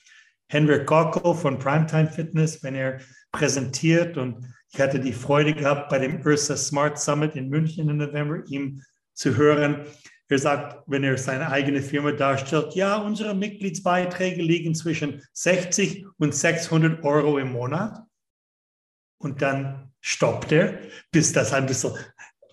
Henrik 0.50 0.88
Gorko 0.88 1.34
von 1.34 1.60
Primetime 1.60 2.08
Fitness, 2.08 2.62
wenn 2.64 2.76
er 2.76 3.00
präsentiert. 3.32 4.18
Und 4.18 4.46
ich 4.74 4.82
hatte 4.82 5.00
die 5.00 5.14
Freude 5.14 5.54
gehabt, 5.54 5.90
bei 5.90 6.00
dem 6.00 6.22
Ursa 6.26 6.58
Smart 6.58 7.00
Summit 7.00 7.36
in 7.36 7.50
München 7.50 7.88
im 7.88 7.98
November 7.98 8.44
ihm 8.48 8.82
zu 9.14 9.38
hören. 9.38 9.86
Er 10.28 10.40
sagt, 10.40 10.84
wenn 10.88 11.04
er 11.04 11.18
seine 11.18 11.52
eigene 11.52 11.82
Firma 11.82 12.12
darstellt, 12.12 12.76
ja, 12.76 12.98
unsere 12.98 13.36
Mitgliedsbeiträge 13.36 14.42
liegen 14.42 14.76
zwischen 14.76 15.24
60 15.34 16.06
und 16.18 16.36
600 16.36 17.04
Euro 17.04 17.38
im 17.38 17.52
Monat. 17.52 18.00
Und 19.20 19.42
dann 19.42 19.92
stoppt 20.02 20.52
er, 20.52 20.80
bis 21.12 21.34
das 21.34 21.54
ein 21.54 21.66
bisschen 21.66 21.94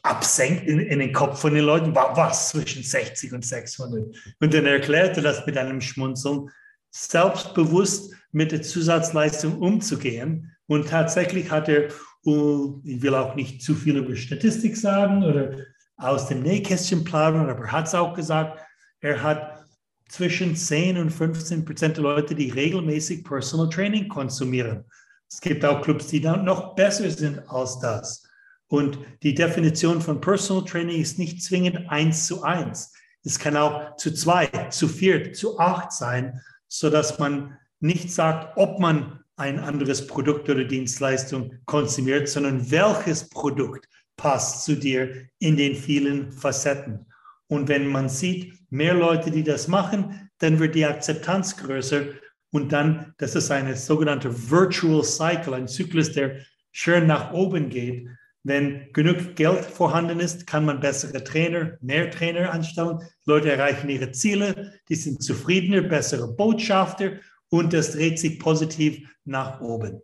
absenkt 0.03 0.67
in, 0.67 0.81
in 0.81 0.99
den 0.99 1.13
Kopf 1.13 1.41
von 1.41 1.55
den 1.55 1.65
Leuten. 1.65 1.95
Was 1.95 2.51
zwischen 2.51 2.83
60 2.83 3.33
und 3.33 3.45
600? 3.45 4.15
Und 4.41 4.55
dann 4.55 4.67
erklärte 4.67 5.23
das 5.23 5.47
mit 5.47 5.57
einem 5.57 5.81
Schmunzeln 5.81 6.51
selbstbewusst 6.97 8.15
mit 8.33 8.53
der 8.53 8.63
Zusatzleistung 8.63 9.59
umzugehen. 9.59 10.53
Und 10.67 10.89
tatsächlich 10.89 11.51
hat 11.51 11.69
er, 11.69 11.89
uh, 12.25 12.81
ich 12.85 13.03
will 13.03 13.15
auch 13.15 13.35
nicht 13.35 13.63
zu 13.63 13.75
viel 13.75 13.97
über 13.97 14.17
Statistik 14.17 14.77
sagen 14.77 15.23
oder 15.23 15.57
aus 15.97 16.29
dem 16.29 16.43
Nähkästchen 16.43 17.05
plaudern, 17.05 17.49
aber 17.49 17.65
er 17.65 17.73
hat 17.73 17.87
es 17.87 17.95
auch 17.95 18.15
gesagt, 18.15 18.61
er 19.01 19.23
hat 19.23 19.65
zwischen 20.09 20.57
10 20.57 20.99
und 20.99 21.11
15 21.11 21.65
Prozent 21.65 21.97
der 21.97 22.05
Leute, 22.05 22.35
die 22.35 22.51
regelmäßig 22.51 23.25
Personal 23.25 23.69
Training 23.69 24.09
konsumieren. 24.09 24.85
Es 25.31 25.41
gibt 25.41 25.65
auch 25.65 25.83
Clubs, 25.83 26.07
die 26.07 26.21
dann 26.21 26.45
noch 26.45 26.75
besser 26.75 27.11
sind 27.11 27.49
als 27.49 27.79
das. 27.81 28.25
Und 28.69 28.99
die 29.23 29.35
Definition 29.35 30.01
von 30.01 30.21
Personal 30.21 30.65
Training 30.65 31.01
ist 31.01 31.19
nicht 31.19 31.43
zwingend 31.43 31.91
eins 31.91 32.27
zu 32.27 32.43
eins. 32.43 32.93
Es 33.25 33.39
kann 33.39 33.57
auch 33.57 33.97
zu 33.97 34.13
zwei, 34.13 34.47
zu 34.71 34.89
vier, 34.89 35.33
zu 35.33 35.59
acht 35.59 35.93
sein 35.93 36.41
so 36.79 36.91
dass 36.91 37.19
man 37.19 37.57
nicht 37.81 38.11
sagt, 38.11 38.57
ob 38.57 38.79
man 38.79 39.21
ein 39.37 39.59
anderes 39.59 40.07
Produkt 40.07 40.49
oder 40.49 40.65
Dienstleistung 40.65 41.55
konsumiert, 41.67 42.29
sondern 42.29 42.71
welches 42.71 43.29
Produkt 43.29 43.89
passt 44.17 44.65
zu 44.65 44.77
dir 44.77 45.29
in 45.39 45.57
den 45.57 45.75
vielen 45.75 46.33
Facetten. 46.33 47.07
Und 47.49 47.69
wenn 47.69 47.87
man 47.87 48.09
sieht, 48.09 48.55
mehr 48.71 48.95
Leute, 48.95 49.31
die 49.31 49.45
das 49.45 49.69
machen, 49.69 50.31
dann 50.39 50.59
wird 50.59 50.75
die 50.75 50.87
Akzeptanz 50.87 51.57
größer 51.57 52.07
und 52.51 52.73
dann, 52.73 53.15
das 53.19 53.35
ist 53.35 53.51
eine 53.51 53.77
sogenannte 53.77 54.51
Virtual 54.51 55.05
Cycle, 55.05 55.55
ein 55.55 55.69
Zyklus, 55.69 56.13
der 56.13 56.41
schön 56.73 57.07
nach 57.07 57.33
oben 57.33 57.69
geht. 57.69 58.09
Wenn 58.47 58.93
genug 58.93 59.35
Geld 59.35 59.65
vorhanden 59.65 60.21
ist, 60.21 60.47
kann 60.47 60.65
man 60.65 60.79
bessere 60.79 61.25
Trainer, 61.25 61.77
mehr 61.81 62.13
Trainer 62.13 62.53
anstellen. 62.53 63.01
Leute 63.25 63.51
erreichen 63.51 63.91
ihre 63.91 64.13
Ziele, 64.13 64.73
die 64.89 64.95
sind 64.95 65.21
zufriedener, 65.21 65.83
bessere 65.83 66.33
Botschafter 66.33 67.15
und 67.49 67.73
das 67.73 67.95
dreht 67.95 68.21
sich 68.21 68.39
positiv 68.39 69.05
nach 69.25 69.61
oben. 69.61 70.01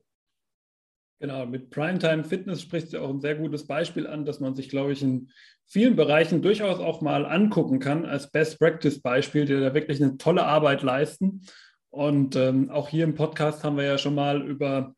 Genau, 1.20 1.47
mit 1.47 1.70
Primetime 1.70 2.24
Fitness 2.24 2.62
spricht 2.62 2.93
du 2.93 3.01
auch 3.01 3.11
ein 3.11 3.20
sehr 3.20 3.36
gutes 3.36 3.64
Beispiel 3.64 4.09
an, 4.09 4.24
dass 4.24 4.40
man 4.40 4.57
sich, 4.57 4.68
glaube 4.68 4.90
ich, 4.90 5.05
in 5.05 5.30
vielen 5.66 5.95
Bereichen 5.95 6.43
durchaus 6.43 6.80
auch 6.80 7.01
mal 7.01 7.24
angucken 7.24 7.78
kann 7.78 8.05
als 8.05 8.32
Best 8.32 8.59
Practice 8.59 9.01
Beispiel, 9.01 9.45
die 9.45 9.55
da 9.55 9.72
wirklich 9.72 10.03
eine 10.03 10.16
tolle 10.16 10.45
Arbeit 10.45 10.82
leisten. 10.82 11.43
Und 11.90 12.34
ähm, 12.34 12.70
auch 12.70 12.88
hier 12.88 13.05
im 13.05 13.14
Podcast 13.14 13.62
haben 13.62 13.76
wir 13.76 13.84
ja 13.84 13.99
schon 13.99 14.16
mal 14.16 14.43
über 14.43 14.97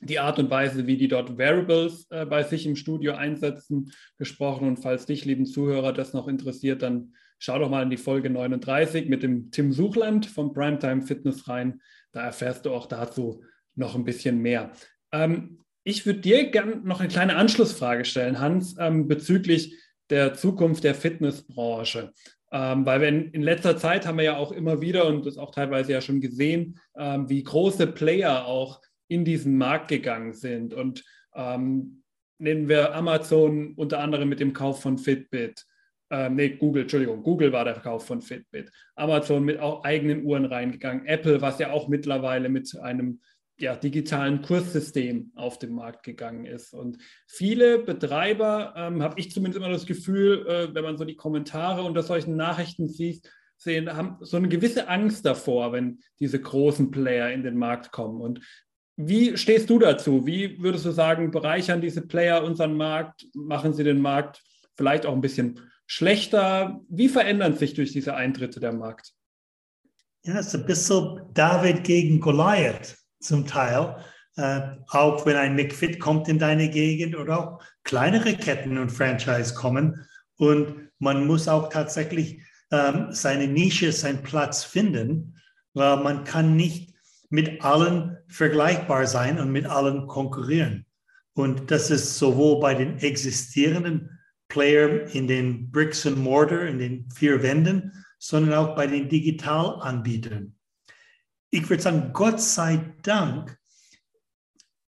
die 0.00 0.18
Art 0.18 0.38
und 0.38 0.50
Weise, 0.50 0.86
wie 0.86 0.96
die 0.96 1.08
dort 1.08 1.38
Variables 1.38 2.06
äh, 2.10 2.24
bei 2.24 2.42
sich 2.42 2.66
im 2.66 2.76
Studio 2.76 3.14
einsetzen, 3.14 3.92
gesprochen. 4.18 4.66
Und 4.66 4.78
falls 4.78 5.06
dich, 5.06 5.24
lieben 5.24 5.46
Zuhörer, 5.46 5.92
das 5.92 6.14
noch 6.14 6.26
interessiert, 6.26 6.82
dann 6.82 7.14
schau 7.38 7.58
doch 7.58 7.70
mal 7.70 7.82
in 7.82 7.90
die 7.90 7.96
Folge 7.96 8.30
39 8.30 9.08
mit 9.08 9.22
dem 9.22 9.50
Tim 9.50 9.72
Suchland 9.72 10.26
vom 10.26 10.52
Primetime 10.52 11.02
Fitness 11.02 11.48
rein. 11.48 11.80
Da 12.12 12.22
erfährst 12.22 12.66
du 12.66 12.72
auch 12.72 12.86
dazu 12.86 13.42
noch 13.74 13.94
ein 13.94 14.04
bisschen 14.04 14.38
mehr. 14.38 14.72
Ähm, 15.12 15.58
ich 15.84 16.06
würde 16.06 16.20
dir 16.20 16.50
gerne 16.50 16.76
noch 16.76 17.00
eine 17.00 17.08
kleine 17.08 17.36
Anschlussfrage 17.36 18.04
stellen, 18.04 18.40
Hans, 18.40 18.76
ähm, 18.78 19.08
bezüglich 19.08 19.74
der 20.10 20.34
Zukunft 20.34 20.84
der 20.84 20.94
Fitnessbranche. 20.94 22.12
Ähm, 22.52 22.84
weil 22.84 23.00
wir 23.00 23.08
in, 23.08 23.30
in, 23.30 23.42
letzter 23.42 23.76
Zeit 23.76 24.06
haben 24.06 24.18
wir 24.18 24.24
ja 24.24 24.36
auch 24.36 24.50
immer 24.50 24.80
wieder 24.80 25.06
und 25.06 25.24
das 25.24 25.38
auch 25.38 25.52
teilweise 25.52 25.92
ja 25.92 26.00
schon 26.00 26.20
gesehen, 26.20 26.78
ähm, 26.98 27.28
wie 27.28 27.44
große 27.44 27.86
Player 27.86 28.44
auch 28.44 28.80
in 29.10 29.24
diesen 29.24 29.58
Markt 29.58 29.88
gegangen 29.88 30.32
sind. 30.32 30.72
Und 30.72 31.04
ähm, 31.34 32.02
nennen 32.38 32.68
wir 32.68 32.94
Amazon 32.94 33.74
unter 33.74 33.98
anderem 33.98 34.28
mit 34.28 34.40
dem 34.40 34.52
Kauf 34.52 34.80
von 34.80 34.98
Fitbit. 34.98 35.66
Ähm, 36.10 36.36
nee, 36.36 36.50
Google, 36.50 36.82
Entschuldigung, 36.82 37.22
Google 37.22 37.52
war 37.52 37.64
der 37.64 37.74
Kauf 37.74 38.06
von 38.06 38.22
Fitbit. 38.22 38.70
Amazon 38.94 39.44
mit 39.44 39.58
auch 39.58 39.84
eigenen 39.84 40.24
Uhren 40.24 40.44
reingegangen. 40.44 41.06
Apple, 41.06 41.40
was 41.42 41.58
ja 41.58 41.70
auch 41.72 41.88
mittlerweile 41.88 42.48
mit 42.48 42.74
einem 42.80 43.20
ja, 43.58 43.76
digitalen 43.76 44.42
Kurssystem 44.42 45.32
auf 45.34 45.58
den 45.58 45.72
Markt 45.72 46.04
gegangen 46.04 46.46
ist. 46.46 46.72
Und 46.72 46.98
viele 47.26 47.80
Betreiber, 47.80 48.74
ähm, 48.76 49.02
habe 49.02 49.20
ich 49.20 49.32
zumindest 49.32 49.58
immer 49.58 49.72
das 49.72 49.86
Gefühl, 49.86 50.46
äh, 50.46 50.74
wenn 50.74 50.84
man 50.84 50.96
so 50.96 51.04
die 51.04 51.16
Kommentare 51.16 51.82
unter 51.82 52.02
solchen 52.02 52.36
Nachrichten 52.36 52.88
sieht, 52.88 53.28
sehen, 53.56 53.94
haben 53.94 54.16
so 54.20 54.38
eine 54.38 54.48
gewisse 54.48 54.88
Angst 54.88 55.26
davor, 55.26 55.72
wenn 55.72 55.98
diese 56.18 56.40
großen 56.40 56.90
Player 56.90 57.30
in 57.30 57.42
den 57.42 57.58
Markt 57.58 57.92
kommen. 57.92 58.20
Und 58.20 58.40
wie 59.06 59.36
stehst 59.36 59.70
du 59.70 59.78
dazu? 59.78 60.26
Wie 60.26 60.60
würdest 60.62 60.84
du 60.84 60.90
sagen, 60.90 61.30
bereichern 61.30 61.80
diese 61.80 62.02
Player 62.02 62.44
unseren 62.44 62.74
Markt? 62.76 63.26
Machen 63.34 63.72
sie 63.72 63.84
den 63.84 64.00
Markt 64.00 64.42
vielleicht 64.76 65.06
auch 65.06 65.12
ein 65.12 65.20
bisschen 65.20 65.60
schlechter? 65.86 66.80
Wie 66.88 67.08
verändern 67.08 67.56
sich 67.56 67.74
durch 67.74 67.92
diese 67.92 68.14
Eintritte 68.14 68.60
der 68.60 68.72
Markt? 68.72 69.12
Ja, 70.22 70.38
es 70.38 70.48
ist 70.48 70.56
ein 70.56 70.66
bisschen 70.66 71.22
David 71.32 71.84
gegen 71.84 72.20
Goliath 72.20 72.98
zum 73.20 73.46
Teil. 73.46 73.96
Äh, 74.36 74.60
auch 74.88 75.26
wenn 75.26 75.36
ein 75.36 75.56
McFit 75.56 75.98
kommt 75.98 76.28
in 76.28 76.38
deine 76.38 76.68
Gegend 76.68 77.16
oder 77.16 77.38
auch 77.38 77.62
kleinere 77.84 78.34
Ketten 78.34 78.78
und 78.78 78.90
Franchise 78.90 79.54
kommen. 79.54 80.06
Und 80.36 80.90
man 80.98 81.26
muss 81.26 81.48
auch 81.48 81.68
tatsächlich 81.68 82.42
ähm, 82.70 83.08
seine 83.10 83.48
Nische, 83.48 83.92
seinen 83.92 84.22
Platz 84.22 84.62
finden, 84.62 85.36
weil 85.74 85.96
man 85.98 86.24
kann 86.24 86.56
nicht 86.56 86.89
mit 87.30 87.62
allen 87.62 88.18
vergleichbar 88.28 89.06
sein 89.06 89.38
und 89.38 89.50
mit 89.50 89.66
allen 89.66 90.06
konkurrieren. 90.06 90.84
Und 91.32 91.70
das 91.70 91.90
ist 91.90 92.18
sowohl 92.18 92.60
bei 92.60 92.74
den 92.74 92.98
existierenden 92.98 94.18
Playern 94.48 95.08
in 95.12 95.26
den 95.26 95.70
Bricks 95.70 96.06
and 96.06 96.18
Mortar, 96.18 96.66
in 96.66 96.78
den 96.78 97.10
vier 97.10 97.42
Wänden, 97.42 97.92
sondern 98.18 98.54
auch 98.54 98.76
bei 98.76 98.86
den 98.86 99.08
Digitalanbietern 99.08 100.54
ich 101.50 101.68
würde 101.68 101.82
sagen, 101.82 102.12
Gott 102.12 102.40
sei 102.40 102.94
Dank 103.02 103.58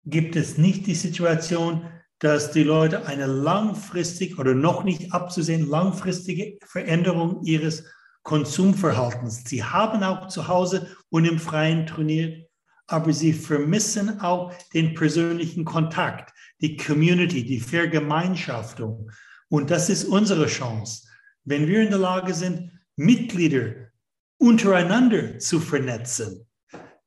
gibt 0.05 0.35
es 0.35 0.57
nicht 0.57 0.87
die 0.87 0.95
Situation, 0.95 1.89
dass 2.19 2.51
die 2.51 2.63
Leute 2.63 3.05
eine 3.05 3.25
langfristig 3.25 4.39
oder 4.39 4.53
noch 4.53 4.83
nicht 4.83 5.11
abzusehen 5.11 5.67
langfristige 5.67 6.57
Veränderung 6.65 7.43
ihres 7.43 7.85
Konsumverhaltens. 8.25 9.43
Sie 9.45 9.63
haben 9.63 10.03
auch 10.03 10.27
zu 10.27 10.47
Hause 10.47 10.87
und 11.09 11.25
im 11.25 11.39
Freien 11.39 11.85
trainiert, 11.85 12.49
aber 12.87 13.13
sie 13.13 13.33
vermissen 13.33 14.19
auch 14.19 14.51
den 14.73 14.95
persönlichen 14.95 15.63
Kontakt, 15.63 16.33
die 16.59 16.75
Community, 16.75 17.45
die 17.45 17.59
Vergemeinschaftung. 17.59 19.11
Und 19.47 19.69
das 19.69 19.89
ist 19.89 20.05
unsere 20.05 20.47
Chance. 20.47 21.07
Wenn 21.43 21.67
wir 21.67 21.83
in 21.83 21.91
der 21.91 21.99
Lage 21.99 22.33
sind, 22.33 22.71
Mitglieder 22.95 23.91
untereinander 24.37 25.37
zu 25.37 25.59
vernetzen, 25.59 26.47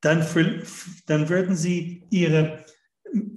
dann, 0.01 0.25
dann 1.07 1.29
würden 1.29 1.57
sie 1.57 2.05
ihre 2.11 2.65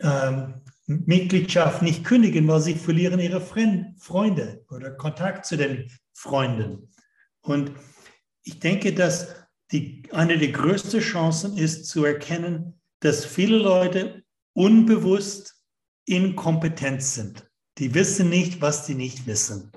ähm, 0.02 0.62
Mitgliedschaft 0.86 1.82
nicht 1.82 2.04
kündigen, 2.04 2.48
weil 2.48 2.62
sie 2.62 2.76
verlieren 2.76 3.20
ihre 3.20 3.42
Freunde 3.42 4.64
oder 4.70 4.92
Kontakt 4.92 5.48
zu 5.48 5.58
den 5.58 5.90
Freunden. 6.14 6.91
Und 7.42 7.72
ich 8.44 8.60
denke, 8.60 8.94
dass 8.94 9.36
die, 9.72 10.04
eine 10.12 10.38
der 10.38 10.52
größten 10.52 11.00
Chancen 11.00 11.58
ist 11.58 11.86
zu 11.86 12.06
erkennen, 12.06 12.80
dass 13.00 13.26
viele 13.26 13.58
Leute 13.58 14.24
unbewusst 14.54 15.56
inkompetent 16.06 17.04
sind. 17.04 17.50
Die 17.78 17.94
wissen 17.94 18.30
nicht, 18.30 18.62
was 18.62 18.86
sie 18.86 18.96
nicht 18.96 19.26
wissen. 19.26 19.72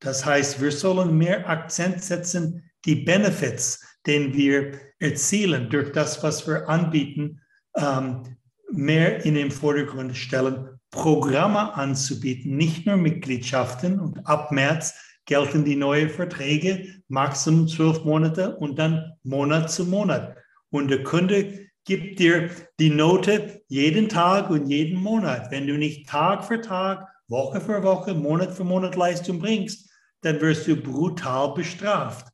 Das 0.00 0.24
heißt, 0.24 0.60
wir 0.60 0.72
sollen 0.72 1.16
mehr 1.16 1.48
Akzent 1.48 2.02
setzen 2.02 2.70
die 2.84 2.96
Benefits, 2.96 3.80
den 4.06 4.34
wir 4.34 4.78
erzielen 4.98 5.70
durch 5.70 5.92
das, 5.92 6.22
was 6.22 6.46
wir 6.46 6.68
anbieten, 6.68 7.40
ähm, 7.76 8.36
mehr 8.70 9.24
in 9.24 9.34
den 9.34 9.50
Vordergrund 9.50 10.16
stellen, 10.16 10.80
Programme 10.90 11.74
anzubieten, 11.74 12.56
nicht 12.56 12.86
nur 12.86 12.96
Mitgliedschaften. 12.96 13.98
Und 14.00 14.26
ab 14.26 14.52
März 14.52 14.94
gelten 15.32 15.64
die 15.64 15.76
neuen 15.76 16.10
Verträge, 16.10 17.02
maximum 17.08 17.66
zwölf 17.66 18.04
Monate 18.04 18.54
und 18.56 18.78
dann 18.78 19.14
Monat 19.22 19.70
zu 19.70 19.86
Monat. 19.86 20.36
Und 20.68 20.90
der 20.90 21.02
Kunde 21.04 21.70
gibt 21.86 22.18
dir 22.18 22.50
die 22.78 22.90
Note 22.90 23.62
jeden 23.66 24.10
Tag 24.10 24.50
und 24.50 24.66
jeden 24.66 25.00
Monat. 25.00 25.50
Wenn 25.50 25.66
du 25.66 25.78
nicht 25.78 26.06
Tag 26.06 26.44
für 26.44 26.60
Tag, 26.60 27.08
Woche 27.28 27.62
für 27.62 27.82
Woche, 27.82 28.12
Monat 28.12 28.52
für 28.52 28.64
Monat 28.64 28.94
Leistung 28.94 29.38
bringst, 29.38 29.88
dann 30.20 30.38
wirst 30.42 30.68
du 30.68 30.76
brutal 30.76 31.54
bestraft. 31.54 32.26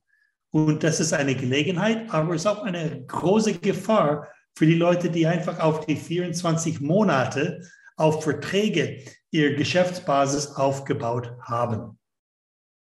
Und 0.50 0.82
das 0.82 0.98
ist 0.98 1.12
eine 1.12 1.36
Gelegenheit, 1.36 2.12
aber 2.12 2.34
es 2.34 2.40
ist 2.40 2.46
auch 2.48 2.64
eine 2.64 3.04
große 3.06 3.60
Gefahr 3.60 4.26
für 4.56 4.66
die 4.66 4.74
Leute, 4.74 5.08
die 5.08 5.24
einfach 5.24 5.60
auf 5.60 5.86
die 5.86 5.94
24 5.94 6.80
Monate 6.80 7.60
auf 7.96 8.24
Verträge 8.24 9.04
ihre 9.30 9.54
Geschäftsbasis 9.54 10.56
aufgebaut 10.56 11.32
haben. 11.42 11.97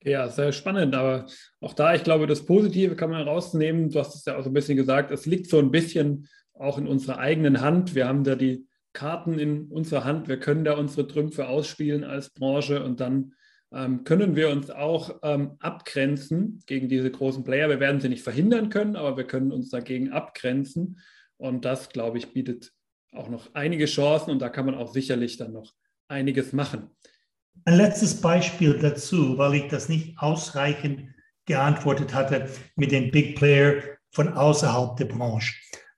Ja, 0.06 0.28
sehr 0.28 0.52
spannend. 0.52 0.94
Aber 0.94 1.26
auch 1.60 1.74
da, 1.74 1.92
ich 1.94 2.04
glaube, 2.04 2.28
das 2.28 2.46
Positive 2.46 2.94
kann 2.94 3.10
man 3.10 3.24
herausnehmen. 3.24 3.90
Du 3.90 3.98
hast 3.98 4.14
es 4.14 4.24
ja 4.24 4.36
auch 4.36 4.44
so 4.44 4.50
ein 4.50 4.54
bisschen 4.54 4.76
gesagt, 4.76 5.10
es 5.10 5.26
liegt 5.26 5.50
so 5.50 5.58
ein 5.58 5.72
bisschen 5.72 6.28
auch 6.54 6.78
in 6.78 6.86
unserer 6.86 7.18
eigenen 7.18 7.60
Hand. 7.60 7.96
Wir 7.96 8.06
haben 8.06 8.22
da 8.22 8.36
die 8.36 8.68
Karten 8.92 9.40
in 9.40 9.66
unserer 9.66 10.04
Hand. 10.04 10.28
Wir 10.28 10.38
können 10.38 10.64
da 10.64 10.74
unsere 10.74 11.08
Trümpfe 11.08 11.48
ausspielen 11.48 12.04
als 12.04 12.30
Branche 12.30 12.84
und 12.84 13.00
dann 13.00 13.32
ähm, 13.74 14.04
können 14.04 14.36
wir 14.36 14.50
uns 14.50 14.70
auch 14.70 15.18
ähm, 15.24 15.56
abgrenzen 15.58 16.62
gegen 16.66 16.88
diese 16.88 17.10
großen 17.10 17.42
Player. 17.42 17.68
Wir 17.68 17.80
werden 17.80 18.00
sie 18.00 18.08
nicht 18.08 18.22
verhindern 18.22 18.68
können, 18.68 18.94
aber 18.94 19.16
wir 19.16 19.26
können 19.26 19.50
uns 19.50 19.70
dagegen 19.70 20.12
abgrenzen. 20.12 21.00
Und 21.36 21.64
das, 21.64 21.88
glaube 21.88 22.18
ich, 22.18 22.32
bietet 22.32 22.72
auch 23.10 23.28
noch 23.28 23.52
einige 23.54 23.86
Chancen 23.86 24.30
und 24.30 24.40
da 24.40 24.50
kann 24.50 24.66
man 24.66 24.76
auch 24.76 24.92
sicherlich 24.92 25.36
dann 25.36 25.52
noch 25.52 25.74
einiges 26.06 26.52
machen. 26.52 26.90
Ein 27.64 27.76
letztes 27.76 28.20
Beispiel 28.20 28.78
dazu, 28.78 29.38
weil 29.38 29.54
ich 29.54 29.68
das 29.68 29.88
nicht 29.88 30.18
ausreichend 30.18 31.08
geantwortet 31.46 32.14
hatte 32.14 32.48
mit 32.76 32.92
den 32.92 33.10
Big 33.10 33.36
Player 33.36 33.82
von 34.10 34.32
außerhalb 34.32 34.96
der 34.96 35.06
Branche. 35.06 35.54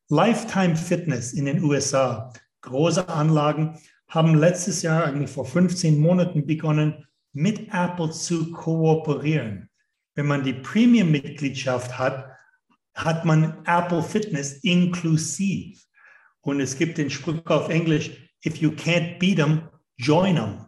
Lifetime 0.08 0.76
Fitness 0.76 1.32
in 1.32 1.44
den 1.44 1.62
USA, 1.62 2.32
große 2.62 3.08
Anlagen, 3.08 3.78
haben 4.08 4.34
letztes 4.34 4.82
Jahr, 4.82 5.04
eigentlich 5.04 5.30
vor 5.30 5.44
15 5.44 5.98
Monaten 5.98 6.46
begonnen, 6.46 7.06
mit 7.32 7.68
Apple 7.72 8.10
zu 8.10 8.50
kooperieren. 8.52 9.68
Wenn 10.14 10.26
man 10.26 10.42
die 10.42 10.54
Premium-Mitgliedschaft 10.54 11.98
hat, 11.98 12.30
hat 12.94 13.24
man 13.24 13.58
Apple 13.66 14.02
Fitness 14.02 14.54
inklusiv. 14.64 15.84
Und 16.40 16.60
es 16.60 16.76
gibt 16.76 16.98
den 16.98 17.10
Spruch 17.10 17.44
auf 17.46 17.68
Englisch, 17.68 18.10
if 18.44 18.56
you 18.56 18.70
can't 18.70 19.18
beat 19.18 19.36
them, 19.36 19.68
join 19.96 20.36
them. 20.36 20.67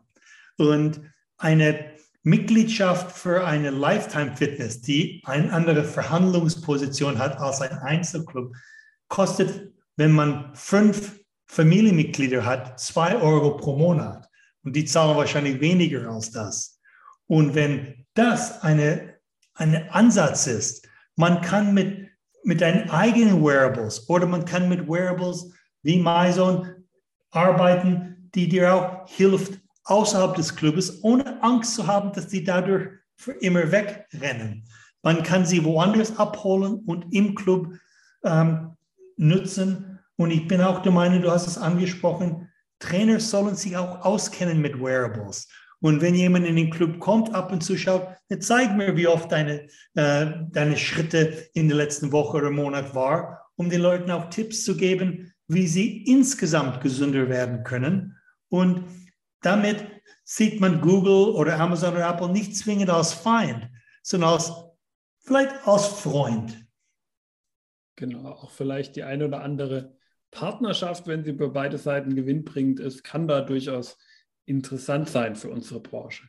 Und 0.60 1.00
eine 1.38 1.94
Mitgliedschaft 2.22 3.16
für 3.16 3.46
eine 3.46 3.70
Lifetime 3.70 4.36
Fitness, 4.36 4.82
die 4.82 5.22
eine 5.24 5.50
andere 5.50 5.84
Verhandlungsposition 5.84 7.18
hat 7.18 7.38
als 7.38 7.62
ein 7.62 7.72
Einzelclub, 7.78 8.54
kostet, 9.08 9.72
wenn 9.96 10.12
man 10.12 10.54
fünf 10.54 11.18
Familienmitglieder 11.46 12.44
hat, 12.44 12.78
zwei 12.78 13.16
Euro 13.16 13.56
pro 13.56 13.74
Monat. 13.74 14.28
Und 14.62 14.76
die 14.76 14.84
zahlen 14.84 15.16
wahrscheinlich 15.16 15.60
weniger 15.60 16.10
als 16.10 16.30
das. 16.30 16.78
Und 17.26 17.54
wenn 17.54 18.04
das 18.12 18.62
eine, 18.62 19.14
ein 19.54 19.88
Ansatz 19.90 20.46
ist, 20.46 20.86
man 21.16 21.40
kann 21.40 21.72
mit, 21.72 22.10
mit 22.44 22.60
deinen 22.60 22.90
eigenen 22.90 23.42
Wearables 23.42 24.10
oder 24.10 24.26
man 24.26 24.44
kann 24.44 24.68
mit 24.68 24.86
Wearables 24.86 25.54
wie 25.82 25.98
MyZone 26.02 26.84
arbeiten, 27.30 28.30
die 28.34 28.46
dir 28.46 28.74
auch 28.74 29.08
hilft, 29.08 29.58
außerhalb 29.90 30.34
des 30.34 30.54
Clubes, 30.54 31.02
ohne 31.02 31.42
Angst 31.42 31.74
zu 31.74 31.86
haben, 31.86 32.12
dass 32.12 32.30
sie 32.30 32.44
dadurch 32.44 32.88
für 33.16 33.32
immer 33.32 33.70
wegrennen. 33.70 34.64
Man 35.02 35.22
kann 35.22 35.44
sie 35.44 35.64
woanders 35.64 36.18
abholen 36.18 36.80
und 36.86 37.12
im 37.12 37.34
Club 37.34 37.74
ähm, 38.24 38.76
nutzen. 39.16 39.98
Und 40.16 40.30
ich 40.30 40.46
bin 40.46 40.60
auch 40.60 40.82
der 40.82 40.92
Meinung, 40.92 41.22
du 41.22 41.30
hast 41.30 41.46
es 41.46 41.58
angesprochen, 41.58 42.48
Trainer 42.78 43.20
sollen 43.20 43.56
sich 43.56 43.76
auch 43.76 44.04
auskennen 44.04 44.60
mit 44.60 44.80
Wearables. 44.80 45.48
Und 45.80 46.02
wenn 46.02 46.14
jemand 46.14 46.46
in 46.46 46.56
den 46.56 46.70
Club 46.70 46.98
kommt, 46.98 47.34
ab 47.34 47.52
und 47.52 47.62
zu 47.62 47.76
schaut, 47.76 48.06
dann 48.28 48.40
zeig 48.40 48.76
mir, 48.76 48.96
wie 48.96 49.06
oft 49.06 49.32
deine, 49.32 49.66
äh, 49.94 50.26
deine 50.50 50.76
Schritte 50.76 51.48
in 51.54 51.68
der 51.68 51.76
letzten 51.76 52.12
Woche 52.12 52.36
oder 52.36 52.50
Monat 52.50 52.94
war, 52.94 53.50
um 53.56 53.70
den 53.70 53.80
Leuten 53.80 54.10
auch 54.10 54.28
Tipps 54.28 54.64
zu 54.64 54.76
geben, 54.76 55.32
wie 55.48 55.66
sie 55.66 56.04
insgesamt 56.04 56.80
gesünder 56.82 57.28
werden 57.28 57.64
können. 57.64 58.16
Und 58.50 58.84
damit 59.40 59.84
sieht 60.24 60.60
man 60.60 60.80
Google 60.80 61.34
oder 61.34 61.58
Amazon 61.58 61.94
oder 61.94 62.08
Apple 62.08 62.30
nicht 62.30 62.56
zwingend 62.56 62.90
als 62.90 63.12
Feind, 63.12 63.68
sondern 64.02 64.30
als, 64.30 64.52
vielleicht 65.18 65.66
als 65.66 65.86
Freund. 65.86 66.66
Genau, 67.96 68.30
auch 68.30 68.50
vielleicht 68.50 68.96
die 68.96 69.02
eine 69.02 69.26
oder 69.26 69.42
andere 69.42 69.96
Partnerschaft, 70.30 71.06
wenn 71.06 71.24
sie 71.24 71.32
bei 71.32 71.48
beide 71.48 71.78
Seiten 71.78 72.14
gewinnbringend 72.14 72.80
ist, 72.80 73.02
kann 73.02 73.26
da 73.26 73.40
durchaus 73.40 73.98
interessant 74.46 75.08
sein 75.08 75.36
für 75.36 75.50
unsere 75.50 75.80
Branche. 75.80 76.28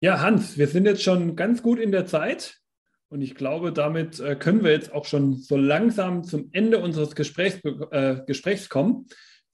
Ja, 0.00 0.20
Hans, 0.20 0.56
wir 0.56 0.68
sind 0.68 0.86
jetzt 0.86 1.02
schon 1.02 1.34
ganz 1.34 1.62
gut 1.62 1.80
in 1.80 1.90
der 1.90 2.06
Zeit 2.06 2.60
und 3.08 3.20
ich 3.20 3.34
glaube, 3.34 3.72
damit 3.72 4.20
äh, 4.20 4.36
können 4.36 4.62
wir 4.62 4.70
jetzt 4.70 4.92
auch 4.92 5.04
schon 5.04 5.34
so 5.36 5.56
langsam 5.56 6.24
zum 6.24 6.50
Ende 6.52 6.78
unseres 6.78 7.14
Gesprächs, 7.14 7.60
äh, 7.90 8.20
Gesprächs 8.26 8.68
kommen. 8.68 9.06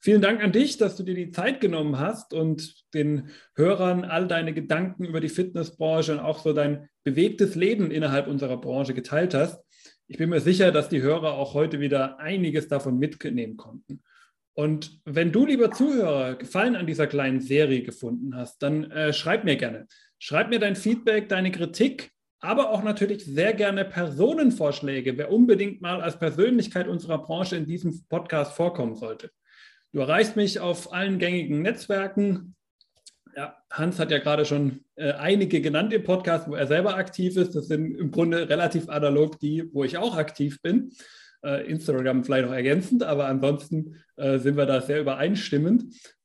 Vielen 0.05 0.21
Dank 0.21 0.45
an 0.45 0.53
dich, 0.53 0.77
dass 0.77 0.97
du 0.97 1.03
dir 1.03 1.15
die 1.15 1.31
Zeit 1.31 1.63
genommen 1.63 1.99
hast 1.99 2.35
und 2.35 2.93
den 2.93 3.31
Hörern 3.55 4.05
all 4.05 4.29
deine 4.29 4.53
Gedanken 4.53 5.07
über 5.07 5.19
die 5.19 5.31
Fitnessbranche 5.31 6.13
und 6.13 6.19
auch 6.19 6.41
so 6.41 6.53
dein 6.53 6.91
bewegtes 7.05 7.55
Leben 7.55 7.91
innerhalb 7.91 8.27
unserer 8.27 8.61
Branche 8.61 8.93
geteilt 8.93 9.33
hast. 9.33 9.65
Ich 10.07 10.19
bin 10.19 10.29
mir 10.29 10.43
sicher, 10.43 10.73
dass 10.73 10.91
die 10.91 11.01
Hörer 11.01 11.33
auch 11.33 11.55
heute 11.55 11.81
wieder 11.81 12.19
einiges 12.19 12.69
davon 12.69 12.99
mitnehmen 12.99 13.57
konnten. 13.57 14.03
Und 14.53 15.01
wenn 15.07 15.33
du, 15.33 15.47
lieber 15.47 15.71
Zuhörer, 15.71 16.35
Gefallen 16.35 16.77
an 16.77 16.87
dieser 16.87 17.07
kleinen 17.07 17.41
Serie 17.41 17.83
gefunden 17.83 18.37
hast, 18.37 18.63
dann 18.63 18.91
äh, 18.91 19.15
schreib 19.15 19.45
mir 19.45 19.57
gerne. 19.57 19.87
Schreib 20.19 20.51
mir 20.51 20.59
dein 20.59 20.77
Feedback, 20.77 21.31
deine 21.31 21.51
Kritik, 21.51 22.11
aber 22.41 22.73
auch 22.73 22.83
natürlich 22.83 23.25
sehr 23.25 23.55
gerne 23.55 23.87
Personenvorschläge, 23.87 25.17
wer 25.17 25.33
unbedingt 25.33 25.81
mal 25.81 26.03
als 26.03 26.19
Persönlichkeit 26.19 26.89
unserer 26.89 27.23
Branche 27.23 27.57
in 27.57 27.65
diesem 27.65 28.05
Podcast 28.11 28.53
vorkommen 28.53 28.97
sollte. 28.97 29.31
Du 29.95 30.01
erreichst 30.01 30.35
mich 30.35 30.59
auf 30.59 30.93
allen 30.93 31.21
gängigen 31.21 31.63
Netzwerken. 31.63 32.57
Ja, 33.37 33.57
Hans 33.71 34.01
hat 34.01 34.11
ja 34.11 34.19
gerade 34.19 34.45
schon 34.45 34.81
äh, 34.97 35.13
einige 35.13 35.61
genannt 35.61 35.93
im 35.93 36.03
Podcast, 36.03 36.49
wo 36.49 36.57
er 36.57 36.67
selber 36.67 36.97
aktiv 36.97 37.37
ist. 37.37 37.55
Das 37.55 37.69
sind 37.69 37.97
im 37.97 38.11
Grunde 38.11 38.49
relativ 38.49 38.89
analog 38.89 39.39
die, 39.39 39.73
wo 39.73 39.85
ich 39.85 39.97
auch 39.97 40.17
aktiv 40.17 40.61
bin. 40.63 40.91
Äh, 41.45 41.71
Instagram 41.71 42.25
vielleicht 42.25 42.47
noch 42.47 42.55
ergänzend, 42.55 43.05
aber 43.05 43.27
ansonsten 43.27 44.03
äh, 44.17 44.41
sind 44.41 44.57
wir 44.57 44.67
da 44.67 44.81
sehr 44.81 45.01
übereinstimmend. 45.01 45.85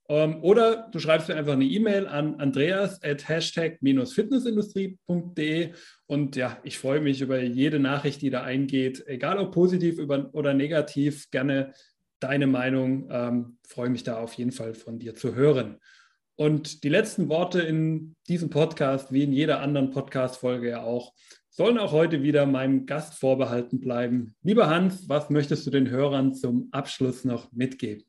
Ähm, 0.09 0.43
oder 0.43 0.89
du 0.91 0.97
schreibst 0.97 1.27
mir 1.27 1.35
einfach 1.35 1.53
eine 1.53 1.65
E-Mail 1.65 2.07
an 2.07 2.39
andreas 2.39 3.03
at 3.03 3.29
hashtag-fitnessindustrie.de 3.29 5.73
und 6.07 6.35
ja, 6.35 6.57
ich 6.63 6.79
freue 6.79 7.01
mich 7.01 7.21
über 7.21 7.39
jede 7.39 7.77
Nachricht, 7.77 8.23
die 8.23 8.31
da 8.31 8.41
eingeht, 8.41 9.03
egal 9.05 9.37
ob 9.37 9.53
positiv 9.53 9.99
oder 9.99 10.55
negativ, 10.55 11.29
gerne 11.29 11.75
deine 12.19 12.47
Meinung. 12.47 13.07
Ähm, 13.11 13.57
freue 13.67 13.89
mich 13.89 14.03
da 14.03 14.17
auf 14.17 14.33
jeden 14.33 14.51
Fall 14.51 14.73
von 14.73 14.99
dir 14.99 15.15
zu 15.15 15.35
hören. 15.35 15.79
Und 16.35 16.83
die 16.83 16.89
letzten 16.89 17.27
Worte 17.27 17.61
in 17.61 18.15
diesem 18.29 18.49
Podcast, 18.49 19.11
wie 19.11 19.23
in 19.23 19.33
jeder 19.33 19.59
anderen 19.59 19.89
Podcast-Folge 19.91 20.69
ja 20.69 20.83
auch, 20.83 21.13
sollen 21.49 21.77
auch 21.77 21.91
heute 21.91 22.23
wieder 22.23 22.45
meinem 22.45 22.85
Gast 22.85 23.15
vorbehalten 23.15 23.81
bleiben. 23.81 24.33
Lieber 24.43 24.69
Hans, 24.69 25.09
was 25.09 25.29
möchtest 25.29 25.67
du 25.67 25.71
den 25.71 25.89
Hörern 25.89 26.33
zum 26.33 26.69
Abschluss 26.71 27.25
noch 27.25 27.51
mitgeben? 27.51 28.05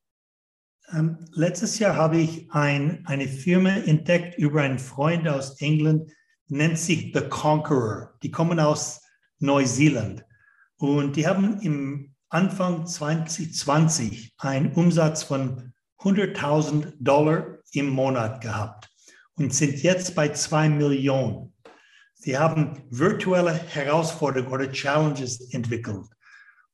Ähm, 0.92 1.18
letztes 1.32 1.78
Jahr 1.80 1.96
habe 1.96 2.18
ich 2.18 2.50
ein, 2.52 3.04
eine 3.06 3.26
Firma 3.26 3.70
entdeckt 3.70 4.38
über 4.38 4.62
einen 4.62 4.78
Freund 4.78 5.28
aus 5.28 5.60
England, 5.60 6.12
nennt 6.46 6.78
sich 6.78 7.12
The 7.12 7.22
Conqueror. 7.28 8.16
Die 8.22 8.30
kommen 8.30 8.60
aus 8.60 9.00
Neuseeland 9.40 10.24
und 10.76 11.16
die 11.16 11.26
haben 11.26 11.60
im 11.62 12.14
Anfang 12.30 12.86
2020 12.86 14.34
einen 14.38 14.72
Umsatz 14.74 15.24
von 15.24 15.72
100.000 15.98 16.92
Dollar 17.00 17.58
im 17.72 17.90
Monat 17.90 18.40
gehabt 18.40 18.88
und 19.34 19.52
sind 19.52 19.82
jetzt 19.82 20.14
bei 20.14 20.28
2 20.28 20.68
Millionen. 20.68 21.52
Sie 22.14 22.38
haben 22.38 22.84
virtuelle 22.90 23.52
Herausforderungen 23.52 24.52
oder 24.52 24.70
Challenges 24.70 25.52
entwickelt. 25.52 26.06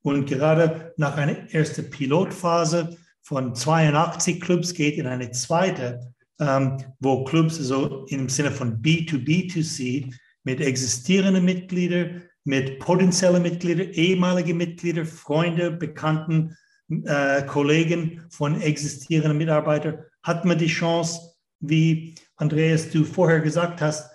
Und 0.03 0.27
gerade 0.27 0.93
nach 0.99 1.17
einer 1.17 1.51
ersten 1.53 1.89
Pilotphase 1.89 2.97
von 3.23 3.55
82 3.55 4.41
Clubs 4.41 4.75
geht 4.75 4.99
in 4.99 5.07
eine 5.07 5.31
zweite, 5.31 6.13
ähm, 6.39 6.77
wo 7.01 7.25
Clubs 7.25 7.57
so 7.57 8.05
im 8.09 8.29
Sinne 8.29 8.51
von 8.51 8.83
B2B2C 8.83 10.15
mit 10.45 10.61
existierenden 10.61 11.45
Mitgliedern, 11.45 12.25
mit 12.47 12.79
potenziellen 12.79 13.43
Mitgliedern, 13.43 13.91
ehemaligen 13.91 14.57
Mitgliedern, 14.57 15.05
Freunde, 15.05 15.73
Bekannten, 15.73 16.57
äh, 16.89 17.43
Kollegen 17.43 18.25
von 18.31 18.61
existierenden 18.61 19.37
Mitarbeitern, 19.37 19.99
hat 20.23 20.45
man 20.45 20.57
die 20.57 20.69
Chance, 20.69 21.21
wie 21.59 22.15
Andreas, 22.37 22.91
du 22.91 23.03
vorher 23.05 23.41
gesagt 23.41 23.81
hast, 23.81 24.09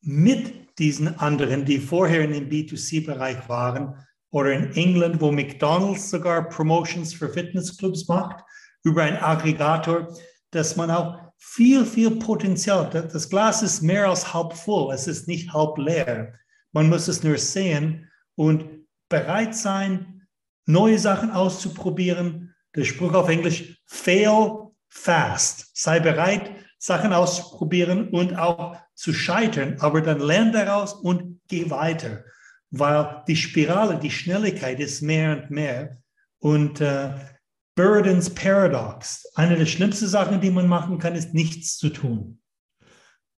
mit 0.00 0.78
diesen 0.78 1.18
anderen, 1.18 1.66
die 1.66 1.78
vorher 1.78 2.22
in 2.22 2.32
dem 2.32 2.48
B2C-Bereich 2.48 3.46
waren, 3.48 3.94
oder 4.30 4.52
in 4.52 4.72
England, 4.74 5.20
wo 5.20 5.30
McDonald's 5.30 6.08
sogar 6.08 6.48
Promotions 6.48 7.12
für 7.12 7.28
Fitnessclubs 7.28 8.08
macht, 8.08 8.42
über 8.84 9.02
einen 9.02 9.18
Aggregator, 9.18 10.08
dass 10.50 10.76
man 10.76 10.90
auch 10.90 11.18
viel, 11.36 11.84
viel 11.84 12.12
Potenzial, 12.12 12.88
das 12.90 13.28
Glas 13.28 13.62
ist 13.62 13.82
mehr 13.82 14.08
als 14.08 14.32
halb 14.32 14.54
voll, 14.54 14.94
es 14.94 15.06
ist 15.06 15.28
nicht 15.28 15.52
halb 15.52 15.76
leer. 15.78 16.32
Man 16.72 16.88
muss 16.88 17.08
es 17.08 17.22
nur 17.22 17.38
sehen 17.38 18.10
und 18.36 18.64
bereit 19.08 19.54
sein, 19.54 20.26
neue 20.66 20.98
Sachen 20.98 21.30
auszuprobieren. 21.30 22.54
Der 22.76 22.84
Spruch 22.84 23.14
auf 23.14 23.28
Englisch, 23.28 23.82
fail 23.86 24.70
fast. 24.88 25.70
Sei 25.76 26.00
bereit, 26.00 26.52
Sachen 26.78 27.12
auszuprobieren 27.12 28.08
und 28.08 28.36
auch 28.36 28.76
zu 28.94 29.12
scheitern, 29.12 29.76
aber 29.80 30.00
dann 30.00 30.20
lern 30.20 30.52
daraus 30.52 30.94
und 30.94 31.40
geh 31.48 31.70
weiter, 31.70 32.24
weil 32.70 33.22
die 33.26 33.36
Spirale, 33.36 33.98
die 33.98 34.10
Schnelligkeit 34.10 34.80
ist 34.80 35.02
mehr 35.02 35.36
und 35.36 35.50
mehr. 35.50 35.98
Und 36.38 36.80
äh, 36.80 37.10
Burdens 37.74 38.30
Paradox. 38.30 39.30
Eine 39.34 39.56
der 39.56 39.66
schlimmsten 39.66 40.06
Sachen, 40.06 40.40
die 40.40 40.50
man 40.50 40.68
machen 40.68 40.98
kann, 40.98 41.14
ist 41.14 41.34
nichts 41.34 41.76
zu 41.76 41.90
tun. 41.90 42.39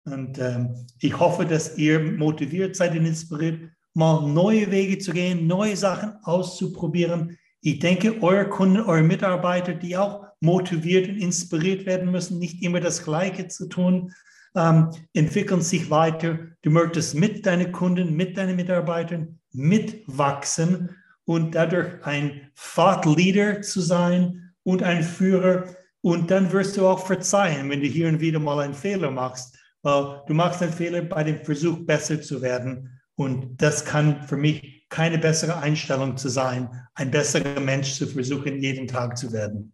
Und 0.05 0.39
ähm, 0.39 0.87
ich 0.99 1.17
hoffe, 1.19 1.45
dass 1.45 1.77
ihr 1.77 1.99
motiviert 1.99 2.75
seid 2.75 2.91
und 2.91 3.05
inspiriert, 3.05 3.71
mal 3.93 4.27
neue 4.27 4.71
Wege 4.71 4.97
zu 4.97 5.11
gehen, 5.11 5.47
neue 5.47 5.75
Sachen 5.75 6.13
auszuprobieren. 6.23 7.37
Ich 7.61 7.79
denke, 7.79 8.21
eure 8.21 8.49
Kunden, 8.49 8.81
eure 8.81 9.03
Mitarbeiter, 9.03 9.73
die 9.73 9.95
auch 9.97 10.25
motiviert 10.39 11.07
und 11.07 11.17
inspiriert 11.17 11.85
werden 11.85 12.11
müssen, 12.11 12.39
nicht 12.39 12.63
immer 12.63 12.79
das 12.79 13.03
Gleiche 13.03 13.47
zu 13.47 13.67
tun, 13.67 14.11
ähm, 14.55 14.89
entwickeln 15.13 15.61
sich 15.61 15.89
weiter. 15.89 16.39
Du 16.63 16.71
möchtest 16.71 17.15
mit 17.15 17.45
deinen 17.45 17.71
Kunden, 17.71 18.15
mit 18.15 18.37
deinen 18.37 18.55
Mitarbeitern 18.55 19.39
mitwachsen 19.53 20.89
und 21.25 21.55
dadurch 21.55 22.03
ein 22.03 22.49
Thought 22.55 23.05
Leader 23.05 23.61
zu 23.61 23.81
sein 23.81 24.51
und 24.63 24.83
ein 24.83 25.03
Führer. 25.03 25.65
Und 26.01 26.31
dann 26.31 26.51
wirst 26.51 26.77
du 26.77 26.87
auch 26.87 27.05
verzeihen, 27.05 27.69
wenn 27.69 27.81
du 27.81 27.87
hier 27.87 28.07
und 28.07 28.19
wieder 28.19 28.39
mal 28.39 28.59
einen 28.59 28.73
Fehler 28.73 29.11
machst. 29.11 29.57
Du 29.83 30.33
machst 30.33 30.61
einen 30.61 30.73
Fehler 30.73 31.01
bei 31.01 31.23
dem 31.23 31.43
Versuch, 31.43 31.85
besser 31.85 32.21
zu 32.21 32.41
werden. 32.41 32.99
Und 33.15 33.61
das 33.61 33.85
kann 33.85 34.23
für 34.27 34.37
mich 34.37 34.85
keine 34.89 35.17
bessere 35.17 35.57
Einstellung 35.57 36.17
zu 36.17 36.29
sein, 36.29 36.69
ein 36.93 37.11
besserer 37.11 37.59
Mensch 37.59 37.93
zu 37.93 38.07
versuchen, 38.07 38.61
jeden 38.61 38.87
Tag 38.87 39.17
zu 39.17 39.31
werden. 39.31 39.73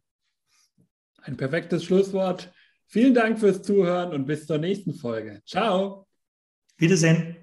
Ein 1.22 1.38
perfektes 1.38 1.84
Schlusswort. 1.84 2.54
Vielen 2.86 3.14
Dank 3.14 3.40
fürs 3.40 3.62
Zuhören 3.62 4.14
und 4.14 4.26
bis 4.26 4.48
zur 4.48 4.60
nächsten 4.60 4.94
Folge. 4.94 5.42
Ciao. 5.46 6.08
Wiedersehen. 6.78 7.36